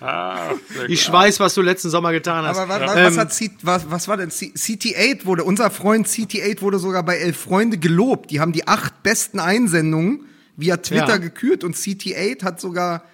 ah, 0.00 0.50
Ich 0.88 1.10
weiß, 1.10 1.40
was 1.40 1.54
du 1.54 1.62
letzten 1.62 1.88
Sommer 1.88 2.12
getan 2.12 2.44
hast. 2.44 2.58
Aber 2.58 2.68
was, 2.68 2.90
was, 2.90 2.96
Ähm, 2.96 3.04
was, 3.06 3.18
hat 3.18 3.32
C, 3.32 3.50
was, 3.62 3.90
was 3.90 4.08
war 4.08 4.16
denn? 4.16 4.30
C, 4.30 4.52
CT8 4.54 5.24
wurde, 5.24 5.44
unser 5.44 5.70
Freund 5.70 6.06
CT8 6.08 6.60
wurde 6.60 6.80
sogar 6.80 7.04
bei 7.04 7.16
Elf 7.16 7.38
Freunde 7.38 7.78
gelobt. 7.78 8.30
Die 8.32 8.40
haben 8.40 8.52
die 8.52 8.66
acht 8.66 9.04
besten 9.04 9.38
Einsendungen 9.38 10.27
via 10.58 10.76
Twitter 10.76 11.06
Ja. 11.14 11.16
gekürt 11.16 11.64
und 11.64 11.74
CT8 11.76 12.42
hat 12.44 12.60
sogar 12.60 13.04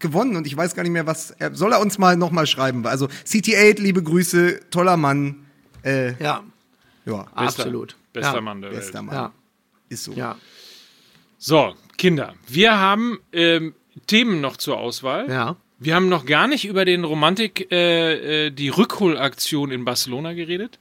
gewonnen 0.00 0.34
und 0.36 0.46
ich 0.46 0.56
weiß 0.56 0.74
gar 0.74 0.82
nicht 0.82 0.92
mehr, 0.92 1.06
was. 1.06 1.30
Er, 1.32 1.54
soll 1.54 1.72
er 1.72 1.80
uns 1.80 1.98
mal 1.98 2.16
nochmal 2.16 2.46
schreiben? 2.48 2.84
Also 2.86 3.06
CT8, 3.06 3.80
liebe 3.80 4.02
Grüße, 4.02 4.58
toller 4.70 4.96
Mann. 4.96 5.46
Äh, 5.84 6.14
Ja, 6.22 6.42
ja, 7.06 7.22
Bester, 7.22 7.36
absolut. 7.36 7.94
Bester 8.12 8.34
ja. 8.34 8.40
Mann 8.40 8.60
der 8.62 8.70
bester 8.70 8.94
Welt. 8.94 9.04
Mann. 9.06 9.14
Ja, 9.14 9.32
Ist 9.88 10.04
so. 10.04 10.12
ja, 10.12 10.36
So, 11.38 11.74
Kinder, 11.98 12.34
wir 12.48 12.78
haben 12.78 13.18
ähm, 13.32 13.74
Themen 14.06 14.40
noch 14.40 14.56
zur 14.56 14.78
Auswahl. 14.78 15.30
ja. 15.30 15.56
Wir 15.82 15.94
haben 15.94 16.10
noch 16.10 16.26
gar 16.26 16.46
nicht 16.46 16.66
über 16.66 16.84
den 16.84 17.04
Romantik, 17.04 17.72
äh, 17.72 18.48
äh, 18.48 18.50
die 18.50 18.68
Rückholaktion 18.68 19.70
in 19.70 19.86
Barcelona 19.86 20.34
geredet. 20.34 20.78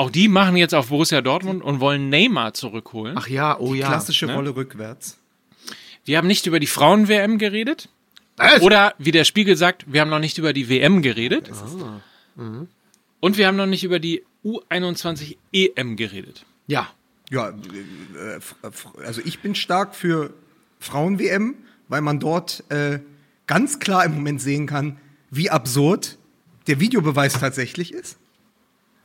Auch 0.00 0.10
die 0.10 0.28
machen 0.28 0.56
jetzt 0.56 0.74
auf 0.74 0.88
Borussia 0.88 1.20
Dortmund 1.20 1.62
und 1.62 1.78
wollen 1.78 2.08
Neymar 2.08 2.54
zurückholen. 2.54 3.18
Ach 3.18 3.28
ja, 3.28 3.58
oh 3.58 3.74
ja. 3.74 3.86
Klassische 3.86 4.24
ne? 4.24 4.34
Rolle 4.34 4.56
rückwärts. 4.56 5.18
Wir 6.06 6.16
haben 6.16 6.26
nicht 6.26 6.46
über 6.46 6.58
die 6.58 6.66
Frauen-WM 6.66 7.36
geredet. 7.36 7.90
Was? 8.38 8.62
Oder 8.62 8.94
wie 8.96 9.10
der 9.10 9.24
Spiegel 9.24 9.58
sagt, 9.58 9.84
wir 9.92 10.00
haben 10.00 10.08
noch 10.08 10.18
nicht 10.18 10.38
über 10.38 10.54
die 10.54 10.70
WM 10.70 11.02
geredet. 11.02 11.50
Ah, 11.52 12.00
mhm. 12.40 12.68
Und 13.20 13.36
wir 13.36 13.46
haben 13.46 13.56
noch 13.56 13.66
nicht 13.66 13.84
über 13.84 13.98
die 13.98 14.24
U21 14.42 15.36
EM 15.52 15.96
geredet. 15.96 16.46
Ja, 16.66 16.88
Ja, 17.28 17.50
äh, 17.50 18.36
f- 18.36 18.54
also 19.04 19.20
ich 19.22 19.40
bin 19.40 19.54
stark 19.54 19.94
für 19.94 20.32
Frauen-WM, 20.78 21.56
weil 21.88 22.00
man 22.00 22.18
dort 22.20 22.64
äh, 22.70 23.00
ganz 23.46 23.80
klar 23.80 24.06
im 24.06 24.14
Moment 24.14 24.40
sehen 24.40 24.66
kann, 24.66 24.96
wie 25.30 25.50
absurd 25.50 26.16
der 26.68 26.80
Videobeweis 26.80 27.34
tatsächlich 27.38 27.92
ist. 27.92 28.16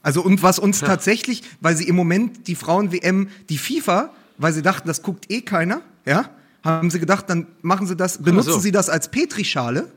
Also 0.06 0.22
und 0.22 0.44
was 0.44 0.60
uns 0.60 0.82
tatsächlich, 0.82 1.42
weil 1.62 1.76
sie 1.76 1.88
im 1.88 1.96
Moment 1.96 2.48
die 2.48 2.54
Frauen-WM, 2.54 3.28
die 3.50 3.58
FIFA, 3.58 4.12
weil 4.38 4.54
sie 4.54 4.62
dachten, 4.62 4.88
das 4.88 5.02
guckt 5.02 5.32
eh 5.32 5.42
keiner, 5.42 5.82
ja, 6.06 6.30
haben 6.64 6.92
sie 6.92 7.00
gedacht, 7.00 7.28
dann 7.28 7.48
machen 7.64 7.88
sie 7.88 7.96
das, 7.96 8.20
benutzen 8.20 8.52
so. 8.52 8.60
sie 8.60 8.72
das 8.72 8.88
als 8.88 9.10
Petrischale, 9.10 9.92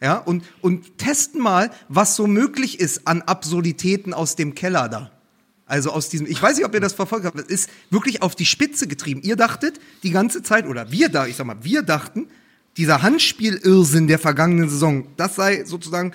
ja, 0.00 0.16
und, 0.16 0.44
und 0.62 0.96
testen 0.96 1.42
mal, 1.42 1.70
was 1.90 2.16
so 2.16 2.26
möglich 2.26 2.80
ist 2.80 3.06
an 3.06 3.20
Absurditäten 3.20 4.14
aus 4.14 4.34
dem 4.34 4.54
Keller 4.54 4.88
da. 4.88 5.10
Also 5.66 5.90
aus 5.90 6.08
diesem, 6.08 6.26
ich 6.26 6.42
weiß 6.42 6.56
nicht, 6.56 6.64
ob 6.64 6.72
ihr 6.72 6.80
das 6.80 6.94
verfolgt 6.94 7.26
habt, 7.26 7.38
es 7.38 7.48
ist 7.48 7.68
wirklich 7.90 8.22
auf 8.22 8.34
die 8.34 8.46
Spitze 8.46 8.86
getrieben. 8.86 9.20
Ihr 9.22 9.36
dachtet 9.36 9.78
die 10.02 10.10
ganze 10.10 10.42
Zeit, 10.42 10.66
oder 10.66 10.90
wir 10.90 11.10
da, 11.10 11.26
ich 11.26 11.36
sag 11.36 11.44
mal, 11.44 11.62
wir 11.62 11.82
dachten, 11.82 12.28
dieser 12.78 13.02
Handspiel-Irrsinn 13.02 14.06
der 14.06 14.18
vergangenen 14.18 14.70
Saison, 14.70 15.06
das 15.18 15.34
sei 15.34 15.66
sozusagen, 15.66 16.12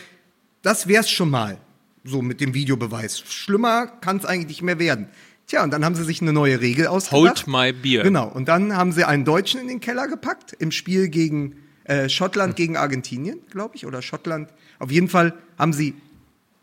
das 0.63 0.87
wär's 0.87 1.11
schon 1.11 1.29
mal. 1.29 1.59
So 2.05 2.21
mit 2.21 2.39
dem 2.39 2.53
Videobeweis. 2.53 3.19
Schlimmer 3.19 3.87
kann 3.87 4.17
es 4.17 4.25
eigentlich 4.25 4.47
nicht 4.47 4.61
mehr 4.61 4.79
werden. 4.79 5.07
Tja, 5.47 5.63
und 5.63 5.71
dann 5.71 5.83
haben 5.83 5.95
sie 5.95 6.03
sich 6.03 6.21
eine 6.21 6.33
neue 6.33 6.61
Regel 6.61 6.87
ausgedacht. 6.87 7.45
Hold 7.45 7.47
my 7.47 7.73
beer. 7.73 8.03
Genau. 8.03 8.27
Und 8.27 8.47
dann 8.47 8.75
haben 8.75 8.91
sie 8.91 9.03
einen 9.03 9.25
Deutschen 9.25 9.59
in 9.59 9.67
den 9.67 9.79
Keller 9.79 10.07
gepackt 10.07 10.53
im 10.53 10.71
Spiel 10.71 11.09
gegen 11.09 11.55
äh, 11.85 12.09
Schottland 12.09 12.55
gegen 12.55 12.77
Argentinien, 12.77 13.39
glaube 13.49 13.75
ich, 13.75 13.85
oder 13.85 14.01
Schottland. 14.01 14.49
Auf 14.79 14.91
jeden 14.91 15.07
Fall 15.07 15.33
haben 15.57 15.73
sie 15.73 15.93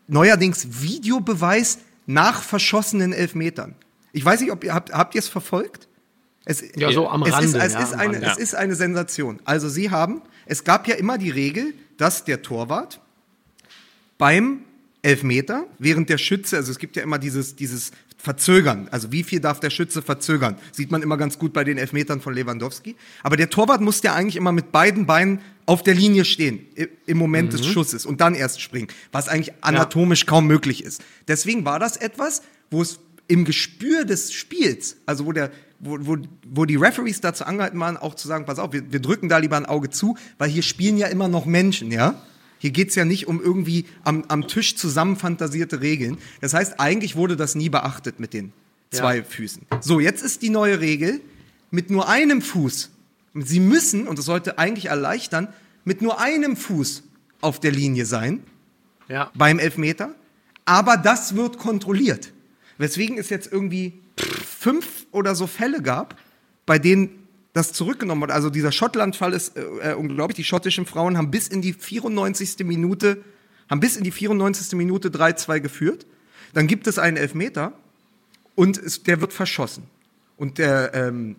neuerdings 0.07 0.81
Videobeweis 0.81 1.79
nach 2.05 2.41
verschossenen 2.41 3.13
Elfmetern. 3.13 3.75
Ich 4.11 4.23
weiß 4.23 4.41
nicht, 4.41 4.51
ob 4.51 4.63
ihr 4.63 4.73
habt, 4.73 4.91
habt 4.91 5.15
ihr 5.15 5.19
es 5.19 5.29
verfolgt? 5.29 5.87
Es, 6.45 6.61
Ja, 6.75 6.91
so 6.91 7.09
am 7.09 7.23
es 7.23 7.31
Rande, 7.33 7.57
Ist, 7.57 7.63
es, 7.63 7.73
ja, 7.73 7.79
ist 7.79 7.93
eine, 7.93 8.15
Rande. 8.15 8.27
es 8.27 8.37
ist 8.37 8.55
eine 8.55 8.75
Sensation. 8.75 9.39
Also 9.45 9.69
sie 9.69 9.91
haben, 9.91 10.21
es 10.45 10.65
gab 10.65 10.87
ja 10.87 10.95
immer 10.95 11.17
die 11.17 11.29
Regel, 11.29 11.73
dass 11.97 12.25
der 12.25 12.41
Torwart 12.41 12.99
beim 14.17 14.59
Elfmeter, 15.03 15.67
während 15.79 16.09
der 16.09 16.17
Schütze, 16.17 16.55
also 16.57 16.71
es 16.71 16.79
gibt 16.79 16.95
ja 16.95 17.03
immer 17.03 17.19
dieses, 17.19 17.55
dieses 17.55 17.91
Verzögern, 18.17 18.87
also 18.89 19.11
wie 19.11 19.21
viel 19.21 19.41
darf 19.41 19.59
der 19.59 19.69
Schütze 19.69 20.01
verzögern, 20.01 20.57
sieht 20.71 20.91
man 20.91 21.01
immer 21.01 21.17
ganz 21.17 21.37
gut 21.37 21.51
bei 21.51 21.65
den 21.65 21.77
Elfmetern 21.77 22.21
von 22.21 22.33
Lewandowski. 22.33 22.95
Aber 23.21 23.35
der 23.35 23.49
Torwart 23.49 23.81
muss 23.81 24.01
ja 24.01 24.15
eigentlich 24.15 24.37
immer 24.37 24.53
mit 24.53 24.71
beiden 24.71 25.05
Beinen 25.05 25.41
auf 25.65 25.83
der 25.83 25.93
Linie 25.93 26.23
stehen 26.23 26.65
im 27.05 27.17
Moment 27.17 27.51
des 27.51 27.65
Schusses 27.65 28.05
und 28.05 28.21
dann 28.21 28.33
erst 28.33 28.61
springen, 28.61 28.87
was 29.11 29.27
eigentlich 29.27 29.53
anatomisch 29.61 30.25
kaum 30.25 30.47
möglich 30.47 30.83
ist. 30.83 31.03
Deswegen 31.27 31.65
war 31.65 31.79
das 31.79 31.97
etwas, 31.97 32.41
wo 32.71 32.81
es 32.81 32.99
im 33.27 33.43
Gespür 33.43 34.05
des 34.05 34.31
Spiels, 34.31 34.97
also 35.05 35.25
wo 35.25 35.33
der 35.33 35.51
wo, 35.79 35.97
wo, 35.99 36.17
wo 36.47 36.63
die 36.63 36.77
Referees 36.77 37.19
dazu 37.19 37.43
angehalten 37.43 37.77
waren, 37.77 37.97
auch 37.97 38.15
zu 38.15 38.29
sagen, 38.29 38.45
pass 38.45 38.57
auf, 38.57 38.71
wir, 38.71 38.89
wir 38.91 39.01
drücken 39.01 39.27
da 39.27 39.39
lieber 39.39 39.57
ein 39.57 39.65
Auge 39.65 39.89
zu, 39.89 40.15
weil 40.37 40.49
hier 40.49 40.63
spielen 40.63 40.97
ja 40.97 41.07
immer 41.07 41.27
noch 41.27 41.45
Menschen, 41.45 41.91
ja? 41.91 42.21
Hier 42.63 42.71
geht's 42.71 42.95
ja 42.95 43.03
nicht 43.03 43.27
um 43.27 43.41
irgendwie 43.41 43.83
am, 44.05 44.23
am 44.29 44.47
Tisch 44.47 44.77
zusammenfantasierte 44.77 45.81
Regeln. 45.81 46.17
Das 46.39 46.53
heißt, 46.53 46.79
eigentlich 46.79 47.17
wurde 47.17 47.35
das 47.35 47.55
nie 47.55 47.67
beachtet 47.67 48.21
mit 48.21 48.33
den 48.33 48.53
zwei 48.89 49.21
Füßen. 49.21 49.63
So, 49.81 49.99
jetzt 49.99 50.23
ist 50.23 50.41
die 50.43 50.49
neue 50.49 50.79
Regel 50.79 51.19
mit 51.71 51.89
nur 51.89 52.07
einem 52.07 52.41
Fuß. 52.41 52.89
Sie 53.33 53.59
müssen, 53.59 54.07
und 54.07 54.17
das 54.17 54.23
sollte 54.23 54.59
eigentlich 54.59 54.85
erleichtern, 54.85 55.49
mit 55.83 56.01
nur 56.01 56.21
einem 56.21 56.55
Fuß 56.55 57.03
auf 57.41 57.59
der 57.59 57.71
Linie 57.73 58.05
sein 58.05 58.39
Ja. 59.09 59.29
beim 59.35 59.59
Elfmeter, 59.59 60.15
aber 60.63 60.95
das 60.95 61.35
wird 61.35 61.57
kontrolliert. 61.57 62.31
Weswegen 62.77 63.17
es 63.17 63.29
jetzt 63.29 63.51
irgendwie 63.51 63.99
fünf 64.17 65.05
oder 65.11 65.35
so 65.35 65.47
Fälle 65.47 65.81
gab, 65.81 66.17
bei 66.65 66.79
denen 66.79 67.22
das 67.53 67.71
zurückgenommen 67.71 68.21
wurde. 68.21 68.33
Also 68.33 68.49
dieser 68.49 68.71
Schottland-Fall 68.71 69.33
ist 69.33 69.55
äh, 69.55 69.91
äh, 69.91 69.93
unglaublich. 69.93 70.35
Die 70.35 70.43
schottischen 70.43 70.85
Frauen 70.85 71.17
haben 71.17 71.31
bis 71.31 71.47
in 71.47 71.61
die 71.61 71.73
94. 71.73 72.65
Minute, 72.65 73.23
haben 73.69 73.79
bis 73.79 73.95
in 73.95 74.03
die 74.03 74.11
94. 74.11 74.75
Minute 74.77 75.09
3-2 75.09 75.59
geführt. 75.59 76.05
Dann 76.53 76.67
gibt 76.67 76.87
es 76.87 76.99
einen 76.99 77.17
Elfmeter 77.17 77.73
und 78.55 78.77
es, 78.77 79.03
der 79.03 79.21
wird 79.21 79.33
verschossen. 79.33 79.83
Und 80.37 80.57
der, 80.57 80.93
ähm, 80.93 81.35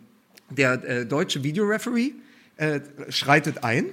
der 0.50 0.84
äh, 0.84 1.06
deutsche 1.06 1.42
Videoreferee 1.42 2.12
äh, 2.56 2.80
schreitet 3.08 3.64
ein 3.64 3.86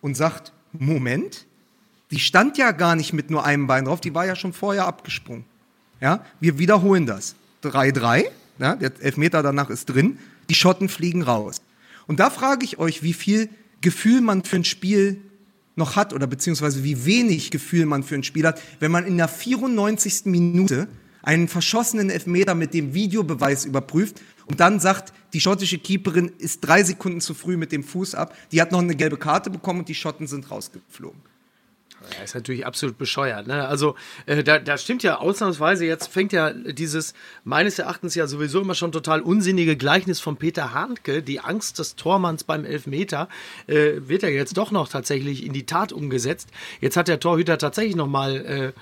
und 0.00 0.16
sagt, 0.16 0.52
Moment, 0.72 1.46
die 2.10 2.18
stand 2.18 2.58
ja 2.58 2.72
gar 2.72 2.96
nicht 2.96 3.12
mit 3.12 3.30
nur 3.30 3.44
einem 3.44 3.66
Bein 3.66 3.84
drauf, 3.84 4.00
die 4.00 4.14
war 4.14 4.26
ja 4.26 4.34
schon 4.34 4.52
vorher 4.52 4.86
abgesprungen. 4.86 5.44
Ja, 6.00 6.24
wir 6.40 6.58
wiederholen 6.58 7.06
das. 7.06 7.34
3-3, 7.62 8.26
ja, 8.58 8.76
der 8.76 8.92
Elfmeter 9.00 9.42
danach 9.42 9.70
ist 9.70 9.86
drin, 9.86 10.18
die 10.48 10.54
Schotten 10.54 10.88
fliegen 10.88 11.22
raus. 11.22 11.60
Und 12.08 12.18
da 12.18 12.30
frage 12.30 12.64
ich 12.64 12.78
euch, 12.80 13.04
wie 13.04 13.12
viel 13.12 13.48
Gefühl 13.80 14.20
man 14.20 14.42
für 14.42 14.56
ein 14.56 14.64
Spiel 14.64 15.20
noch 15.76 15.94
hat 15.94 16.12
oder 16.12 16.26
beziehungsweise 16.26 16.82
wie 16.82 17.04
wenig 17.04 17.52
Gefühl 17.52 17.86
man 17.86 18.02
für 18.02 18.16
ein 18.16 18.24
Spiel 18.24 18.46
hat, 18.46 18.60
wenn 18.80 18.90
man 18.90 19.06
in 19.06 19.16
der 19.16 19.28
94. 19.28 20.24
Minute 20.24 20.88
einen 21.22 21.46
verschossenen 21.46 22.10
Elfmeter 22.10 22.54
mit 22.54 22.74
dem 22.74 22.94
Videobeweis 22.94 23.64
überprüft 23.64 24.20
und 24.46 24.58
dann 24.58 24.80
sagt, 24.80 25.12
die 25.34 25.40
schottische 25.40 25.78
Keeperin 25.78 26.32
ist 26.38 26.60
drei 26.60 26.82
Sekunden 26.82 27.20
zu 27.20 27.34
früh 27.34 27.56
mit 27.56 27.70
dem 27.70 27.84
Fuß 27.84 28.14
ab, 28.14 28.34
die 28.50 28.60
hat 28.60 28.72
noch 28.72 28.80
eine 28.80 28.96
gelbe 28.96 29.18
Karte 29.18 29.50
bekommen 29.50 29.80
und 29.80 29.88
die 29.88 29.94
Schotten 29.94 30.26
sind 30.26 30.50
rausgeflogen. 30.50 31.20
Ja, 32.16 32.22
ist 32.22 32.34
natürlich 32.34 32.64
absolut 32.64 32.96
bescheuert. 32.96 33.46
Ne? 33.48 33.66
Also 33.66 33.96
äh, 34.26 34.44
da, 34.44 34.58
da 34.58 34.78
stimmt 34.78 35.02
ja 35.02 35.18
ausnahmsweise, 35.18 35.84
jetzt 35.84 36.06
fängt 36.06 36.32
ja 36.32 36.52
dieses 36.52 37.12
meines 37.44 37.78
Erachtens 37.78 38.14
ja 38.14 38.26
sowieso 38.26 38.60
immer 38.60 38.74
schon 38.74 38.92
total 38.92 39.20
unsinnige 39.20 39.76
Gleichnis 39.76 40.20
von 40.20 40.36
Peter 40.36 40.74
Handke, 40.74 41.22
die 41.22 41.40
Angst 41.40 41.78
des 41.78 41.96
Tormanns 41.96 42.44
beim 42.44 42.64
Elfmeter, 42.64 43.28
äh, 43.66 43.94
wird 43.98 44.22
ja 44.22 44.28
jetzt 44.28 44.56
doch 44.56 44.70
noch 44.70 44.88
tatsächlich 44.88 45.44
in 45.44 45.52
die 45.52 45.66
Tat 45.66 45.92
umgesetzt. 45.92 46.50
Jetzt 46.80 46.96
hat 46.96 47.08
der 47.08 47.20
Torhüter 47.20 47.58
tatsächlich 47.58 47.96
nochmal 47.96 48.36
äh, 48.36 48.72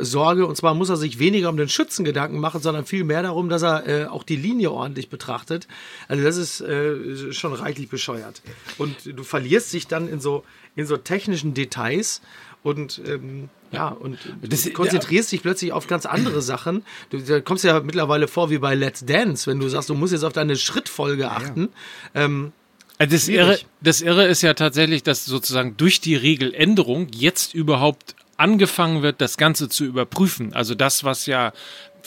Sorge 0.00 0.46
und 0.46 0.56
zwar 0.56 0.74
muss 0.74 0.90
er 0.90 0.96
sich 0.96 1.18
weniger 1.18 1.48
um 1.48 1.56
den 1.56 1.68
Schützen 1.68 2.04
Gedanken 2.04 2.38
machen, 2.40 2.60
sondern 2.60 2.84
viel 2.84 3.04
mehr 3.04 3.22
darum, 3.22 3.48
dass 3.48 3.62
er 3.62 3.86
äh, 3.88 4.04
auch 4.06 4.22
die 4.22 4.36
Linie 4.36 4.70
ordentlich 4.70 5.08
betrachtet. 5.08 5.66
Also 6.08 6.22
das 6.22 6.36
ist 6.36 6.60
äh, 6.60 7.32
schon 7.32 7.54
reichlich 7.54 7.88
bescheuert. 7.88 8.42
Und 8.76 8.94
du 9.06 9.22
verlierst 9.22 9.72
dich 9.72 9.86
dann 9.86 10.08
in 10.08 10.20
so 10.20 10.44
in 10.76 10.86
so 10.86 10.96
technischen 10.98 11.54
Details 11.54 12.20
und 12.62 13.00
ähm, 13.06 13.48
ja, 13.72 13.88
und 13.88 14.18
Das- 14.42 14.62
du 14.64 14.72
konzentrierst 14.72 15.32
dich 15.32 15.40
plötzlich 15.42 15.72
auf 15.72 15.86
ganz 15.86 16.04
andere 16.06 16.42
Sachen. 16.52 16.84
Du 17.10 17.18
da 17.18 17.40
kommst 17.40 17.64
ja 17.64 17.80
mittlerweile 17.80 18.28
vor 18.28 18.50
wie 18.50 18.58
bei 18.58 18.74
Let's 18.74 19.04
Dance, 19.06 19.50
wenn 19.50 19.58
du 19.58 19.68
sagst, 19.68 19.88
du 19.88 19.94
musst 19.94 20.12
jetzt 20.12 20.24
auf 20.24 20.34
deine 20.34 20.56
Schrittfolge 20.56 21.30
achten. 21.30 21.70
Ähm, 22.14 22.52
Also 22.98 23.16
Das. 23.16 23.28
Irre, 23.28 23.58
das 23.80 24.02
Irre 24.02 24.26
ist 24.28 24.42
ja 24.42 24.52
tatsächlich, 24.54 25.02
dass 25.02 25.24
sozusagen 25.24 25.76
durch 25.78 26.00
die 26.02 26.14
Regeländerung 26.14 27.08
jetzt 27.14 27.54
überhaupt 27.54 28.14
angefangen 28.36 29.02
wird, 29.02 29.20
das 29.20 29.36
Ganze 29.36 29.68
zu 29.68 29.84
überprüfen. 29.84 30.52
Also 30.54 30.74
das, 30.74 31.04
was 31.04 31.26
ja 31.26 31.52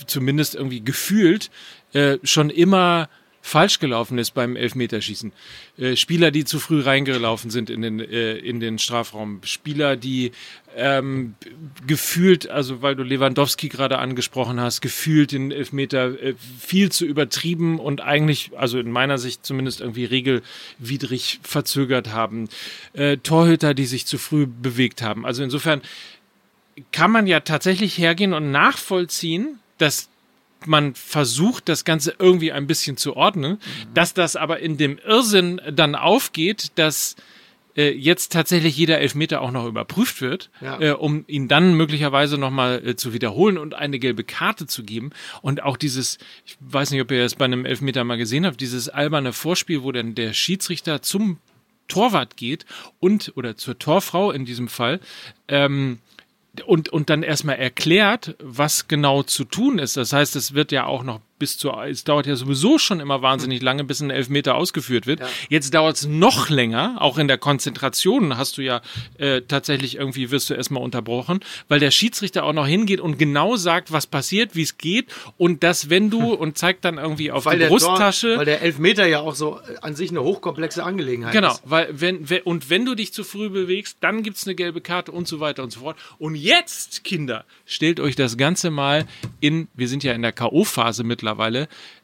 zumindest 0.07 0.55
irgendwie 0.55 0.81
gefühlt 0.81 1.51
äh, 1.93 2.17
schon 2.23 2.49
immer 2.49 3.09
falsch 3.45 3.77
gelaufen 3.77 4.17
ist 4.17 4.31
beim 4.31 4.55
Elfmeterschießen. 4.55 5.31
Äh, 5.77 5.95
Spieler, 5.95 6.31
die 6.31 6.45
zu 6.45 6.57
früh 6.57 6.81
reingelaufen 6.81 7.51
sind 7.51 7.69
in 7.69 7.83
den, 7.83 7.99
äh, 7.99 8.37
in 8.37 8.59
den 8.59 8.79
Strafraum. 8.79 9.39
Spieler, 9.43 9.95
die 9.95 10.31
ähm, 10.75 11.35
gefühlt, 11.85 12.49
also 12.49 12.81
weil 12.81 12.95
du 12.95 13.03
Lewandowski 13.03 13.69
gerade 13.69 13.99
angesprochen 13.99 14.59
hast, 14.59 14.81
gefühlt 14.81 15.31
den 15.31 15.51
Elfmeter 15.51 16.19
äh, 16.19 16.33
viel 16.59 16.91
zu 16.91 17.05
übertrieben 17.05 17.79
und 17.79 18.01
eigentlich, 18.01 18.49
also 18.57 18.79
in 18.79 18.89
meiner 18.89 19.19
Sicht 19.19 19.45
zumindest 19.45 19.79
irgendwie 19.79 20.05
regelwidrig 20.05 21.39
verzögert 21.43 22.11
haben. 22.11 22.49
Äh, 22.93 23.17
Torhüter, 23.17 23.75
die 23.75 23.85
sich 23.85 24.07
zu 24.07 24.17
früh 24.17 24.47
bewegt 24.47 25.03
haben. 25.03 25.23
Also 25.23 25.43
insofern 25.43 25.83
kann 26.91 27.11
man 27.11 27.27
ja 27.27 27.39
tatsächlich 27.41 27.97
hergehen 27.97 28.33
und 28.33 28.51
nachvollziehen, 28.51 29.59
dass 29.77 30.09
man 30.65 30.95
versucht, 30.95 31.69
das 31.69 31.85
Ganze 31.85 32.15
irgendwie 32.17 32.51
ein 32.51 32.67
bisschen 32.67 32.97
zu 32.97 33.15
ordnen, 33.15 33.59
dass 33.93 34.13
das 34.13 34.35
aber 34.35 34.59
in 34.59 34.77
dem 34.77 34.97
Irrsinn 34.97 35.61
dann 35.71 35.93
aufgeht, 35.95 36.71
dass 36.75 37.15
äh, 37.77 37.91
jetzt 37.91 38.31
tatsächlich 38.31 38.75
jeder 38.75 38.99
Elfmeter 38.99 39.41
auch 39.41 39.51
noch 39.51 39.67
überprüft 39.67 40.21
wird, 40.21 40.49
Ja. 40.61 40.79
äh, 40.81 40.91
um 40.91 41.23
ihn 41.27 41.47
dann 41.47 41.75
möglicherweise 41.75 42.37
nochmal 42.37 42.81
äh, 42.87 42.95
zu 42.95 43.13
wiederholen 43.13 43.57
und 43.57 43.73
eine 43.75 43.99
gelbe 43.99 44.23
Karte 44.23 44.65
zu 44.65 44.83
geben. 44.83 45.11
Und 45.41 45.61
auch 45.61 45.77
dieses, 45.77 46.17
ich 46.45 46.57
weiß 46.61 46.91
nicht, 46.91 47.01
ob 47.01 47.11
ihr 47.11 47.21
das 47.21 47.35
bei 47.35 47.45
einem 47.45 47.65
Elfmeter 47.65 48.03
mal 48.03 48.17
gesehen 48.17 48.45
habt, 48.45 48.59
dieses 48.59 48.89
alberne 48.89 49.33
Vorspiel, 49.33 49.83
wo 49.83 49.91
dann 49.91 50.15
der 50.15 50.33
Schiedsrichter 50.33 51.01
zum 51.01 51.37
Torwart 51.89 52.37
geht 52.37 52.65
und, 52.99 53.33
oder 53.35 53.55
zur 53.57 53.77
Torfrau 53.77 54.31
in 54.31 54.45
diesem 54.45 54.67
Fall, 54.69 54.99
ähm, 55.47 55.99
und, 56.61 56.89
und 56.89 57.09
dann 57.09 57.23
erstmal 57.23 57.57
erklärt, 57.57 58.35
was 58.41 58.87
genau 58.87 59.23
zu 59.23 59.43
tun 59.43 59.79
ist. 59.79 59.97
Das 59.97 60.13
heißt, 60.13 60.35
es 60.35 60.53
wird 60.53 60.71
ja 60.71 60.85
auch 60.85 61.03
noch 61.03 61.21
bis 61.37 61.57
zu, 61.57 61.71
es 61.71 62.03
dauert 62.03 62.27
ja 62.27 62.35
sowieso 62.35 62.77
schon 62.77 62.99
immer 62.99 63.21
wahnsinnig 63.21 63.61
lange, 63.61 63.83
bis 63.83 63.99
ein 63.99 64.09
Elfmeter 64.09 64.55
ausgeführt 64.55 65.05
wird. 65.05 65.19
Jetzt 65.49 65.73
dauert 65.73 65.97
es 65.97 66.05
noch 66.05 66.49
länger, 66.49 66.95
auch 67.01 67.17
in 67.17 67.27
der 67.27 67.37
Konzentration 67.37 68.37
hast 68.37 68.57
du 68.57 68.61
ja 68.61 68.81
äh, 69.17 69.41
tatsächlich 69.41 69.95
irgendwie, 69.97 70.31
wirst 70.31 70.49
du 70.49 70.53
erstmal 70.53 70.81
unterbrochen, 70.81 71.41
weil 71.67 71.79
der 71.79 71.91
Schiedsrichter 71.91 72.45
auch 72.45 72.53
noch 72.53 72.67
hingeht 72.67 73.01
und 73.01 73.17
genau 73.19 73.57
sagt, 73.57 73.91
was 73.91 74.07
passiert, 74.07 74.55
wie 74.55 74.61
es 74.61 74.77
geht 74.77 75.07
und 75.37 75.63
dass 75.63 75.89
wenn 75.89 76.09
du 76.09 76.33
und 76.33 76.57
zeigt 76.57 76.85
dann 76.85 76.97
irgendwie 76.97 77.31
auf 77.31 77.45
Weil 77.45 77.59
die 77.59 77.65
Brusttasche. 77.65 78.27
Tor, 78.29 78.37
weil 78.37 78.45
der 78.45 78.61
Elfmeter 78.61 79.05
ja 79.05 79.19
auch 79.19 79.35
so 79.35 79.59
äh, 79.59 79.77
an 79.81 79.95
sich 79.95 80.11
eine 80.11 80.23
hochkomplexe 80.23 80.83
Angelegenheit 80.83 81.33
Genau, 81.33 81.51
ist. 81.51 81.63
weil 81.65 81.89
wenn, 81.99 82.29
wenn 82.29 82.43
und 82.43 82.69
wenn 82.69 82.85
du 82.85 82.95
dich 82.95 83.11
zu 83.11 83.25
früh 83.25 83.49
bewegst, 83.49 83.97
dann 83.99 84.23
gibt's 84.23 84.45
eine 84.47 84.55
gelbe 84.55 84.79
Karte 84.79 85.11
und 85.11 85.27
so 85.27 85.41
weiter 85.41 85.63
und 85.63 85.71
so 85.71 85.81
fort. 85.81 85.97
Und 86.17 86.35
jetzt, 86.35 87.03
Kinder, 87.03 87.43
stellt 87.65 87.99
euch 87.99 88.15
das 88.15 88.37
Ganze 88.37 88.71
mal 88.71 89.05
in, 89.41 89.67
wir 89.73 89.89
sind 89.89 90.03
ja 90.03 90.13
in 90.13 90.21
der 90.21 90.31
K.O.-Phase 90.31 91.03
mittlerweile, 91.03 91.24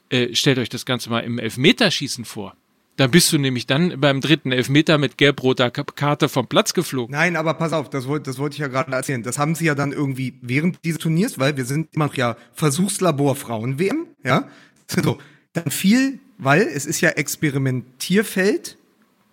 äh, 0.10 0.34
stellt 0.36 0.58
euch 0.58 0.70
das 0.70 0.86
Ganze 0.86 1.10
mal 1.10 1.20
im 1.20 1.40
Elfmeterschießen 1.40 2.26
vor. 2.26 2.56
Da 2.98 3.08
bist 3.08 3.32
du 3.32 3.38
nämlich 3.38 3.66
dann 3.68 4.00
beim 4.00 4.22
dritten 4.22 4.52
Elfmeter 4.52 4.98
mit 4.98 5.18
gelb-roter 5.18 5.72
Karte 5.72 6.30
vom 6.30 6.48
Platz 6.48 6.74
geflogen. 6.74 7.14
Nein, 7.16 7.36
aber 7.36 7.54
pass 7.54 7.74
auf, 7.74 7.90
das 7.90 8.08
wollte 8.08 8.30
das 8.30 8.38
wollte 8.38 8.56
ich 8.56 8.60
ja 8.60 8.68
gerade 8.68 8.92
erzählen. 8.92 9.24
Das 9.24 9.40
haben 9.40 9.56
sie 9.56 9.66
ja 9.66 9.76
dann 9.76 9.92
irgendwie 9.92 10.36
während 10.42 10.84
dieses 10.84 11.00
Turniers, 11.00 11.40
weil 11.40 11.58
wir 11.58 11.66
sind 11.66 11.88
immer 11.94 12.12
ja 12.14 12.36
Versuchslabor 12.54 13.36
Frauen-WM, 13.36 14.08
ja. 14.24 14.48
So, 14.88 15.18
dann 15.54 15.72
fiel, 15.72 16.20
weil 16.38 16.62
es 16.62 16.86
ist 16.86 17.02
ja 17.02 17.10
Experimentierfeld 17.12 18.78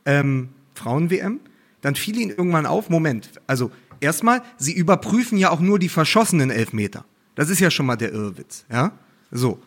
ähm, 0.07 0.51
Frauen-WM, 0.75 1.41
dann 1.81 1.95
fiel 1.97 2.17
ihnen 2.17 2.31
irgendwann 2.31 2.65
auf, 2.65 2.89
Moment, 2.91 3.29
also 3.47 3.71
erstmal, 4.01 4.43
sie 4.57 4.73
überprüfen 4.73 5.37
ja 5.37 5.51
auch 5.51 5.61
nur 5.61 5.79
die 5.79 5.89
verschossenen 5.89 6.51
Elfmeter. 6.51 7.05
Das 7.35 7.51
ist 7.51 7.61
ja 7.61 7.71
schon 7.71 7.87
mal 7.87 7.97
der 7.97 8.13
Irrwitz, 8.13 8.65
ja. 8.71 8.93
So. 9.31 9.59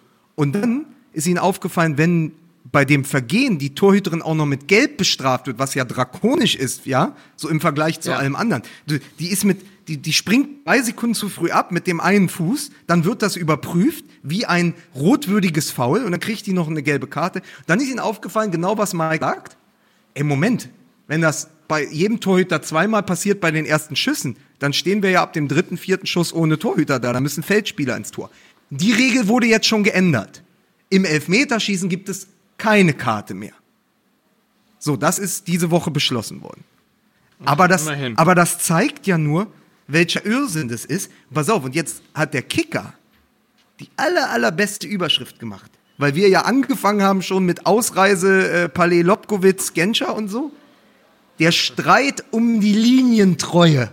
Und 0.42 0.54
dann 0.54 0.88
ist 1.14 1.28
ihnen 1.28 1.38
aufgefallen, 1.38 2.00
wenn 2.00 2.32
bei 2.72 2.84
dem 2.84 3.06
Vergehen 3.06 3.60
die 3.60 3.76
Torhüterin 3.76 4.24
auch 4.24 4.34
noch 4.34 4.48
mit 4.48 4.68
Gelb 4.68 4.98
bestraft 4.98 5.46
wird, 5.46 5.60
was 5.60 5.76
ja 5.76 5.86
drakonisch 5.86 6.56
ist, 6.56 6.88
ja, 6.88 7.16
so 7.36 7.48
im 7.48 7.62
Vergleich 7.62 8.00
zu 8.00 8.10
Ja. 8.10 8.18
allem 8.18 8.36
anderen. 8.36 8.64
Die 9.20 9.28
ist 9.28 9.44
mit, 9.46 9.60
die, 9.88 9.98
die 9.98 10.14
springt 10.14 10.66
drei 10.66 10.82
Sekunden 10.82 11.14
zu 11.14 11.30
früh 11.30 11.52
ab 11.52 11.72
mit 11.72 11.86
dem 11.86 12.00
einen 12.00 12.28
Fuß, 12.28 12.72
dann 12.88 13.06
wird 13.06 13.22
das 13.22 13.36
überprüft 13.36 14.04
wie 14.24 14.48
ein 14.48 14.74
rotwürdiges 14.96 15.70
Foul 15.70 16.04
und 16.06 16.10
dann 16.12 16.20
kriegt 16.20 16.48
die 16.48 16.54
noch 16.54 16.68
eine 16.68 16.82
gelbe 16.82 17.06
Karte. 17.06 17.44
Dann 17.68 17.80
ist 17.80 17.89
ihnen 17.89 18.00
aufgefallen, 18.00 18.50
genau 18.50 18.80
was 18.80 18.96
Mike 18.96 19.24
sagt. 19.24 19.58
Ey, 20.16 20.24
Moment, 20.24 20.70
wenn 21.06 21.22
das 21.22 21.50
bei 21.68 21.86
jedem 21.86 22.20
Torhüter 22.20 22.64
zweimal 22.64 23.04
passiert 23.04 23.42
bei 23.42 23.52
den 23.52 23.68
ersten 23.68 23.96
Schüssen, 23.96 24.38
dann 24.58 24.74
stehen 24.74 25.04
wir 25.04 25.12
ja 25.12 25.22
ab 25.22 25.34
dem 25.34 25.48
dritten, 25.48 25.78
vierten 25.78 26.08
Schuss 26.08 26.34
ohne 26.34 26.58
Torhüter 26.58 27.00
da. 27.00 27.14
Da 27.14 27.20
müssen 27.20 27.44
Feldspieler 27.44 27.96
ins 27.96 28.10
Tor. 28.10 28.32
Die 28.72 28.94
Regel 28.94 29.28
wurde 29.28 29.48
jetzt 29.48 29.68
schon 29.68 29.84
geändert. 29.84 30.44
Im 30.90 31.06
Elfmeterschießen 31.06 31.90
gibt 31.90 32.10
es 32.10 32.28
keine 32.58 32.94
Karte 32.94 33.34
mehr. 33.34 33.54
So, 34.80 34.96
das 34.96 35.20
ist 35.20 35.48
diese 35.48 35.70
Woche 35.72 35.92
beschlossen 35.92 36.42
worden. 36.42 36.64
Aber 37.44 37.68
das, 37.68 37.84
immerhin. 37.84 38.18
aber 38.18 38.34
das 38.34 38.60
zeigt 38.60 39.08
ja 39.08 39.18
nur, 39.18 39.48
welcher 39.88 40.26
Irrsinn 40.26 40.70
das 40.70 40.86
ist. 40.86 41.12
Pass 41.34 41.50
auf, 41.50 41.66
und 41.66 41.76
jetzt 41.76 42.02
hat 42.14 42.34
der 42.34 42.44
Kicker 42.44 42.94
die 43.80 43.90
aller, 43.98 44.30
allerbeste 44.30 44.88
Überschrift 44.88 45.40
gemacht. 45.40 45.70
Weil 45.98 46.16
wir 46.16 46.30
ja 46.30 46.42
angefangen 46.44 47.04
haben 47.04 47.22
schon 47.22 47.46
mit 47.46 47.66
Ausreise 47.66 48.50
äh, 48.50 48.70
Palais 48.70 49.02
Lobkowitz, 49.02 49.74
Genscher 49.74 50.16
und 50.16 50.30
so. 50.30 50.52
Der 51.40 51.52
Streit 51.52 52.24
um 52.32 52.62
die 52.62 52.74
Linientreue. 52.74 53.92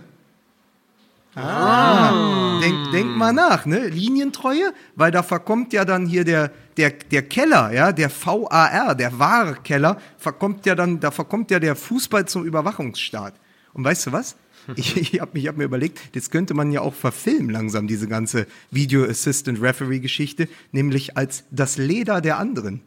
Ah, 1.35 2.59
denk, 2.59 2.91
denk 2.91 3.15
mal 3.15 3.31
nach, 3.31 3.65
ne? 3.65 3.87
Linientreue, 3.87 4.73
weil 4.95 5.11
da 5.11 5.21
verkommt 5.21 5.73
ja 5.73 5.85
dann 5.85 6.07
hier 6.07 6.23
der, 6.23 6.51
der, 6.77 6.89
der 6.89 7.21
Keller, 7.21 7.71
ja, 7.71 7.91
der 7.91 8.09
VAR, 8.09 8.95
der 8.95 9.19
wahre 9.19 9.55
Keller, 9.63 10.01
verkommt 10.17 10.65
ja 10.65 10.75
dann, 10.75 10.99
da 10.99 11.11
verkommt 11.11 11.51
ja 11.51 11.59
der 11.59 11.75
Fußball 11.75 12.27
zum 12.27 12.45
Überwachungsstaat. 12.45 13.35
Und 13.73 13.83
weißt 13.83 14.07
du 14.07 14.11
was? 14.11 14.35
Ich, 14.75 14.97
ich 15.13 15.21
habe 15.21 15.37
ich 15.37 15.47
hab 15.47 15.57
mir 15.57 15.65
überlegt, 15.65 16.15
das 16.15 16.31
könnte 16.31 16.53
man 16.53 16.71
ja 16.71 16.81
auch 16.81 16.95
verfilmen 16.95 17.49
langsam, 17.49 17.87
diese 17.87 18.07
ganze 18.07 18.47
Video 18.71 19.03
Assistant 19.05 19.61
Referee 19.61 19.99
Geschichte, 19.99 20.47
nämlich 20.71 21.15
als 21.15 21.43
das 21.51 21.77
Leder 21.77 22.21
der 22.21 22.37
anderen. 22.39 22.81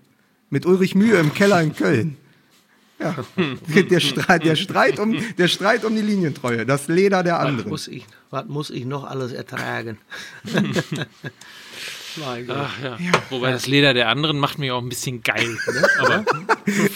Mit 0.50 0.66
Ulrich 0.66 0.94
Mühe 0.94 1.18
im 1.18 1.32
Keller 1.32 1.62
in 1.62 1.74
Köln. 1.74 2.16
Ja, 3.02 3.82
der 3.82 4.00
Streit, 4.00 4.44
der 4.44 4.56
Streit 4.56 4.98
um, 4.98 5.16
der 5.36 5.48
Streit 5.48 5.84
um 5.84 5.94
die 5.94 6.02
Linientreue, 6.02 6.64
das 6.66 6.88
Leder 6.88 7.22
der 7.22 7.34
Was 7.34 7.40
anderen. 7.46 7.70
muss, 7.70 7.88
ich, 7.88 8.06
was 8.30 8.46
muss 8.46 8.70
ich 8.70 8.84
noch 8.84 9.04
alles 9.04 9.32
ertragen? 9.32 9.98
mein 12.16 12.46
Gott. 12.46 12.56
Ach 12.58 12.82
ja. 12.82 12.98
Wobei 13.30 13.50
das 13.52 13.66
Leder 13.66 13.94
der 13.94 14.08
anderen 14.08 14.38
macht 14.38 14.58
mich 14.58 14.70
auch 14.70 14.82
ein 14.82 14.88
bisschen 14.88 15.22
geil. 15.22 15.48
Ne? 15.48 15.88
Aber 15.98 16.24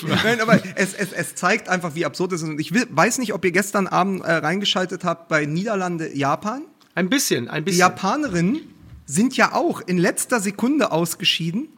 Nein, 0.06 0.40
aber 0.40 0.60
es, 0.76 0.94
es, 0.94 1.12
es 1.12 1.34
zeigt 1.34 1.68
einfach, 1.68 1.94
wie 1.94 2.04
absurd 2.04 2.32
es 2.32 2.42
ist. 2.42 2.48
Und 2.48 2.60
ich 2.60 2.72
will, 2.72 2.86
weiß 2.90 3.18
nicht, 3.18 3.32
ob 3.32 3.44
ihr 3.44 3.50
gestern 3.52 3.86
Abend 3.86 4.24
äh, 4.24 4.32
reingeschaltet 4.32 5.04
habt 5.04 5.28
bei 5.28 5.44
Niederlande, 5.46 6.16
Japan. 6.16 6.62
Ein 6.94 7.08
bisschen, 7.08 7.48
ein 7.48 7.62
Die 7.62 7.64
bisschen. 7.66 7.80
Japanerinnen 7.80 8.60
sind 9.06 9.36
ja 9.36 9.52
auch 9.54 9.80
in 9.80 9.98
letzter 9.98 10.40
Sekunde 10.40 10.92
ausgeschieden, 10.92 11.68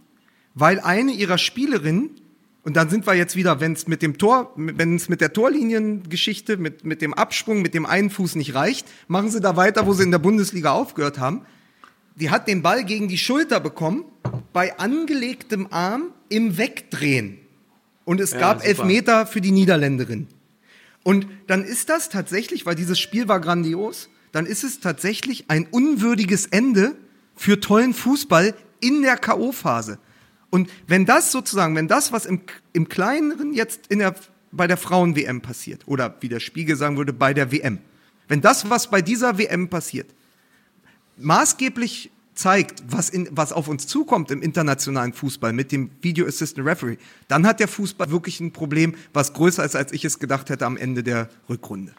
weil 0.55 0.81
eine 0.81 1.13
ihrer 1.13 1.39
Spielerinnen, 1.39 2.11
und 2.69 2.77
dann 2.77 2.91
sind 2.91 3.07
wir 3.07 3.15
jetzt 3.15 3.35
wieder, 3.35 3.61
wenn 3.61 3.73
es 3.73 3.89
mit 3.89 4.03
dem 4.03 4.19
Tor, 4.19 4.53
wenn 4.55 4.95
es 4.95 5.09
mit 5.09 5.23
der 5.23 5.33
Torliniengeschichte, 5.33 6.59
mit, 6.59 6.85
mit 6.85 7.01
dem 7.01 7.15
Absprung, 7.15 7.63
mit 7.63 7.73
dem 7.73 7.87
einen 7.87 8.11
Fuß 8.11 8.35
nicht 8.35 8.55
reicht, 8.55 8.87
machen 9.07 9.31
sie 9.31 9.41
da 9.41 9.57
weiter, 9.57 9.87
wo 9.87 9.95
sie 9.95 10.03
in 10.03 10.11
der 10.11 10.19
Bundesliga 10.19 10.73
aufgehört 10.73 11.19
haben. 11.19 11.47
Die 12.17 12.29
hat 12.29 12.47
den 12.47 12.61
Ball 12.61 12.85
gegen 12.85 13.09
die 13.09 13.17
Schulter 13.17 13.59
bekommen, 13.59 14.05
bei 14.53 14.79
angelegtem 14.79 15.69
Arm 15.71 16.13
im 16.29 16.59
Wegdrehen. 16.59 17.39
Und 18.05 18.21
es 18.21 18.33
gab 18.33 18.59
super. 18.59 18.69
Elfmeter 18.69 19.27
für 19.27 19.41
die 19.41 19.51
Niederländerin. 19.53 20.27
Und 21.05 21.27
dann 21.47 21.65
ist 21.65 21.89
das 21.89 22.11
tatsächlich, 22.11 22.67
weil 22.67 22.75
dieses 22.75 23.01
Spiel 23.01 23.29
war 23.29 23.41
grandios, 23.41 24.11
dann 24.31 24.45
ist 24.45 24.63
es 24.63 24.81
tatsächlich 24.81 25.47
ein 25.49 25.67
unwürdiges 25.71 26.45
Ende 26.45 26.97
für 27.35 27.61
tollen 27.61 27.95
Fußball 27.95 28.55
in 28.81 29.01
der 29.01 29.17
K.O.-Phase. 29.17 29.97
Und 30.51 30.71
wenn 30.87 31.05
das 31.05 31.33
sozusagen, 31.33 31.77
wenn 31.77 31.89
das, 31.89 32.13
was 32.13 32.27
im, 32.27 32.41
im 32.73 32.89
Kleineren 32.89 33.53
jetzt 33.53 33.87
in 33.89 33.99
der, 33.99 34.15
bei 34.51 34.67
der 34.67 34.77
Frauen-WM 34.77 35.41
passiert, 35.41 35.87
oder 35.87 36.17
wie 36.21 36.29
der 36.29 36.41
Spiegel 36.41 36.77
sagen 36.77 36.97
würde, 36.97 37.13
bei 37.13 37.35
der 37.35 37.53
WM, 37.53 37.79
wenn 38.29 38.41
das, 38.41 38.69
was 38.71 38.91
bei 38.91 39.03
dieser 39.03 39.39
WM 39.39 39.69
passiert, 39.69 40.15
maßgeblich 41.17 42.11
zeigt, 42.35 42.85
was, 42.87 43.11
in, 43.11 43.29
was 43.33 43.53
auf 43.53 43.69
uns 43.69 43.87
zukommt 43.87 44.31
im 44.31 44.43
internationalen 44.43 45.13
Fußball 45.13 45.53
mit 45.53 45.73
dem 45.73 45.91
Video 46.01 46.27
Assistant 46.27 46.67
Referee, 46.67 46.97
dann 47.27 47.47
hat 47.47 47.59
der 47.59 47.69
Fußball 47.69 48.11
wirklich 48.11 48.41
ein 48.41 48.53
Problem, 48.53 48.95
was 49.13 49.33
größer 49.33 49.65
ist, 49.65 49.75
als 49.75 49.93
ich 49.93 50.05
es 50.05 50.19
gedacht 50.19 50.49
hätte 50.49 50.65
am 50.65 50.77
Ende 50.77 51.03
der 51.03 51.29
Rückrunde. 51.49 51.93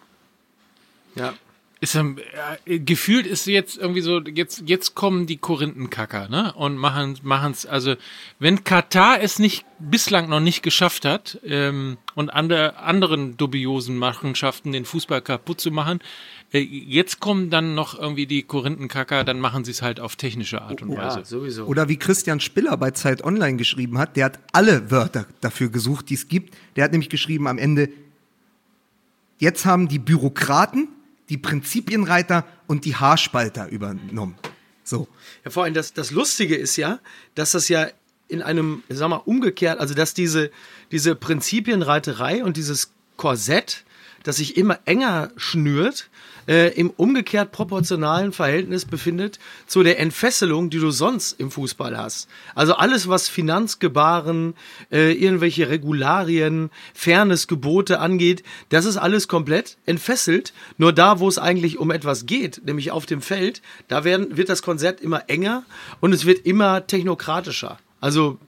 ja. 1.16 1.34
Ist, 1.82 1.96
äh, 1.96 2.80
gefühlt 2.80 3.26
ist 3.26 3.46
jetzt 3.48 3.78
irgendwie 3.78 4.02
so, 4.02 4.20
jetzt, 4.20 4.64
jetzt 4.66 4.96
kommen 4.96 5.28
die 5.28 5.38
Korinthenkacker, 5.38 6.28
ne? 6.28 6.54
Und 6.54 6.76
machen 6.76 7.18
machen's, 7.24 7.66
also 7.66 7.96
wenn 8.38 8.66
Katar 8.66 9.22
es 9.22 9.40
nicht 9.40 9.66
bislang 9.80 10.28
noch 10.28 10.42
nicht 10.42 10.62
geschafft 10.62 11.06
hat, 11.06 11.40
ähm, 11.46 11.98
und 12.16 12.30
andere, 12.30 12.78
anderen 12.78 13.38
dubiosen 13.38 13.98
Machenschaften 13.98 14.74
den 14.74 14.84
Fußball 14.84 15.22
kaputt 15.22 15.62
zu 15.62 15.72
machen, 15.72 16.00
äh, 16.52 16.60
jetzt 16.60 17.22
kommen 17.22 17.50
dann 17.50 17.76
noch 17.76 17.98
irgendwie 17.98 18.26
die 18.26 18.44
Korinthenkacker, 18.44 19.24
dann 19.24 19.40
machen 19.40 19.64
sie 19.64 19.72
es 19.72 19.82
halt 19.82 20.02
auf 20.02 20.18
technische 20.18 20.62
Art 20.62 20.82
und 20.82 20.90
Weise. 20.90 21.20
ja, 21.20 21.26
sowieso. 21.26 21.66
Oder 21.66 21.88
wie 21.88 21.96
Christian 21.96 22.42
Spiller 22.42 22.76
bei 22.76 22.92
Zeit 22.92 23.24
Online 23.24 23.56
geschrieben 23.56 23.98
hat, 23.98 24.18
der 24.18 24.26
hat 24.26 24.40
alle 24.52 24.92
Wörter 24.92 25.28
dafür 25.40 25.70
gesucht, 25.70 26.10
die 26.10 26.16
es 26.16 26.28
gibt. 26.28 26.58
Der 26.76 26.84
hat 26.84 26.92
nämlich 26.92 27.10
geschrieben 27.10 27.48
am 27.48 27.58
Ende, 27.58 27.88
jetzt 29.38 29.66
haben 29.66 29.88
die 29.88 30.00
Bürokraten, 30.00 30.90
die 31.30 31.38
Prinzipienreiter 31.38 32.46
und 32.68 32.86
die 32.86 32.96
Haarspalter 32.96 33.70
übernommen. 33.70 34.36
So. 34.84 35.08
Ja, 35.46 35.52
vor 35.52 35.64
allem 35.64 35.74
das, 35.74 35.94
das 35.94 36.12
Lustige 36.12 36.56
ist 36.56 36.76
ja, 36.76 37.00
dass 37.36 37.52
das 37.52 37.70
ja 37.70 37.88
in 38.28 38.42
einem, 38.42 38.84
sag 38.90 39.10
mal, 39.10 39.18
umgekehrt, 39.18 39.80
also 39.80 39.94
dass 39.94 40.14
diese, 40.14 40.52
diese 40.92 41.16
Prinzipienreiterei 41.16 42.44
und 42.44 42.58
dieses 42.58 42.92
Korsett, 43.18 43.86
das 44.24 44.38
sich 44.38 44.58
immer 44.58 44.80
enger 44.86 45.30
schnürt, 45.38 46.10
äh, 46.48 46.74
im 46.74 46.90
umgekehrt 46.90 47.52
proportionalen 47.52 48.32
Verhältnis 48.32 48.86
befindet 48.86 49.40
zu 49.68 49.84
der 49.84 50.00
Entfesselung, 50.00 50.70
die 50.70 50.80
du 50.80 50.90
sonst 50.90 51.40
im 51.40 51.52
Fußball 51.52 51.98
hast. 51.98 52.28
Also 52.56 52.74
alles, 52.74 53.08
was 53.08 53.30
Finanzgebaren, 53.30 54.56
äh, 54.92 55.14
irgendwelche 55.14 55.70
Regularien, 55.70 56.72
Fairnessgebote 56.94 58.00
angeht, 58.00 58.44
das 58.70 58.86
ist 58.86 58.98
alles 58.98 59.28
komplett 59.28 59.78
entfesselt. 59.86 60.54
Nur 60.78 60.92
da, 60.92 61.20
wo 61.20 61.28
es 61.28 61.38
eigentlich 61.38 61.78
um 61.78 61.92
etwas 61.92 62.26
geht, 62.26 62.62
nämlich 62.66 62.92
auf 62.92 63.06
dem 63.06 63.22
Feld, 63.22 63.62
da 63.88 64.04
werden, 64.04 64.36
wird 64.36 64.50
das 64.50 64.64
Konzert 64.64 65.02
immer 65.02 65.30
enger 65.30 65.64
und 66.00 66.14
es 66.14 66.26
wird 66.26 66.46
immer 66.46 66.88
technokratischer. 66.88 67.78
Also 68.02 68.40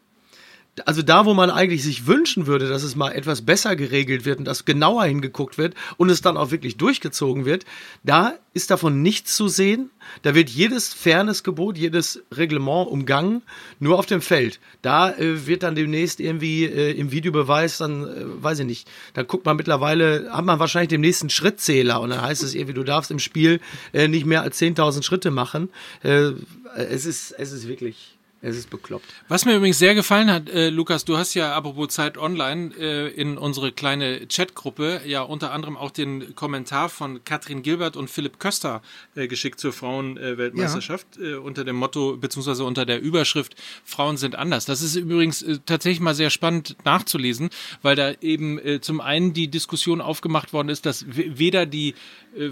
also 0.85 1.01
da, 1.01 1.25
wo 1.25 1.33
man 1.33 1.49
eigentlich 1.49 1.83
sich 1.83 2.07
wünschen 2.07 2.47
würde, 2.47 2.69
dass 2.69 2.83
es 2.83 2.95
mal 2.95 3.11
etwas 3.11 3.41
besser 3.41 3.75
geregelt 3.75 4.23
wird 4.23 4.39
und 4.39 4.45
dass 4.45 4.63
genauer 4.63 5.03
hingeguckt 5.03 5.57
wird 5.57 5.75
und 5.97 6.09
es 6.09 6.21
dann 6.21 6.37
auch 6.37 6.51
wirklich 6.51 6.77
durchgezogen 6.77 7.43
wird, 7.43 7.65
da 8.03 8.33
ist 8.53 8.71
davon 8.71 9.01
nichts 9.01 9.35
zu 9.35 9.49
sehen. 9.49 9.89
Da 10.21 10.33
wird 10.33 10.49
jedes 10.49 10.93
Fairnessgebot, 10.93 11.77
jedes 11.77 12.23
Reglement 12.31 12.87
umgangen, 12.89 13.41
nur 13.79 13.99
auf 13.99 14.05
dem 14.05 14.21
Feld. 14.21 14.59
Da 14.81 15.11
äh, 15.11 15.45
wird 15.45 15.63
dann 15.63 15.75
demnächst 15.75 16.21
irgendwie 16.21 16.65
äh, 16.65 16.91
im 16.91 17.11
Videobeweis 17.11 17.77
dann, 17.77 18.03
äh, 18.03 18.43
weiß 18.43 18.59
ich 18.59 18.65
nicht, 18.65 18.89
dann 19.13 19.27
guckt 19.27 19.45
man 19.45 19.57
mittlerweile, 19.57 20.29
hat 20.31 20.45
man 20.45 20.59
wahrscheinlich 20.59 20.89
den 20.89 21.01
nächsten 21.01 21.29
Schrittzähler 21.29 21.99
und 21.99 22.11
dann 22.11 22.21
heißt 22.21 22.43
es 22.43 22.55
irgendwie, 22.55 22.73
du 22.73 22.83
darfst 22.83 23.11
im 23.11 23.19
Spiel 23.19 23.59
äh, 23.91 24.07
nicht 24.07 24.25
mehr 24.25 24.41
als 24.41 24.59
10.000 24.59 25.03
Schritte 25.03 25.31
machen. 25.31 25.69
Äh, 26.03 26.31
es 26.75 27.05
ist, 27.05 27.31
es 27.31 27.51
ist 27.51 27.67
wirklich 27.67 28.17
es 28.41 28.57
ist 28.57 28.69
bekloppt. 28.69 29.05
Was 29.27 29.45
mir 29.45 29.55
übrigens 29.55 29.77
sehr 29.77 29.93
gefallen 29.93 30.31
hat, 30.31 30.49
äh, 30.49 30.69
Lukas, 30.69 31.05
du 31.05 31.17
hast 31.17 31.35
ja 31.35 31.55
apropos 31.55 31.89
Zeit 31.89 32.17
online 32.17 32.73
äh, 32.75 33.07
in 33.09 33.37
unsere 33.37 33.71
kleine 33.71 34.27
Chatgruppe 34.27 35.01
ja 35.05 35.21
unter 35.21 35.51
anderem 35.51 35.77
auch 35.77 35.91
den 35.91 36.33
Kommentar 36.35 36.89
von 36.89 37.23
Katrin 37.23 37.61
Gilbert 37.61 37.95
und 37.95 38.09
Philipp 38.09 38.39
Köster 38.39 38.81
äh, 39.15 39.27
geschickt 39.27 39.59
zur 39.59 39.73
Frauenweltmeisterschaft 39.73 41.17
ja. 41.17 41.31
äh, 41.31 41.35
unter 41.35 41.63
dem 41.63 41.75
Motto 41.75 42.17
beziehungsweise 42.17 42.63
unter 42.63 42.85
der 42.85 42.99
Überschrift 42.99 43.55
Frauen 43.85 44.17
sind 44.17 44.35
anders. 44.35 44.65
Das 44.65 44.81
ist 44.81 44.95
übrigens 44.95 45.43
äh, 45.43 45.59
tatsächlich 45.63 45.99
mal 45.99 46.15
sehr 46.15 46.31
spannend 46.31 46.77
nachzulesen, 46.83 47.51
weil 47.83 47.95
da 47.95 48.13
eben 48.21 48.57
äh, 48.57 48.81
zum 48.81 49.01
einen 49.01 49.33
die 49.33 49.49
Diskussion 49.49 50.01
aufgemacht 50.01 50.51
worden 50.51 50.69
ist, 50.69 50.87
dass 50.87 51.05
weder 51.07 51.67
die 51.67 51.93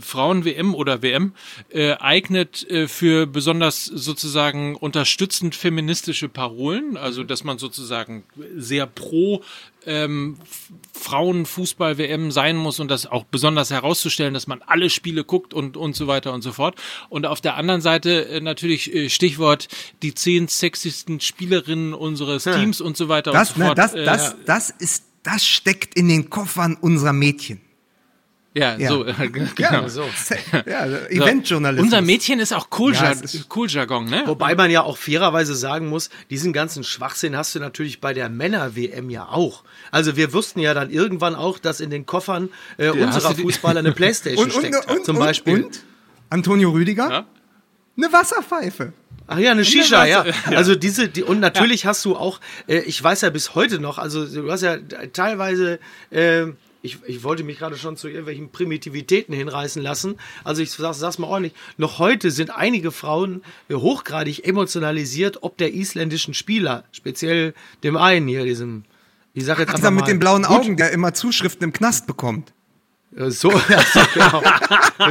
Frauen-WM 0.02 0.76
oder 0.76 1.02
WM 1.02 1.34
äh, 1.70 1.94
eignet 1.94 2.70
äh, 2.70 2.88
für 2.88 3.26
besonders 3.26 3.86
sozusagen 3.86 4.76
unterstützend 4.76 5.56
feministische 5.56 6.30
Parolen, 6.30 6.98
also 6.98 7.24
dass 7.24 7.44
man 7.44 7.58
sozusagen 7.58 8.24
sehr 8.56 8.86
pro 8.86 9.42
ähm, 9.86 10.38
Frauenfußball-WM 10.94 12.32
sein 12.32 12.58
muss 12.58 12.80
und 12.80 12.92
das 12.92 13.06
auch 13.06 13.24
besonders 13.24 13.72
herauszustellen, 13.72 14.34
dass 14.34 14.48
man 14.48 14.62
alle 14.66 14.90
Spiele 14.90 15.24
guckt 15.24 15.54
und, 15.54 15.78
und 15.78 15.96
so 15.96 16.08
weiter 16.08 16.34
und 16.34 16.42
so 16.42 16.52
fort. 16.52 16.76
Und 17.10 17.26
auf 17.26 17.40
der 17.42 17.56
anderen 17.56 17.82
Seite 17.82 18.28
äh, 18.28 18.42
natürlich 18.42 18.94
äh, 18.94 19.10
Stichwort 19.10 19.68
die 20.02 20.14
zehn 20.14 20.48
sexiesten 20.48 21.20
Spielerinnen 21.22 21.94
unseres. 21.94 22.44
Teams 22.44 22.82
und 22.82 22.98
so 22.98 23.08
weiter 23.08 23.32
das, 23.32 23.52
und 23.52 23.60
so 23.60 23.66
fort. 23.66 23.78
Ne, 23.78 23.84
das, 23.84 23.94
das, 23.94 24.36
das 24.46 24.70
ist, 24.70 25.04
das 25.24 25.46
steckt 25.46 25.96
in 25.96 26.10
den 26.10 26.30
Koffern 26.30 26.76
unserer 26.76 27.14
Mädchen. 27.14 27.62
Ja, 28.60 28.76
ja, 28.78 28.90
so, 28.90 29.06
genau. 29.32 29.48
Ja, 29.58 29.90
so. 29.90 30.04
ja 30.66 30.86
Eventjournalismus. 31.08 31.86
Unser 31.86 32.02
Mädchen 32.02 32.40
ist 32.40 32.54
auch 32.54 32.68
cool, 32.78 32.94
ja, 32.94 33.14
cool 33.56 33.70
Jargon, 33.70 34.06
ne? 34.06 34.24
Wobei 34.26 34.54
man 34.56 34.70
ja 34.70 34.84
auch 34.84 34.98
fairerweise 34.98 35.56
sagen 35.56 35.88
muss, 35.88 36.10
diesen 36.30 36.52
ganzen 36.52 36.84
Schwachsinn 36.84 37.38
hast 37.38 37.56
du 37.56 37.60
natürlich 37.60 38.02
bei 38.02 38.14
der 38.14 38.28
Männer-WM 38.28 39.10
ja 39.10 39.30
auch. 39.30 39.64
Also 39.92 40.18
wir 40.18 40.34
wussten 40.34 40.60
ja 40.60 40.74
dann 40.74 40.90
irgendwann 40.90 41.36
auch, 41.36 41.58
dass 41.58 41.80
in 41.80 41.90
den 41.90 42.06
Koffern 42.06 42.50
äh, 42.78 42.90
unserer 42.90 43.34
Fußballer 43.34 43.80
eine 43.80 43.92
Playstation 44.00 44.52
und, 44.52 44.54
steckt. 44.54 44.92
Und, 44.92 45.06
zum 45.06 45.18
Beispiel. 45.18 45.64
Und, 45.64 45.84
Antonio 46.30 46.72
Rüdiger? 46.72 47.10
Ja? 47.10 47.26
Eine 47.98 48.12
Wasserpfeife. 48.12 48.94
Ach 49.28 49.38
ja, 49.38 49.52
eine 49.52 49.64
Shisha, 49.64 50.06
ja. 50.06 50.26
Also 50.48 50.76
diese, 50.76 51.08
die, 51.08 51.24
und 51.24 51.40
natürlich 51.40 51.84
ja. 51.84 51.90
hast 51.90 52.04
du 52.04 52.16
auch, 52.16 52.40
äh, 52.68 52.80
ich 52.80 53.02
weiß 53.02 53.22
ja 53.22 53.30
bis 53.30 53.56
heute 53.56 53.80
noch, 53.80 54.00
also 54.00 54.26
du 54.26 54.52
hast 54.52 54.64
ja 54.64 54.78
teilweise 55.14 55.80
äh, 56.10 56.48
ich, 56.82 56.98
ich 57.06 57.24
wollte 57.24 57.44
mich 57.44 57.58
gerade 57.58 57.78
schon 57.78 57.98
zu 57.98 58.08
irgendwelchen 58.08 58.52
Primitivitäten 58.52 59.34
hinreißen 59.34 59.82
lassen. 59.82 60.16
Also 60.44 60.62
ich 60.62 60.72
sag, 60.72 60.94
sag's 60.94 61.20
mal 61.20 61.28
ordentlich. 61.28 61.54
Noch 61.78 62.00
heute 62.00 62.32
sind 62.32 62.52
einige 62.52 62.92
Frauen 62.92 63.42
hochgradig 63.72 64.46
emotionalisiert, 64.46 65.44
ob 65.44 65.58
der 65.58 65.74
isländischen 65.74 66.34
Spieler, 66.34 66.86
speziell 66.92 67.54
dem 67.84 67.98
einen 67.98 68.28
hier, 68.28 68.46
diesem, 68.46 68.84
ich 69.34 69.46
sag 69.46 69.60
jetzt 69.60 69.74
Ach, 69.76 69.82
mal, 69.82 69.92
mit 69.92 70.08
den 70.08 70.20
blauen 70.20 70.46
Augen, 70.46 70.78
der 70.78 70.92
immer 70.92 71.14
Zuschriften 71.14 71.66
im 71.66 71.74
Knast 71.74 72.08
bekommt. 72.08 72.54
So, 73.28 73.52
ja, 73.70 73.84
so 73.94 74.00
genau. 74.14 74.42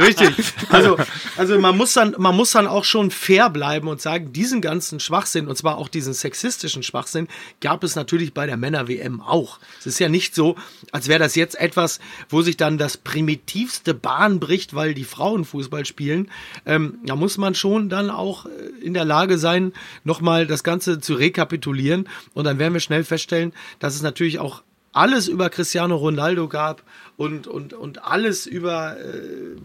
Richtig. 0.01 0.31
Also, 0.69 0.97
also 1.37 1.59
man 1.59 1.77
muss 1.77 1.93
dann, 1.93 2.15
man 2.17 2.35
muss 2.35 2.49
dann 2.51 2.65
auch 2.65 2.83
schon 2.83 3.11
fair 3.11 3.51
bleiben 3.51 3.87
und 3.87 4.01
sagen, 4.01 4.33
diesen 4.33 4.61
ganzen 4.61 4.99
Schwachsinn, 4.99 5.47
und 5.47 5.55
zwar 5.55 5.77
auch 5.77 5.87
diesen 5.87 6.15
sexistischen 6.15 6.81
Schwachsinn, 6.81 7.27
gab 7.61 7.83
es 7.83 7.95
natürlich 7.95 8.33
bei 8.33 8.47
der 8.47 8.57
Männer-WM 8.57 9.21
auch. 9.21 9.59
Es 9.79 9.85
ist 9.85 9.99
ja 9.99 10.09
nicht 10.09 10.33
so, 10.33 10.55
als 10.91 11.07
wäre 11.07 11.19
das 11.19 11.35
jetzt 11.35 11.59
etwas, 11.59 11.99
wo 12.29 12.41
sich 12.41 12.57
dann 12.57 12.79
das 12.79 12.97
primitivste 12.97 13.93
Bahn 13.93 14.39
bricht, 14.39 14.73
weil 14.73 14.95
die 14.95 15.03
Frauen 15.03 15.45
Fußball 15.45 15.85
spielen. 15.85 16.31
Ähm, 16.65 16.97
da 17.05 17.15
muss 17.15 17.37
man 17.37 17.53
schon 17.53 17.89
dann 17.89 18.09
auch 18.09 18.47
äh, 18.47 18.49
in 18.81 18.95
der 18.95 19.05
Lage 19.05 19.37
sein, 19.37 19.71
nochmal 20.03 20.47
das 20.47 20.63
Ganze 20.63 20.99
zu 20.99 21.13
rekapitulieren. 21.13 22.09
Und 22.33 22.45
dann 22.45 22.57
werden 22.57 22.73
wir 22.73 22.81
schnell 22.81 23.03
feststellen, 23.03 23.53
dass 23.77 23.93
es 23.93 24.01
natürlich 24.01 24.39
auch 24.39 24.63
alles 24.93 25.27
über 25.27 25.51
Cristiano 25.51 25.95
Ronaldo 25.95 26.47
gab 26.47 26.81
und, 27.19 27.47
und, 27.47 27.73
und 27.73 28.05
alles 28.05 28.45
über 28.45 28.97
äh, 28.97 29.57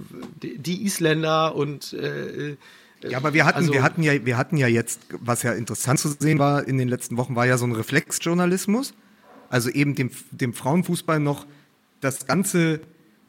die, 0.43 0.85
Isländer 0.85 1.55
und 1.55 1.93
äh, 1.93 2.57
ja, 3.01 3.17
aber 3.17 3.33
wir 3.33 3.45
hatten, 3.45 3.59
also, 3.59 3.73
wir 3.73 3.85
hatten 3.85 4.03
ja, 4.03 4.27
wir 4.27 4.37
hatten 4.37 4.57
ja 4.57 4.67
jetzt, 4.67 5.03
was 5.21 5.45
ja 5.45 5.53
interessant 5.53 6.01
zu 6.01 6.09
sehen 6.19 6.41
war 6.41 6.67
in 6.67 6.79
den 6.79 6.89
letzten 6.89 7.17
Wochen, 7.17 7.37
war 7.37 7.47
ja 7.47 7.57
so 7.57 7.65
ein 7.65 7.73
Reflexjournalismus. 7.73 8.93
Also 9.51 9.71
eben 9.71 9.95
dem, 9.95 10.11
dem 10.33 10.53
Frauenfußball 10.53 11.21
noch 11.21 11.47
das 12.01 12.27
ganze, 12.27 12.81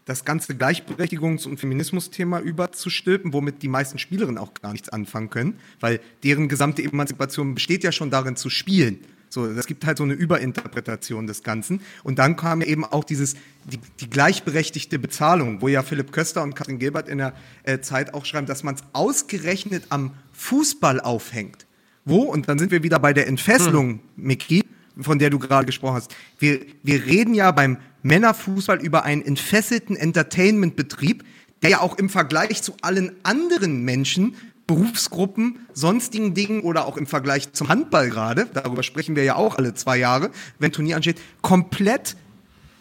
das 0.05 0.25
ganze 0.25 0.53
Gleichberechtigungs- 0.53 1.45
und 1.45 1.59
Feminismusthema 1.59 2.39
überzustülpen, 2.39 3.31
womit 3.31 3.61
die 3.61 3.67
meisten 3.67 3.99
Spielerinnen 3.99 4.39
auch 4.39 4.55
gar 4.55 4.71
nichts 4.71 4.89
anfangen 4.89 5.29
können, 5.29 5.59
weil 5.81 5.99
deren 6.23 6.47
gesamte 6.47 6.81
Emanzipation 6.81 7.53
besteht 7.53 7.83
ja 7.83 7.91
schon 7.91 8.09
darin 8.09 8.37
zu 8.37 8.49
spielen. 8.49 9.01
So, 9.35 9.45
es 9.47 9.67
gibt 9.67 9.85
halt 9.85 9.97
so 9.97 10.05
eine 10.05 10.13
Überinterpretation 10.13 11.27
des 11.27 11.43
Ganzen. 11.43 11.81
Und 12.03 12.19
dann 12.19 12.37
kam 12.37 12.61
eben 12.61 12.85
auch 12.85 13.03
dieses, 13.03 13.35
die, 13.65 13.79
die 13.99 14.09
gleichberechtigte 14.09 14.97
Bezahlung, 14.97 15.61
wo 15.61 15.67
ja 15.67 15.83
Philipp 15.83 16.13
Köster 16.13 16.41
und 16.41 16.55
Katrin 16.55 16.79
Gilbert 16.79 17.09
in 17.09 17.17
der 17.17 17.33
äh, 17.63 17.79
Zeit 17.81 18.13
auch 18.13 18.23
schreiben, 18.23 18.47
dass 18.47 18.63
man 18.63 18.75
es 18.75 18.83
ausgerechnet 18.93 19.87
am 19.89 20.11
Fußball 20.31 21.01
aufhängt. 21.01 21.67
Wo? 22.05 22.21
Und 22.21 22.47
dann 22.47 22.59
sind 22.59 22.71
wir 22.71 22.81
wieder 22.81 22.97
bei 22.97 23.11
der 23.11 23.27
Entfesselung, 23.27 23.89
hm. 23.89 23.99
Miki, 24.15 24.63
von 24.97 25.19
der 25.19 25.31
du 25.31 25.37
gerade 25.37 25.65
gesprochen 25.65 25.95
hast. 25.95 26.15
Wir, 26.39 26.61
wir 26.83 27.05
reden 27.05 27.33
ja 27.33 27.51
beim 27.51 27.75
Männerfußball 28.03 28.81
über 28.81 29.03
einen 29.03 29.21
entfesselten 29.21 29.97
Entertainment-Betrieb, 29.97 31.25
der 31.61 31.71
ja 31.71 31.81
auch 31.81 31.97
im 31.97 32.07
Vergleich 32.07 32.63
zu 32.63 32.73
allen 32.81 33.11
anderen 33.23 33.83
Menschen 33.83 34.35
Berufsgruppen, 34.67 35.59
sonstigen 35.73 36.33
Dingen 36.33 36.61
oder 36.61 36.85
auch 36.85 36.97
im 36.97 37.05
Vergleich 37.05 37.53
zum 37.53 37.69
Handball 37.69 38.09
gerade, 38.09 38.47
darüber 38.53 38.83
sprechen 38.83 39.15
wir 39.15 39.23
ja 39.23 39.35
auch 39.35 39.57
alle 39.57 39.73
zwei 39.73 39.97
Jahre, 39.97 40.31
wenn 40.59 40.71
Turnier 40.71 40.95
ansteht, 40.95 41.19
komplett 41.41 42.15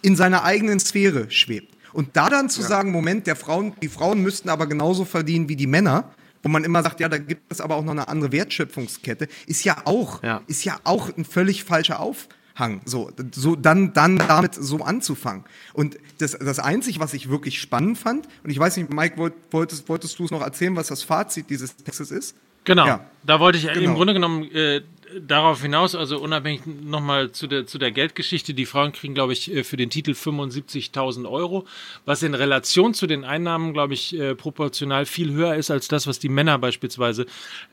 in 0.03 0.17
seiner 0.17 0.45
eigenen 0.45 0.81
Sphäre 0.81 1.31
schwebt. 1.31 1.75
Und 1.93 2.17
da 2.17 2.29
dann 2.29 2.51
zu 2.51 2.63
ja. 2.63 2.67
sagen, 2.67 2.91
Moment, 2.91 3.27
der 3.27 3.37
Frauen, 3.37 3.75
die 3.81 3.89
Frauen 3.89 4.23
müssten 4.23 4.49
aber 4.49 4.67
genauso 4.67 5.05
verdienen 5.05 5.49
wie 5.49 5.57
die 5.57 5.67
Männer, 5.67 6.13
wo 6.43 6.49
man 6.49 6.65
immer 6.65 6.83
sagt, 6.83 7.01
ja, 7.01 7.09
da 7.09 7.19
gibt 7.19 7.51
es 7.51 7.61
aber 7.61 7.77
auch 7.77 7.85
noch 7.85 7.93
eine 7.93 8.09
andere 8.09 8.33
Wertschöpfungskette, 8.33 9.29
ist 9.47 9.65
ja 9.65 9.79
auch, 9.85 10.23
ja. 10.23 10.43
ist 10.47 10.65
ja 10.65 10.79
auch 10.85 11.17
ein 11.17 11.25
völlig 11.25 11.65
falscher 11.65 12.01
Auf, 12.01 12.29
Hang. 12.57 12.83
So, 12.85 13.11
so 13.33 13.57
dann, 13.57 13.93
dann 13.95 14.19
damit 14.19 14.55
so 14.55 14.79
anzufangen. 14.79 15.45
Und 15.73 15.99
das, 16.19 16.33
das 16.33 16.61
Einzige, 16.61 17.01
was 17.01 17.13
ich 17.13 17.29
wirklich 17.29 17.61
spannend 17.61 17.99
fand, 17.99 18.29
und 18.45 18.51
ich 18.51 18.59
weiß 18.59 18.77
nicht, 18.77 18.93
Mike, 18.93 19.19
wollt, 19.19 19.35
wolltest, 19.51 19.89
wolltest 19.89 20.19
du 20.19 20.25
es 20.25 20.31
noch 20.31 20.43
erzählen, 20.43 20.77
was 20.77 20.87
das 20.89 21.03
Fazit 21.03 21.51
dieses 21.51 21.77
Textes 21.77 22.13
ist? 22.13 22.37
Genau, 22.65 22.87
ja. 22.87 23.07
da 23.25 23.41
wollte 23.41 23.59
ich 23.59 23.67
genau. 23.67 23.91
im 23.91 23.95
Grunde 23.95 24.15
genommen 24.15 24.51
äh, 24.53 24.83
darauf 25.21 25.63
hinaus, 25.63 25.95
also 25.95 26.19
unabhängig 26.19 26.63
nochmal 26.65 27.33
zu 27.33 27.47
der, 27.47 27.67
zu 27.67 27.79
der 27.79 27.91
Geldgeschichte, 27.91 28.55
die 28.55 28.67
Frauen 28.67 28.93
kriegen, 28.93 29.15
glaube 29.15 29.33
ich, 29.33 29.53
äh, 29.53 29.65
für 29.65 29.77
den 29.77 29.91
Titel 29.91 30.13
75.000 30.13 31.29
Euro, 31.29 31.67
was 32.05 32.23
in 32.23 32.35
Relation 32.35 32.95
zu 32.95 33.07
den 33.07 33.25
Einnahmen, 33.25 33.73
glaube 33.73 33.95
ich, 33.95 34.19
äh, 34.19 34.35
proportional 34.35 35.07
viel 35.07 35.33
höher 35.33 35.57
ist 35.57 35.71
als 35.71 35.89
das, 35.89 36.07
was 36.07 36.19
die 36.21 36.29
Männer 36.29 36.59
beispielsweise 36.59 37.27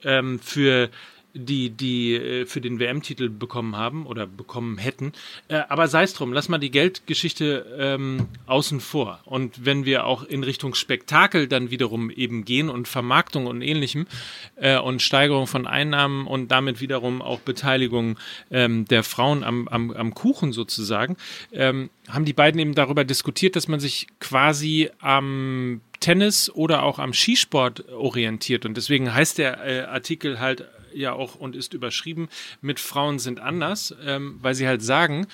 ähm, 0.03 0.39
für 0.39 0.89
die, 1.34 1.69
die 1.69 2.15
äh, 2.15 2.45
für 2.45 2.61
den 2.61 2.79
WM-Titel 2.79 3.29
bekommen 3.29 3.75
haben 3.75 4.05
oder 4.05 4.27
bekommen 4.27 4.77
hätten. 4.77 5.13
Äh, 5.47 5.61
aber 5.69 5.88
sei 5.88 6.03
es 6.03 6.13
drum, 6.13 6.34
lass 6.34 6.49
mal 6.49 6.57
die 6.57 6.71
Geldgeschichte 6.71 7.65
ähm, 7.77 8.27
außen 8.45 8.79
vor. 8.79 9.19
Und 9.25 9.65
wenn 9.65 9.86
wir 9.86 10.05
auch 10.05 10.23
in 10.23 10.43
Richtung 10.43 10.75
Spektakel 10.75 11.47
dann 11.47 11.71
wiederum 11.71 12.09
eben 12.09 12.45
gehen 12.45 12.69
und 12.69 12.88
Vermarktung 12.88 13.47
und 13.47 13.61
ähnlichem 13.61 14.07
äh, 14.55 14.77
und 14.77 15.01
Steigerung 15.01 15.47
von 15.47 15.67
Einnahmen 15.67 16.27
und 16.27 16.49
damit 16.49 16.82
wiederum 16.82 17.21
auch 17.21 17.39
Beteiligung 17.39 18.17
ähm, 18.49 18.86
der 18.86 19.03
Frauen 19.03 19.43
am, 19.43 19.67
am, 19.67 19.91
am 19.91 20.13
Kuchen 20.13 20.51
sozusagen, 20.53 21.17
ähm, 21.51 21.89
haben 22.09 22.25
die 22.25 22.34
beiden 22.34 22.59
eben 22.59 22.75
darüber 22.75 23.03
diskutiert, 23.03 23.55
dass 23.55 23.67
man 23.67 23.79
sich 23.79 24.07
quasi 24.19 24.89
am 24.99 25.82
Tennis 26.01 26.49
oder 26.49 26.84
auch 26.84 26.99
am 26.99 27.13
Skisport 27.13 27.88
orientiert. 27.89 28.65
Und 28.65 28.75
deswegen 28.75 29.13
heißt 29.13 29.38
der 29.38 29.63
äh, 29.63 29.82
Artikel 29.84 30.39
halt 30.39 30.65
ja 30.93 31.13
auch 31.13 31.35
und 31.35 31.55
ist 31.55 31.73
überschrieben 31.73 32.29
mit 32.61 32.79
Frauen 32.79 33.19
sind 33.19 33.39
anders, 33.39 33.95
ähm, 34.05 34.39
weil 34.41 34.55
sie 34.55 34.67
halt 34.67 34.81
sagen, 34.81 35.27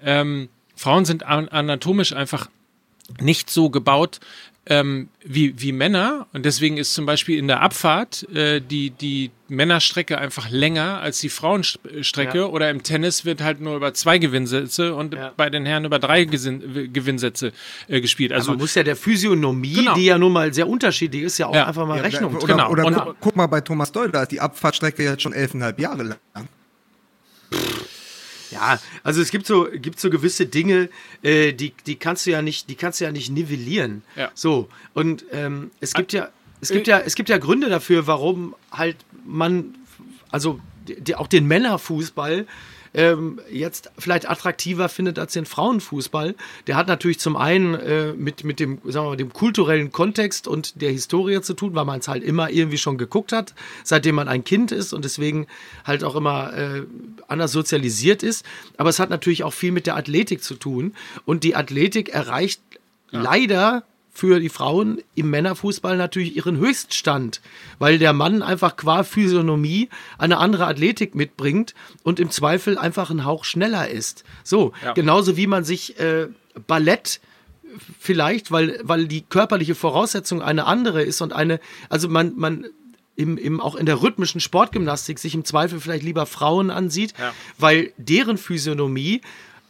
ähm, 0.00 0.48
Frauen 0.74 1.04
sind 1.04 1.24
anatomisch 1.24 2.12
einfach 2.12 2.48
nicht 3.20 3.50
so 3.50 3.70
gebaut, 3.70 4.20
ähm, 4.66 5.08
wie, 5.24 5.54
wie 5.60 5.72
Männer. 5.72 6.26
Und 6.32 6.44
deswegen 6.46 6.76
ist 6.76 6.94
zum 6.94 7.04
Beispiel 7.04 7.36
in 7.38 7.48
der 7.48 7.60
Abfahrt 7.62 8.28
äh, 8.32 8.60
die, 8.60 8.90
die 8.90 9.32
Männerstrecke 9.48 10.18
einfach 10.18 10.50
länger 10.50 11.00
als 11.00 11.20
die 11.20 11.28
Frauenstrecke. 11.30 12.38
Ja. 12.38 12.44
Oder 12.46 12.70
im 12.70 12.82
Tennis 12.84 13.24
wird 13.24 13.40
halt 13.42 13.60
nur 13.60 13.74
über 13.76 13.92
zwei 13.92 14.18
Gewinnsätze 14.18 14.94
und 14.94 15.14
Ja. 15.14 15.32
bei 15.36 15.50
den 15.50 15.66
Herren 15.66 15.84
über 15.84 15.98
drei 15.98 16.24
Gesin 16.24 16.90
Gewinnsätze 16.92 17.52
äh, 17.88 18.00
gespielt. 18.00 18.30
Also 18.32 18.42
Also 18.42 18.50
man 18.52 18.60
muss 18.60 18.74
ja 18.76 18.82
der 18.84 18.94
Physiognomie, 18.96 19.74
Genau. 19.74 19.94
die 19.94 20.04
ja 20.04 20.16
nun 20.16 20.32
mal 20.32 20.54
sehr 20.54 20.68
unterschiedlich 20.68 21.22
ist, 21.24 21.38
ja 21.38 21.46
auch 21.48 21.54
Ja. 21.54 21.66
einfach 21.66 21.86
mal 21.86 21.96
Ja, 21.96 22.02
Rechnung 22.02 22.30
oder, 22.36 22.38
tragen. 22.46 22.52
Genau. 22.58 22.70
Oder 22.70 22.84
Und- 22.86 22.94
guck, 22.94 23.16
guck 23.20 23.36
mal 23.36 23.46
bei 23.48 23.60
Thomas 23.62 23.90
Doll, 23.90 24.10
da 24.12 24.22
ist 24.22 24.30
die 24.32 24.40
Abfahrtstrecke 24.40 25.02
jetzt 25.02 25.22
schon 25.22 25.32
elfeinhalb 25.32 25.78
Jahre 25.80 26.02
lang. 26.04 26.18
Ja, 28.52 28.78
also 29.02 29.20
es 29.20 29.30
gibt 29.30 29.46
so, 29.46 29.66
gibt 29.72 29.98
so 29.98 30.10
gewisse 30.10 30.46
Dinge, 30.46 30.88
äh, 31.22 31.52
die, 31.52 31.72
die 31.86 31.96
kannst 31.96 32.26
du 32.26 32.30
ja 32.30 32.42
nicht, 32.42 32.68
die 32.68 32.74
kannst 32.74 33.00
du 33.00 33.04
ja 33.04 33.12
nicht 33.12 33.30
nivellieren. 33.30 34.02
Ja. 34.16 34.30
So. 34.34 34.68
Und 34.94 35.24
ähm, 35.32 35.70
es 35.80 35.94
gibt 35.94 36.12
ja, 36.12 36.28
es 36.60 36.70
gibt 36.70 36.86
ja, 36.86 36.98
es 36.98 37.14
gibt 37.14 37.28
ja 37.28 37.38
Gründe 37.38 37.68
dafür, 37.68 38.06
warum 38.06 38.54
halt 38.70 38.96
man, 39.24 39.74
also 40.30 40.60
die, 40.86 41.00
die, 41.00 41.14
auch 41.16 41.26
den 41.26 41.46
Männerfußball 41.46 42.46
ähm, 42.94 43.40
jetzt 43.50 43.90
vielleicht 43.98 44.28
attraktiver 44.28 44.88
findet 44.88 45.18
als 45.18 45.32
den 45.32 45.46
Frauenfußball. 45.46 46.34
Der 46.66 46.76
hat 46.76 46.88
natürlich 46.88 47.18
zum 47.18 47.36
einen 47.36 47.74
äh, 47.74 48.12
mit, 48.12 48.44
mit 48.44 48.60
dem, 48.60 48.78
sagen 48.84 49.06
wir 49.06 49.10
mal, 49.10 49.16
dem 49.16 49.32
kulturellen 49.32 49.92
Kontext 49.92 50.46
und 50.46 50.80
der 50.80 50.90
Historie 50.90 51.40
zu 51.40 51.54
tun, 51.54 51.74
weil 51.74 51.84
man 51.84 52.00
es 52.00 52.08
halt 52.08 52.22
immer 52.22 52.50
irgendwie 52.50 52.78
schon 52.78 52.98
geguckt 52.98 53.32
hat, 53.32 53.54
seitdem 53.84 54.14
man 54.14 54.28
ein 54.28 54.44
Kind 54.44 54.72
ist 54.72 54.92
und 54.92 55.04
deswegen 55.04 55.46
halt 55.84 56.04
auch 56.04 56.16
immer 56.16 56.52
äh, 56.52 56.82
anders 57.28 57.52
sozialisiert 57.52 58.22
ist. 58.22 58.44
Aber 58.76 58.90
es 58.90 58.98
hat 58.98 59.10
natürlich 59.10 59.44
auch 59.44 59.54
viel 59.54 59.72
mit 59.72 59.86
der 59.86 59.96
Athletik 59.96 60.42
zu 60.42 60.54
tun. 60.54 60.94
Und 61.24 61.44
die 61.44 61.56
Athletik 61.56 62.10
erreicht 62.10 62.60
leider 63.10 63.84
für 64.14 64.40
die 64.40 64.50
Frauen 64.50 65.00
im 65.14 65.30
Männerfußball 65.30 65.96
natürlich 65.96 66.36
ihren 66.36 66.58
Höchststand, 66.58 67.40
weil 67.78 67.98
der 67.98 68.12
Mann 68.12 68.42
einfach 68.42 68.76
qua 68.76 69.04
Physiognomie 69.04 69.88
eine 70.18 70.36
andere 70.38 70.66
Athletik 70.66 71.14
mitbringt 71.14 71.74
und 72.02 72.20
im 72.20 72.30
Zweifel 72.30 72.76
einfach 72.76 73.10
einen 73.10 73.24
Hauch 73.24 73.44
schneller 73.44 73.88
ist. 73.88 74.24
So, 74.44 74.72
Ja. 74.84 74.92
genauso 74.92 75.36
wie 75.38 75.46
man 75.46 75.64
sich 75.64 75.98
äh, 75.98 76.28
Ballett 76.66 77.20
vielleicht, 77.98 78.50
weil, 78.50 78.78
weil 78.82 79.06
die 79.06 79.22
körperliche 79.22 79.74
Voraussetzung 79.74 80.42
eine 80.42 80.66
andere 80.66 81.02
ist 81.02 81.20
und 81.22 81.32
eine, 81.32 81.58
also 81.88 82.08
man, 82.08 82.34
man 82.36 82.66
im, 83.16 83.38
im, 83.38 83.60
auch 83.60 83.76
in 83.76 83.86
der 83.86 84.02
rhythmischen 84.02 84.40
Sportgymnastik 84.40 85.18
sich 85.18 85.34
im 85.34 85.44
Zweifel 85.44 85.80
vielleicht 85.80 86.02
lieber 86.04 86.26
Frauen 86.26 86.70
ansieht, 86.70 87.14
Ja. 87.18 87.32
weil 87.58 87.92
deren 87.96 88.36
Physiognomie 88.38 89.20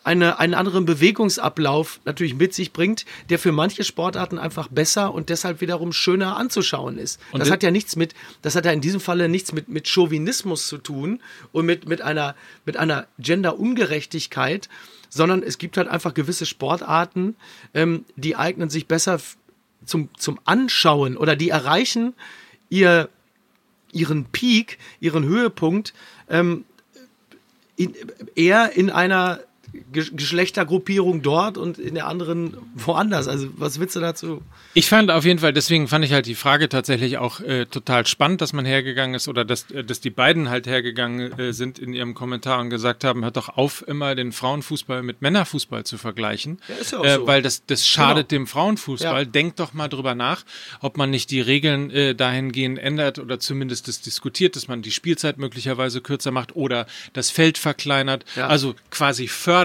eine, 0.04 0.38
einen 0.38 0.54
anderen 0.54 0.84
Bewegungsablauf 0.84 2.00
natürlich 2.04 2.34
mit 2.34 2.54
sich 2.54 2.72
bringt, 2.72 3.04
der 3.30 3.38
für 3.38 3.52
manche 3.52 3.84
Sportarten 3.84 4.38
einfach 4.38 4.68
besser 4.68 5.14
und 5.14 5.28
deshalb 5.28 5.60
wiederum 5.60 5.92
schöner 5.92 6.36
anzuschauen 6.36 6.98
ist. 6.98 7.20
Und 7.30 7.40
das 7.40 7.50
hat 7.50 7.62
ja 7.62 7.70
nichts 7.70 7.96
mit, 7.96 8.14
das 8.42 8.56
hat 8.56 8.64
ja 8.64 8.72
in 8.72 8.80
diesem 8.80 9.00
Falle 9.00 9.28
nichts 9.28 9.52
mit, 9.52 9.68
mit 9.68 9.88
Chauvinismus 9.88 10.66
zu 10.66 10.78
tun 10.78 11.20
und 11.52 11.66
mit, 11.66 11.88
mit 11.88 12.02
einer, 12.02 12.34
mit 12.64 12.76
einer 12.76 13.06
Gender-Ungerechtigkeit, 13.18 14.68
sondern 15.08 15.42
es 15.42 15.58
gibt 15.58 15.76
halt 15.76 15.88
einfach 15.88 16.14
gewisse 16.14 16.46
Sportarten, 16.46 17.36
ähm, 17.74 18.04
die 18.16 18.34
eignen 18.34 18.70
sich 18.70 18.86
besser 18.86 19.20
zum, 19.84 20.08
zum 20.16 20.40
Anschauen 20.44 21.16
oder 21.16 21.36
die 21.36 21.50
erreichen 21.50 22.14
ihr, 22.70 23.08
ihren 23.92 24.24
Peak, 24.26 24.78
ihren 25.00 25.24
Höhepunkt 25.24 25.92
ähm, 26.28 26.64
in, 27.76 27.94
eher 28.34 28.72
in 28.76 28.90
einer 28.90 29.40
Geschlechtergruppierung 29.92 31.22
dort 31.22 31.58
und 31.58 31.78
in 31.78 31.94
der 31.94 32.06
anderen 32.06 32.56
woanders. 32.74 33.28
Also 33.28 33.48
was 33.56 33.78
willst 33.80 33.96
du 33.96 34.00
dazu? 34.00 34.42
Ich 34.74 34.88
fand 34.88 35.10
auf 35.10 35.24
jeden 35.24 35.38
Fall, 35.38 35.52
deswegen 35.52 35.88
fand 35.88 36.04
ich 36.04 36.12
halt 36.12 36.26
die 36.26 36.34
Frage 36.34 36.68
tatsächlich 36.68 37.18
auch 37.18 37.40
äh, 37.40 37.66
total 37.66 38.06
spannend, 38.06 38.40
dass 38.40 38.52
man 38.52 38.64
hergegangen 38.64 39.14
ist 39.14 39.28
oder 39.28 39.44
dass, 39.44 39.70
äh, 39.70 39.84
dass 39.84 40.00
die 40.00 40.10
beiden 40.10 40.50
halt 40.50 40.66
hergegangen 40.66 41.38
äh, 41.38 41.52
sind 41.52 41.78
in 41.78 41.92
ihrem 41.92 42.14
Kommentar 42.14 42.60
und 42.60 42.70
gesagt 42.70 43.04
haben, 43.04 43.24
hört 43.24 43.36
doch 43.36 43.48
auf, 43.48 43.84
immer 43.86 44.14
den 44.14 44.32
Frauenfußball 44.32 45.02
mit 45.02 45.22
Männerfußball 45.22 45.84
zu 45.84 45.98
vergleichen. 45.98 46.58
Ja, 46.68 46.74
ist 46.76 46.92
ja 46.92 46.98
auch 46.98 47.04
äh, 47.04 47.14
so. 47.14 47.26
Weil 47.26 47.42
das, 47.42 47.64
das 47.66 47.86
schadet 47.86 48.28
Genau. 48.28 48.42
dem 48.42 48.46
Frauenfußball. 48.46 49.22
Ja. 49.22 49.24
Denkt 49.24 49.58
doch 49.58 49.72
mal 49.72 49.88
drüber 49.88 50.14
nach, 50.14 50.44
ob 50.80 50.96
man 50.96 51.10
nicht 51.10 51.30
die 51.30 51.40
Regeln 51.40 51.90
äh, 51.90 52.14
dahingehend 52.14 52.78
ändert 52.78 53.18
oder 53.18 53.40
zumindest 53.40 53.88
das 53.88 54.00
diskutiert, 54.00 54.54
dass 54.56 54.68
man 54.68 54.82
die 54.82 54.90
Spielzeit 54.92 55.38
möglicherweise 55.38 56.00
kürzer 56.00 56.30
macht 56.30 56.54
oder 56.56 56.86
das 57.12 57.30
Feld 57.30 57.56
verkleinert. 57.58 58.24
Ja. 58.36 58.48
Also 58.48 58.74
quasi 58.90 59.28
fördert, 59.28 59.61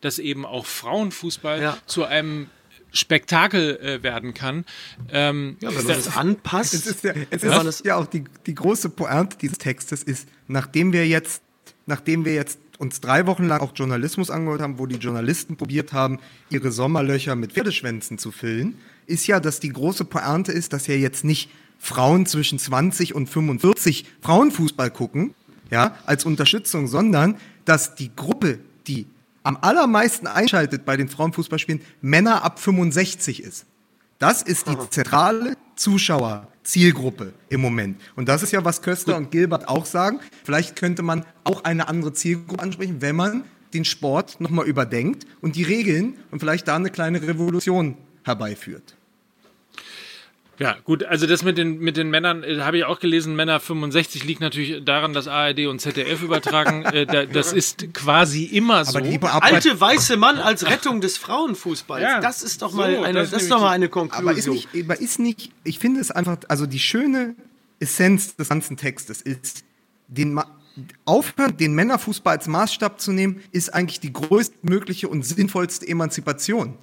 dass 0.00 0.18
eben 0.18 0.44
auch 0.46 0.66
Frauenfußball 0.66 1.60
Ja. 1.62 1.78
zu 1.86 2.04
einem 2.04 2.48
Spektakel 2.92 3.76
äh, 3.78 4.02
werden 4.02 4.34
kann. 4.34 4.64
Ähm, 5.12 5.56
Ja, 5.60 5.68
wenn 5.70 5.76
man 5.76 5.86
das 5.86 6.16
anpasst. 6.16 6.74
Es 6.74 6.86
ist 6.86 7.04
ja, 7.04 7.12
es 7.30 7.42
ist 7.42 7.52
das- 7.64 7.82
ja 7.84 7.96
auch 7.96 8.06
die, 8.06 8.24
die 8.46 8.54
große 8.54 8.88
Pointe 8.90 9.36
dieses 9.38 9.58
Textes 9.58 10.02
ist, 10.02 10.28
nachdem 10.48 10.92
wir 10.92 11.06
jetzt, 11.06 11.42
nachdem 11.86 12.24
wir 12.24 12.34
jetzt 12.34 12.58
uns 12.78 13.00
drei 13.00 13.26
Wochen 13.26 13.46
lang 13.46 13.60
auch 13.60 13.72
Journalismus 13.74 14.30
angehört 14.30 14.62
haben, 14.62 14.78
wo 14.78 14.86
die 14.86 14.96
Journalisten 14.96 15.56
probiert 15.56 15.92
haben, 15.92 16.18
ihre 16.48 16.72
Sommerlöcher 16.72 17.36
mit 17.36 17.52
Pferdeschwänzen 17.52 18.18
zu 18.18 18.32
füllen, 18.32 18.76
ist 19.06 19.26
ja, 19.26 19.38
dass 19.38 19.60
die 19.60 19.68
große 19.68 20.04
Pointe 20.06 20.50
ist, 20.50 20.72
dass 20.72 20.86
ja 20.86 20.94
jetzt 20.94 21.24
nicht 21.24 21.50
Frauen 21.78 22.26
zwischen 22.26 22.58
20 22.58 23.14
und 23.14 23.28
45 23.28 24.04
Frauenfußball 24.22 24.90
gucken, 24.90 25.34
ja, 25.70 25.96
als 26.06 26.24
Unterstützung, 26.24 26.88
sondern 26.88 27.36
dass 27.64 27.94
die 27.94 28.10
Gruppe, 28.16 28.58
die 28.86 29.06
am 29.42 29.58
allermeisten 29.60 30.26
einschaltet 30.26 30.84
bei 30.84 30.96
den 30.96 31.08
Frauenfußballspielen, 31.08 31.80
Männer 32.00 32.44
ab 32.44 32.58
65 32.58 33.42
ist. 33.42 33.66
Das 34.18 34.42
ist 34.42 34.68
die 34.68 34.76
zentrale 34.90 35.56
Zuschauerzielgruppe 35.76 37.32
im 37.48 37.62
Moment. 37.62 37.98
Und 38.16 38.28
das 38.28 38.42
ist 38.42 38.52
ja, 38.52 38.64
was 38.64 38.82
Köster 38.82 39.16
und 39.16 39.30
Gilbert 39.30 39.66
auch 39.66 39.86
sagen. 39.86 40.20
Vielleicht 40.44 40.76
könnte 40.76 41.02
man 41.02 41.24
auch 41.44 41.64
eine 41.64 41.88
andere 41.88 42.12
Zielgruppe 42.12 42.62
ansprechen, 42.62 43.00
wenn 43.00 43.16
man 43.16 43.44
den 43.72 43.86
Sport 43.86 44.40
nochmal 44.40 44.66
überdenkt 44.66 45.26
und 45.40 45.56
die 45.56 45.62
Regeln 45.62 46.18
und 46.30 46.40
vielleicht 46.40 46.68
da 46.68 46.76
eine 46.76 46.90
kleine 46.90 47.22
Revolution 47.22 47.96
herbeiführt. 48.24 48.96
Ja, 50.60 50.76
gut, 50.84 51.04
also 51.04 51.26
das 51.26 51.42
mit 51.42 51.56
den, 51.56 51.78
mit 51.78 51.96
den 51.96 52.10
Männern 52.10 52.44
äh, 52.44 52.58
habe 52.60 52.76
ich 52.76 52.84
auch 52.84 53.00
gelesen. 53.00 53.34
Männer 53.34 53.60
65 53.60 54.24
liegt 54.24 54.42
natürlich 54.42 54.84
daran, 54.84 55.14
dass 55.14 55.26
ARD 55.26 55.60
und 55.68 55.80
ZDF 55.80 56.22
übertragen. 56.22 56.84
äh, 56.84 57.06
da, 57.06 57.24
das 57.32 57.54
ist 57.54 57.94
quasi 57.94 58.44
immer 58.44 58.84
so. 58.84 58.98
Aber 58.98 59.08
die 59.08 59.18
Arbeit, 59.22 59.54
Alte 59.54 59.80
weiße 59.80 60.18
Mann 60.18 60.36
als 60.36 60.66
Rettung 60.66 61.00
des 61.00 61.16
Frauenfußballs. 61.16 62.02
Ja, 62.02 62.20
das 62.20 62.42
ist 62.42 62.60
doch 62.60 62.72
so, 62.72 62.76
mal 62.76 62.94
eine, 63.04 63.20
das 63.20 63.30
das 63.30 63.42
ist 63.44 63.50
doch 63.50 63.62
mal 63.62 63.70
eine 63.70 63.88
Konklusion. 63.88 64.28
aber 64.28 64.36
ist 64.36 64.48
nicht, 64.48 64.68
aber 64.84 65.00
ist 65.00 65.18
nicht, 65.18 65.50
ich 65.64 65.78
finde 65.78 65.98
es 66.02 66.10
einfach, 66.10 66.36
also 66.48 66.66
die 66.66 66.78
schöne 66.78 67.36
Essenz 67.78 68.36
des 68.36 68.50
ganzen 68.50 68.76
Textes 68.76 69.22
ist, 69.22 69.64
den 70.08 70.34
Ma 70.34 70.44
aufhören, 71.06 71.56
den 71.56 71.74
Männerfußball 71.74 72.36
als 72.36 72.46
Maßstab 72.48 73.00
zu 73.00 73.12
nehmen, 73.12 73.42
ist 73.50 73.72
eigentlich 73.72 74.00
die 74.00 74.12
größtmögliche 74.12 75.08
und 75.08 75.24
sinnvollste 75.24 75.88
Emanzipation 75.88 76.76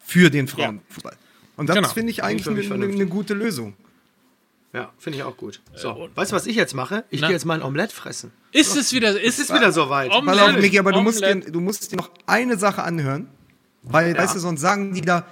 für 0.00 0.28
den 0.28 0.48
Frauenfußball. 0.48 1.16
Und 1.56 1.68
das 1.68 1.76
Genau. 1.76 1.88
finde 1.88 2.10
ich 2.10 2.22
eigentlich 2.22 2.44
für 2.44 2.50
mich 2.50 2.70
eine, 2.72 2.84
eine, 2.84 2.92
eine 2.94 3.06
gute 3.06 3.34
Lösung. 3.34 3.74
Ja, 4.72 4.92
finde 4.98 5.18
ich 5.18 5.22
auch 5.24 5.36
gut. 5.36 5.62
So, 5.74 6.08
weißt 6.14 6.32
du, 6.32 6.36
was 6.36 6.46
ich 6.46 6.54
jetzt 6.56 6.74
mache? 6.74 7.04
Ich 7.08 7.20
gehe 7.22 7.30
jetzt 7.30 7.46
mal 7.46 7.54
ein 7.54 7.62
Omelett 7.62 7.92
fressen. 7.92 8.30
ist 8.52 8.76
es 8.76 8.92
wieder, 8.92 9.18
ist 9.18 9.38
Es 9.38 9.52
wieder 9.52 9.72
soweit. 9.72 10.10
Pass 10.10 10.38
auf, 10.38 10.56
Miki, 10.58 10.78
aber 10.78 10.92
du 10.92 11.00
musst, 11.00 11.22
dir, 11.22 11.34
du 11.36 11.60
musst 11.60 11.90
dir 11.92 11.96
noch 11.96 12.10
eine 12.26 12.58
Sache 12.58 12.82
anhören, 12.82 13.28
weil, 13.82 14.16
weißt 14.16 14.34
du, 14.34 14.38
sonst 14.38 14.60
sagen 14.60 14.92
die 14.92 15.00
da, 15.00 15.26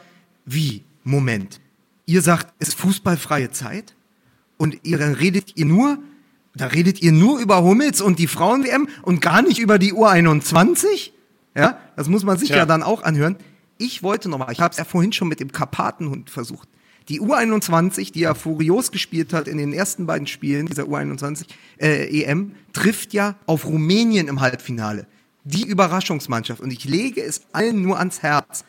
wie, 0.47 0.83
Moment, 1.03 1.61
ihr 2.07 2.23
sagt, 2.23 2.55
es 2.59 2.69
ist 2.69 2.79
fußballfreie 2.81 3.51
Zeit 3.51 3.95
und 4.57 4.79
ihr 4.83 4.97
dann 4.97 5.13
redet 5.13 5.57
ihr 5.57 5.67
nur, 5.67 5.99
da 6.55 6.67
redet 6.69 7.03
ihr 7.03 7.13
nur 7.13 7.39
über 7.41 7.63
Hummels 7.63 8.01
und 8.01 8.19
die 8.19 8.29
Frauen-WM 8.29 8.89
und 9.03 9.21
gar 9.21 9.43
nicht 9.43 9.59
über 9.59 9.79
die 9.79 9.93
U21? 9.93 11.11
Ja, 11.55 11.79
das 11.97 12.09
muss 12.09 12.25
man 12.25 12.39
sich 12.39 12.49
ja, 12.49 12.59
Ja. 12.59 12.67
dann 12.67 12.83
auch 12.83 13.03
anhören. 13.03 13.37
Ich 13.85 14.03
wollte 14.03 14.31
nochmal, 14.31 14.51
ich 14.51 14.61
habe 14.61 14.73
es 14.73 14.79
ja 14.79 14.85
vorhin 14.85 15.13
schon 15.13 15.29
mit 15.29 15.41
dem 15.41 15.53
Karpatenhund 15.53 16.31
versucht. 16.31 16.71
Die 17.11 17.21
U21, 17.21 18.13
die 18.13 18.21
ja 18.21 18.33
furios 18.33 18.91
gespielt 18.93 19.35
hat 19.35 19.47
in 19.47 19.59
den 19.59 19.75
ersten 19.75 20.07
beiden 20.07 20.27
Spielen 20.27 20.65
dieser 20.65 20.85
U21 20.85 21.45
äh, 21.79 22.23
EM, 22.23 22.53
trifft 22.73 23.13
ja 23.13 23.37
auf 23.45 23.67
Rumänien 23.67 24.27
im 24.27 24.41
Halbfinale. 24.41 25.07
Die 25.45 25.67
Überraschungsmannschaft. 25.67 26.63
Und 26.63 26.73
ich 26.73 26.87
lege 26.87 27.23
es 27.23 27.43
allen 27.53 27.83
nur 27.83 27.99
ans 27.99 28.23
Herz. 28.23 28.65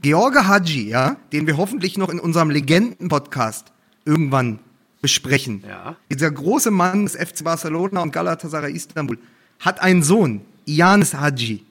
George 0.00 0.46
Hadji, 0.46 0.88
ja, 0.88 1.16
den 1.32 1.48
wir 1.48 1.56
hoffentlich 1.56 1.98
noch 1.98 2.08
in 2.08 2.20
unserem 2.20 2.50
Legenden-Podcast 2.50 3.72
irgendwann 4.04 4.60
besprechen. 5.02 5.64
Ja. 5.66 5.96
Dieser 6.08 6.30
große 6.30 6.70
Mann 6.70 7.02
des 7.02 7.16
FC 7.16 7.42
Barcelona 7.42 8.00
und 8.00 8.12
Galatasaray 8.12 8.72
Istanbul 8.72 9.18
hat 9.58 9.82
einen 9.82 10.04
Sohn, 10.04 10.42
Ianis 10.66 11.14
Hadji. 11.14 11.64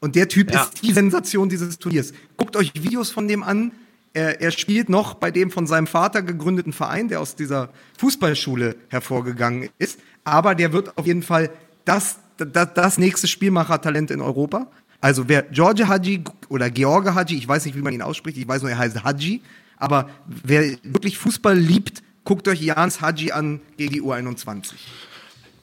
Und 0.00 0.16
der 0.16 0.28
Typ 0.28 0.52
Ja. 0.52 0.62
ist 0.64 0.82
die 0.82 0.92
Sensation 0.92 1.48
dieses 1.48 1.78
Turniers. 1.78 2.12
Guckt 2.36 2.56
euch 2.56 2.72
Videos 2.74 3.10
von 3.10 3.28
dem 3.28 3.42
an. 3.42 3.72
Er, 4.12 4.40
er 4.40 4.50
spielt 4.50 4.88
noch 4.88 5.14
bei 5.14 5.30
dem 5.30 5.50
von 5.50 5.66
seinem 5.66 5.86
Vater 5.86 6.22
gegründeten 6.22 6.72
Verein, 6.72 7.08
der 7.08 7.20
aus 7.20 7.36
dieser 7.36 7.68
Fußballschule 7.98 8.76
hervorgegangen 8.88 9.68
ist. 9.78 10.00
Aber 10.24 10.54
der 10.54 10.72
wird 10.72 10.96
auf 10.98 11.06
jeden 11.06 11.22
Fall 11.22 11.50
das, 11.84 12.18
das, 12.36 12.68
das 12.74 12.98
nächste 12.98 13.28
Spielmachertalent 13.28 14.10
in 14.10 14.20
Europa. 14.20 14.66
Also 15.00 15.28
wer 15.28 15.42
George 15.42 15.86
Hadji 15.86 16.24
oder 16.48 16.70
George 16.70 17.14
Hadji, 17.14 17.36
ich 17.38 17.46
weiß 17.48 17.64
nicht, 17.66 17.76
wie 17.76 17.82
man 17.82 17.92
ihn 17.92 18.02
ausspricht, 18.02 18.36
ich 18.36 18.48
weiß 18.48 18.62
nur, 18.62 18.70
er 18.70 18.78
heißt 18.78 19.04
Hadji, 19.04 19.42
Aber 19.76 20.10
wer 20.26 20.62
wirklich 20.82 21.16
Fußball 21.16 21.56
liebt, 21.56 22.02
guckt 22.24 22.48
euch 22.48 22.60
Jans 22.60 23.00
Hadji 23.00 23.32
an 23.32 23.60
gegen 23.78 23.94
die 23.94 24.02
U21. 24.02 24.72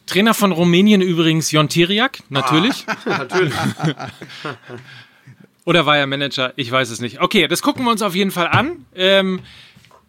Trainer 0.07 0.33
von 0.33 0.51
Rumänien 0.51 1.01
übrigens 1.01 1.51
Jon 1.51 1.69
Tiriak, 1.69 2.23
natürlich. 2.29 2.85
Natürlich. 3.05 3.53
Oder 5.65 5.85
war 5.85 5.97
er 5.97 6.07
Manager? 6.07 6.53
Ich 6.55 6.71
weiß 6.71 6.89
es 6.89 7.01
nicht. 7.01 7.19
Okay, 7.19 7.47
das 7.47 7.61
gucken 7.61 7.83
wir 7.83 7.91
uns 7.91 8.01
auf 8.01 8.15
jeden 8.15 8.31
Fall 8.31 8.47
an. 8.47 8.85
Ähm, 8.95 9.41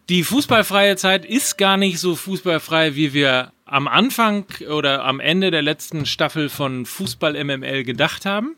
die 0.07 0.23
fußballfreie 0.23 0.95
Zeit 0.95 1.25
ist 1.25 1.57
gar 1.57 1.75
nicht 1.75 1.99
so 1.99 2.15
fußballfrei, 2.15 2.95
wie 2.95 3.13
wir 3.13 3.51
am 3.65 3.87
Anfang 3.87 4.45
oder 4.69 5.05
am 5.05 5.19
Ende 5.19 5.51
der 5.51 5.61
letzten 5.61 6.05
Staffel 6.05 6.49
von 6.49 6.85
Fußball 6.85 7.43
MML 7.43 7.83
gedacht 7.83 8.25
haben. 8.25 8.55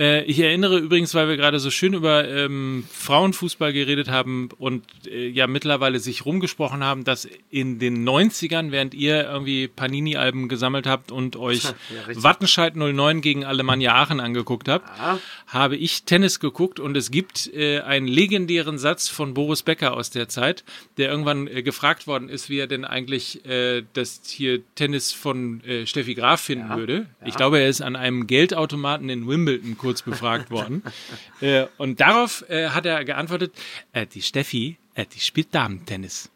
Äh, 0.00 0.24
ich 0.24 0.40
erinnere 0.40 0.78
übrigens, 0.78 1.14
weil 1.14 1.28
wir 1.28 1.36
gerade 1.36 1.60
so 1.60 1.70
schön 1.70 1.92
über 1.92 2.26
ähm, 2.26 2.84
Frauenfußball 2.90 3.72
geredet 3.74 4.08
haben 4.08 4.48
und 4.56 4.82
äh, 5.06 5.28
ja 5.28 5.46
mittlerweile 5.46 6.00
sich 6.00 6.24
rumgesprochen 6.24 6.82
haben, 6.82 7.04
dass 7.04 7.28
in 7.50 7.78
den 7.78 8.08
90ern, 8.08 8.70
während 8.70 8.94
ihr 8.94 9.24
irgendwie 9.24 9.68
Panini-Alben 9.68 10.48
gesammelt 10.48 10.86
habt 10.86 11.12
und 11.12 11.36
euch 11.36 11.64
richtig. 12.08 12.24
Wattenscheid 12.24 12.76
09 12.76 13.20
gegen 13.20 13.44
Alemannia 13.44 13.94
Aachen 13.94 14.20
angeguckt 14.20 14.68
habt, 14.68 14.88
Ja. 14.98 15.18
habe 15.48 15.76
ich 15.76 16.04
Tennis 16.04 16.40
geguckt 16.40 16.80
und 16.80 16.96
es 16.96 17.10
gibt 17.10 17.52
äh, 17.52 17.80
einen 17.80 18.08
legendären 18.08 18.78
Satz 18.78 19.08
von 19.08 19.34
Boris 19.34 19.62
Becker 19.62 19.92
aus 19.94 20.08
der 20.08 20.28
Zeit, 20.28 20.64
der 20.96 21.10
irgendwann 21.10 21.46
äh, 21.46 21.62
gefragt 21.62 22.06
worden 22.06 22.30
ist, 22.30 22.48
wie 22.48 22.58
er 22.58 22.66
denn 22.66 22.86
eigentlich 22.86 23.44
äh, 23.44 23.82
das 23.92 24.22
hier 24.24 24.60
Tennis 24.76 25.12
von 25.12 25.60
Steffi 25.84 26.14
Graf 26.14 26.40
finden 26.40 26.68
Ja, 26.70 26.76
würde. 26.78 27.06
Ich 27.26 27.34
glaube, 27.34 27.58
er 27.58 27.68
ist 27.68 27.82
an 27.82 27.96
einem 27.96 28.26
Geldautomaten 28.26 29.10
in 29.10 29.28
Wimbledon 29.28 29.76
kurz 29.76 29.89
befragt 30.04 30.50
worden. 30.50 30.82
äh, 31.40 31.66
und 31.78 32.00
darauf 32.00 32.44
äh, 32.48 32.68
hat 32.68 32.86
er 32.86 33.04
geantwortet, 33.04 33.52
äh, 33.92 34.06
die 34.06 34.22
Steffi, 34.22 34.78
äh, 34.94 35.06
die 35.06 35.20
spielt 35.20 35.54
Damentennis. 35.54 36.30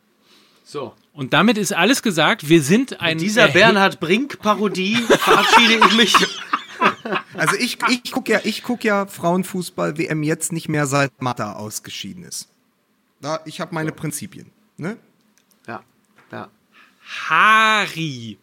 So. 0.64 0.94
Und 1.12 1.32
damit 1.32 1.58
ist 1.58 1.72
alles 1.72 2.02
gesagt. 2.02 2.48
Wir 2.48 2.62
sind 2.62 3.00
ein 3.00 3.18
Dieser 3.18 3.44
erhe- 3.48 3.52
Bernhard 3.52 4.00
Brink-Parodie 4.00 4.96
verabschiede 4.96 5.86
ich 5.86 5.96
mich. 5.96 6.14
Also 7.34 7.56
ich, 7.56 7.78
ich 7.88 8.12
gucke 8.12 8.32
ja, 8.32 8.40
ich 8.44 8.62
guck 8.62 8.82
ja 8.82 9.06
Frauenfußball 9.06 9.96
WM 9.98 10.22
jetzt 10.22 10.52
nicht 10.52 10.68
mehr 10.68 10.86
seit 10.86 11.20
Mata 11.20 11.54
ausgeschieden 11.54 12.24
ist. 12.24 12.48
Da, 13.20 13.40
ich 13.44 13.60
habe 13.60 13.74
meine 13.74 13.92
Prinzipien. 13.92 14.50
Ne? 14.76 14.96
Ja, 15.66 15.82
ja. 16.32 16.48
Hari. 17.28 18.38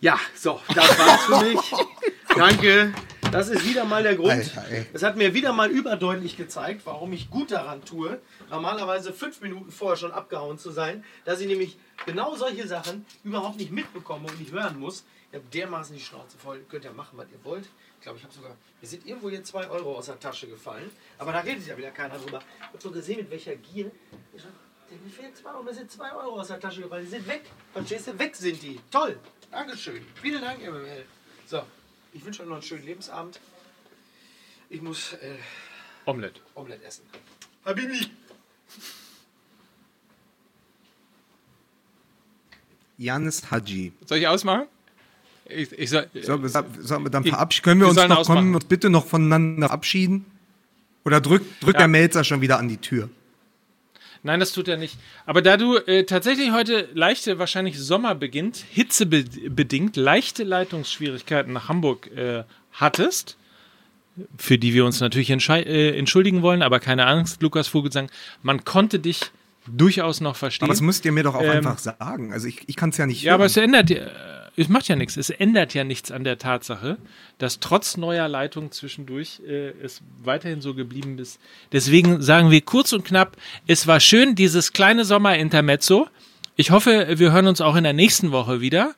Ja, 0.00 0.18
so, 0.34 0.60
das 0.74 0.98
war's 0.98 1.24
für 1.24 1.44
mich. 1.44 1.60
Danke. 2.36 2.92
Das 3.32 3.48
ist 3.48 3.64
wieder 3.64 3.86
mal 3.86 4.02
der 4.02 4.14
Grund. 4.14 4.52
Es 4.92 5.02
hat 5.02 5.16
mir 5.16 5.32
wieder 5.32 5.54
mal 5.54 5.70
überdeutlich 5.70 6.36
gezeigt, 6.36 6.82
warum 6.84 7.14
ich 7.14 7.30
gut 7.30 7.50
daran 7.50 7.82
tue, 7.82 8.20
normalerweise 8.50 9.14
fünf 9.14 9.40
Minuten 9.40 9.72
vorher 9.72 9.96
schon 9.96 10.12
abgehauen 10.12 10.58
zu 10.58 10.70
sein, 10.70 11.02
dass 11.24 11.40
ich 11.40 11.46
nämlich 11.46 11.78
genau 12.04 12.36
solche 12.36 12.68
Sachen 12.68 13.06
überhaupt 13.24 13.56
nicht 13.56 13.72
mitbekomme 13.72 14.28
und 14.28 14.38
nicht 14.38 14.52
hören 14.52 14.78
muss. 14.78 15.06
Ich 15.30 15.38
habe 15.38 15.46
dermaßen 15.50 15.96
die 15.96 16.02
Schnauze 16.02 16.36
voll. 16.36 16.58
Ihr 16.58 16.64
könnt 16.64 16.84
ja 16.84 16.92
machen, 16.92 17.16
was 17.16 17.26
ihr 17.32 17.42
wollt. 17.42 17.64
Ich 17.96 18.02
glaube, 18.02 18.18
ich 18.18 18.24
habe 18.24 18.34
sogar. 18.34 18.54
Mir 18.82 18.86
sind 18.86 19.06
irgendwo 19.06 19.30
hier 19.30 19.42
zwei 19.42 19.66
Euro 19.66 19.96
aus 19.96 20.06
der 20.06 20.20
Tasche 20.20 20.46
gefallen. 20.46 20.90
Aber 21.16 21.32
da 21.32 21.40
redet 21.40 21.66
ja 21.66 21.74
wieder 21.78 21.90
keiner 21.90 22.18
drüber. 22.18 22.42
Ich 22.58 22.66
habe 22.66 22.78
so 22.80 22.90
gesehen, 22.90 23.16
mit 23.16 23.30
welcher 23.30 23.56
Gier. 23.56 23.90
Ich 24.36 24.42
sag, 24.42 24.50
mir 24.90 25.10
fehlen 25.10 25.34
zwei 25.34 25.52
Euro, 25.52 25.62
mir 25.62 25.72
sind 25.72 25.90
zwei 25.90 26.12
Euro 26.12 26.38
aus 26.38 26.48
der 26.48 26.60
Tasche 26.60 26.82
gefallen. 26.82 27.06
Die 27.06 27.10
sind 27.10 27.26
weg. 27.26 27.44
Verstehst 27.72 28.08
du? 28.08 28.18
Weg 28.18 28.36
sind 28.36 28.62
die. 28.62 28.78
Toll. 28.90 29.18
Dankeschön. 29.50 30.04
Vielen 30.20 30.42
Dank, 30.42 30.60
MML. 30.60 31.06
So, 31.46 31.62
ich 32.12 32.24
wünsche 32.24 32.42
euch 32.42 32.48
noch 32.48 32.56
einen 32.56 32.62
schönen 32.62 32.84
Lebensabend. 32.84 33.40
Ich 34.70 34.80
muss 34.82 35.12
äh, 35.14 35.34
Omelette. 36.06 36.40
Omelette 36.54 36.84
essen. 36.84 37.04
Habibi. 37.64 38.06
Janis 42.98 43.50
Hadji. 43.50 43.92
Soll 44.06 44.18
ich 44.18 44.28
ausmachen? 44.28 44.66
Ich, 45.46 45.72
ich 45.72 45.90
soll, 45.90 46.08
Sollen 46.22 46.42
wir, 46.42 46.48
sollen 46.48 47.02
wir 47.04 47.10
dann 47.10 47.24
verabschieden? 47.24 47.64
Können 47.64 47.80
wir 47.80 47.86
wir 47.86 47.90
uns 48.02 48.08
noch 48.08 48.18
ausmachen. 48.18 48.54
uns 48.54 48.64
bitte 48.64 48.90
noch 48.90 49.06
voneinander 49.06 49.66
verabschieden? 49.68 50.24
Oder 51.04 51.20
drückt 51.20 51.62
drück 51.62 51.74
Ja. 51.74 51.78
der 51.80 51.88
Melzer 51.88 52.22
schon 52.24 52.40
wieder 52.40 52.58
an 52.58 52.68
die 52.68 52.76
Tür? 52.76 53.10
Nein, 54.24 54.38
das 54.40 54.52
tut 54.52 54.68
er 54.68 54.76
nicht. 54.76 54.96
Aber 55.26 55.42
da 55.42 55.56
du 55.56 55.76
äh, 55.78 56.04
tatsächlich 56.04 56.52
heute 56.52 56.88
leichte, 56.94 57.38
wahrscheinlich 57.40 57.78
Sommer 57.78 58.14
beginnt, 58.14 58.56
hitzebedingt 58.70 59.96
leichte 59.96 60.44
Leitungsschwierigkeiten 60.44 61.52
nach 61.52 61.68
Hamburg 61.68 62.08
äh, 62.16 62.44
hattest, 62.72 63.36
für 64.36 64.58
die 64.58 64.74
wir 64.74 64.84
uns 64.84 65.00
natürlich 65.00 65.30
äh, 65.30 65.98
entschuldigen 65.98 66.42
wollen, 66.42 66.62
aber 66.62 66.78
keine 66.78 67.06
Angst, 67.06 67.42
Lukas 67.42 67.66
Vogelsang, 67.68 68.10
man 68.42 68.64
konnte 68.64 68.98
dich 69.00 69.20
durchaus 69.66 70.20
noch 70.20 70.36
verstehen. 70.36 70.66
Aber 70.66 70.72
das 70.74 70.82
müsst 70.82 71.04
ihr 71.04 71.12
mir 71.12 71.24
doch 71.24 71.34
auch 71.34 71.42
Ähm, 71.42 71.50
einfach 71.50 71.78
sagen. 71.78 72.32
Also 72.32 72.46
ich, 72.46 72.68
ich 72.68 72.76
kann 72.76 72.90
es 72.90 72.98
ja 72.98 73.06
nicht 73.06 73.22
Ja, 73.22 73.34
aber 73.34 73.44
hören. 73.44 73.46
es 73.50 73.56
ändert 73.56 73.90
ja, 73.90 74.06
es 74.56 74.68
macht 74.68 74.88
ja 74.88 74.96
nichts. 74.96 75.16
Es 75.16 75.30
ändert 75.30 75.74
ja 75.74 75.84
nichts 75.84 76.10
an 76.10 76.24
der 76.24 76.38
Tatsache, 76.38 76.98
dass 77.38 77.60
trotz 77.60 77.96
neuer 77.96 78.28
Leitung 78.28 78.70
zwischendurch 78.70 79.40
äh, 79.46 79.70
es 79.82 80.02
weiterhin 80.22 80.60
so 80.60 80.74
geblieben 80.74 81.18
ist. 81.18 81.40
Deswegen 81.72 82.20
sagen 82.22 82.50
wir 82.50 82.60
kurz 82.60 82.92
und 82.92 83.04
knapp, 83.04 83.36
es 83.66 83.86
war 83.86 84.00
schön, 84.00 84.34
dieses 84.34 84.72
kleine 84.72 85.04
Sommerintermezzo. 85.04 86.08
Ich 86.56 86.70
hoffe, 86.70 87.18
wir 87.18 87.32
hören 87.32 87.46
uns 87.46 87.60
auch 87.60 87.76
in 87.76 87.84
der 87.84 87.94
nächsten 87.94 88.30
Woche 88.30 88.60
wieder 88.60 88.94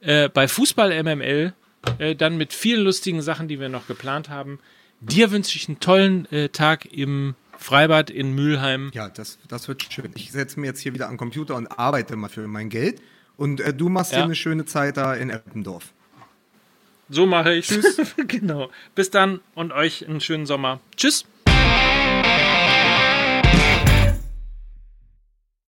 äh, 0.00 0.28
bei 0.28 0.48
Fußball 0.48 1.02
MML, 1.02 1.52
äh, 1.98 2.14
dann 2.16 2.36
mit 2.36 2.52
vielen 2.52 2.82
lustigen 2.82 3.22
Sachen, 3.22 3.48
die 3.48 3.60
wir 3.60 3.68
noch 3.68 3.86
geplant 3.86 4.28
haben. 4.28 4.58
Dir 5.00 5.30
wünsche 5.30 5.56
ich 5.56 5.68
einen 5.68 5.80
tollen 5.80 6.30
äh, 6.32 6.48
Tag 6.48 6.92
im 6.92 7.34
Freibad 7.56 8.10
in 8.10 8.34
Mülheim. 8.34 8.90
Ja, 8.94 9.08
das, 9.08 9.38
das 9.48 9.68
wird 9.68 9.82
schön. 9.92 10.10
Ich 10.16 10.32
setze 10.32 10.58
mir 10.58 10.66
jetzt 10.66 10.80
hier 10.80 10.94
wieder 10.94 11.08
den 11.08 11.16
Computer 11.16 11.54
und 11.54 11.66
arbeite 11.68 12.16
mal 12.16 12.28
für 12.28 12.46
mein 12.48 12.70
Geld. 12.70 13.00
Und 13.40 13.62
äh, 13.62 13.72
du 13.72 13.88
machst 13.88 14.12
Ja. 14.12 14.18
dir 14.18 14.24
eine 14.24 14.34
schöne 14.34 14.66
Zeit 14.66 14.98
da 14.98 15.14
in 15.14 15.30
Eppendorf. 15.30 15.94
So 17.08 17.24
mache 17.24 17.54
ich. 17.54 17.68
Tschüss. 17.68 17.98
genau. 18.28 18.68
Bis 18.94 19.08
dann 19.10 19.40
und 19.54 19.72
euch 19.72 20.06
einen 20.06 20.20
schönen 20.20 20.44
Sommer. 20.44 20.78
Tschüss. 20.94 21.24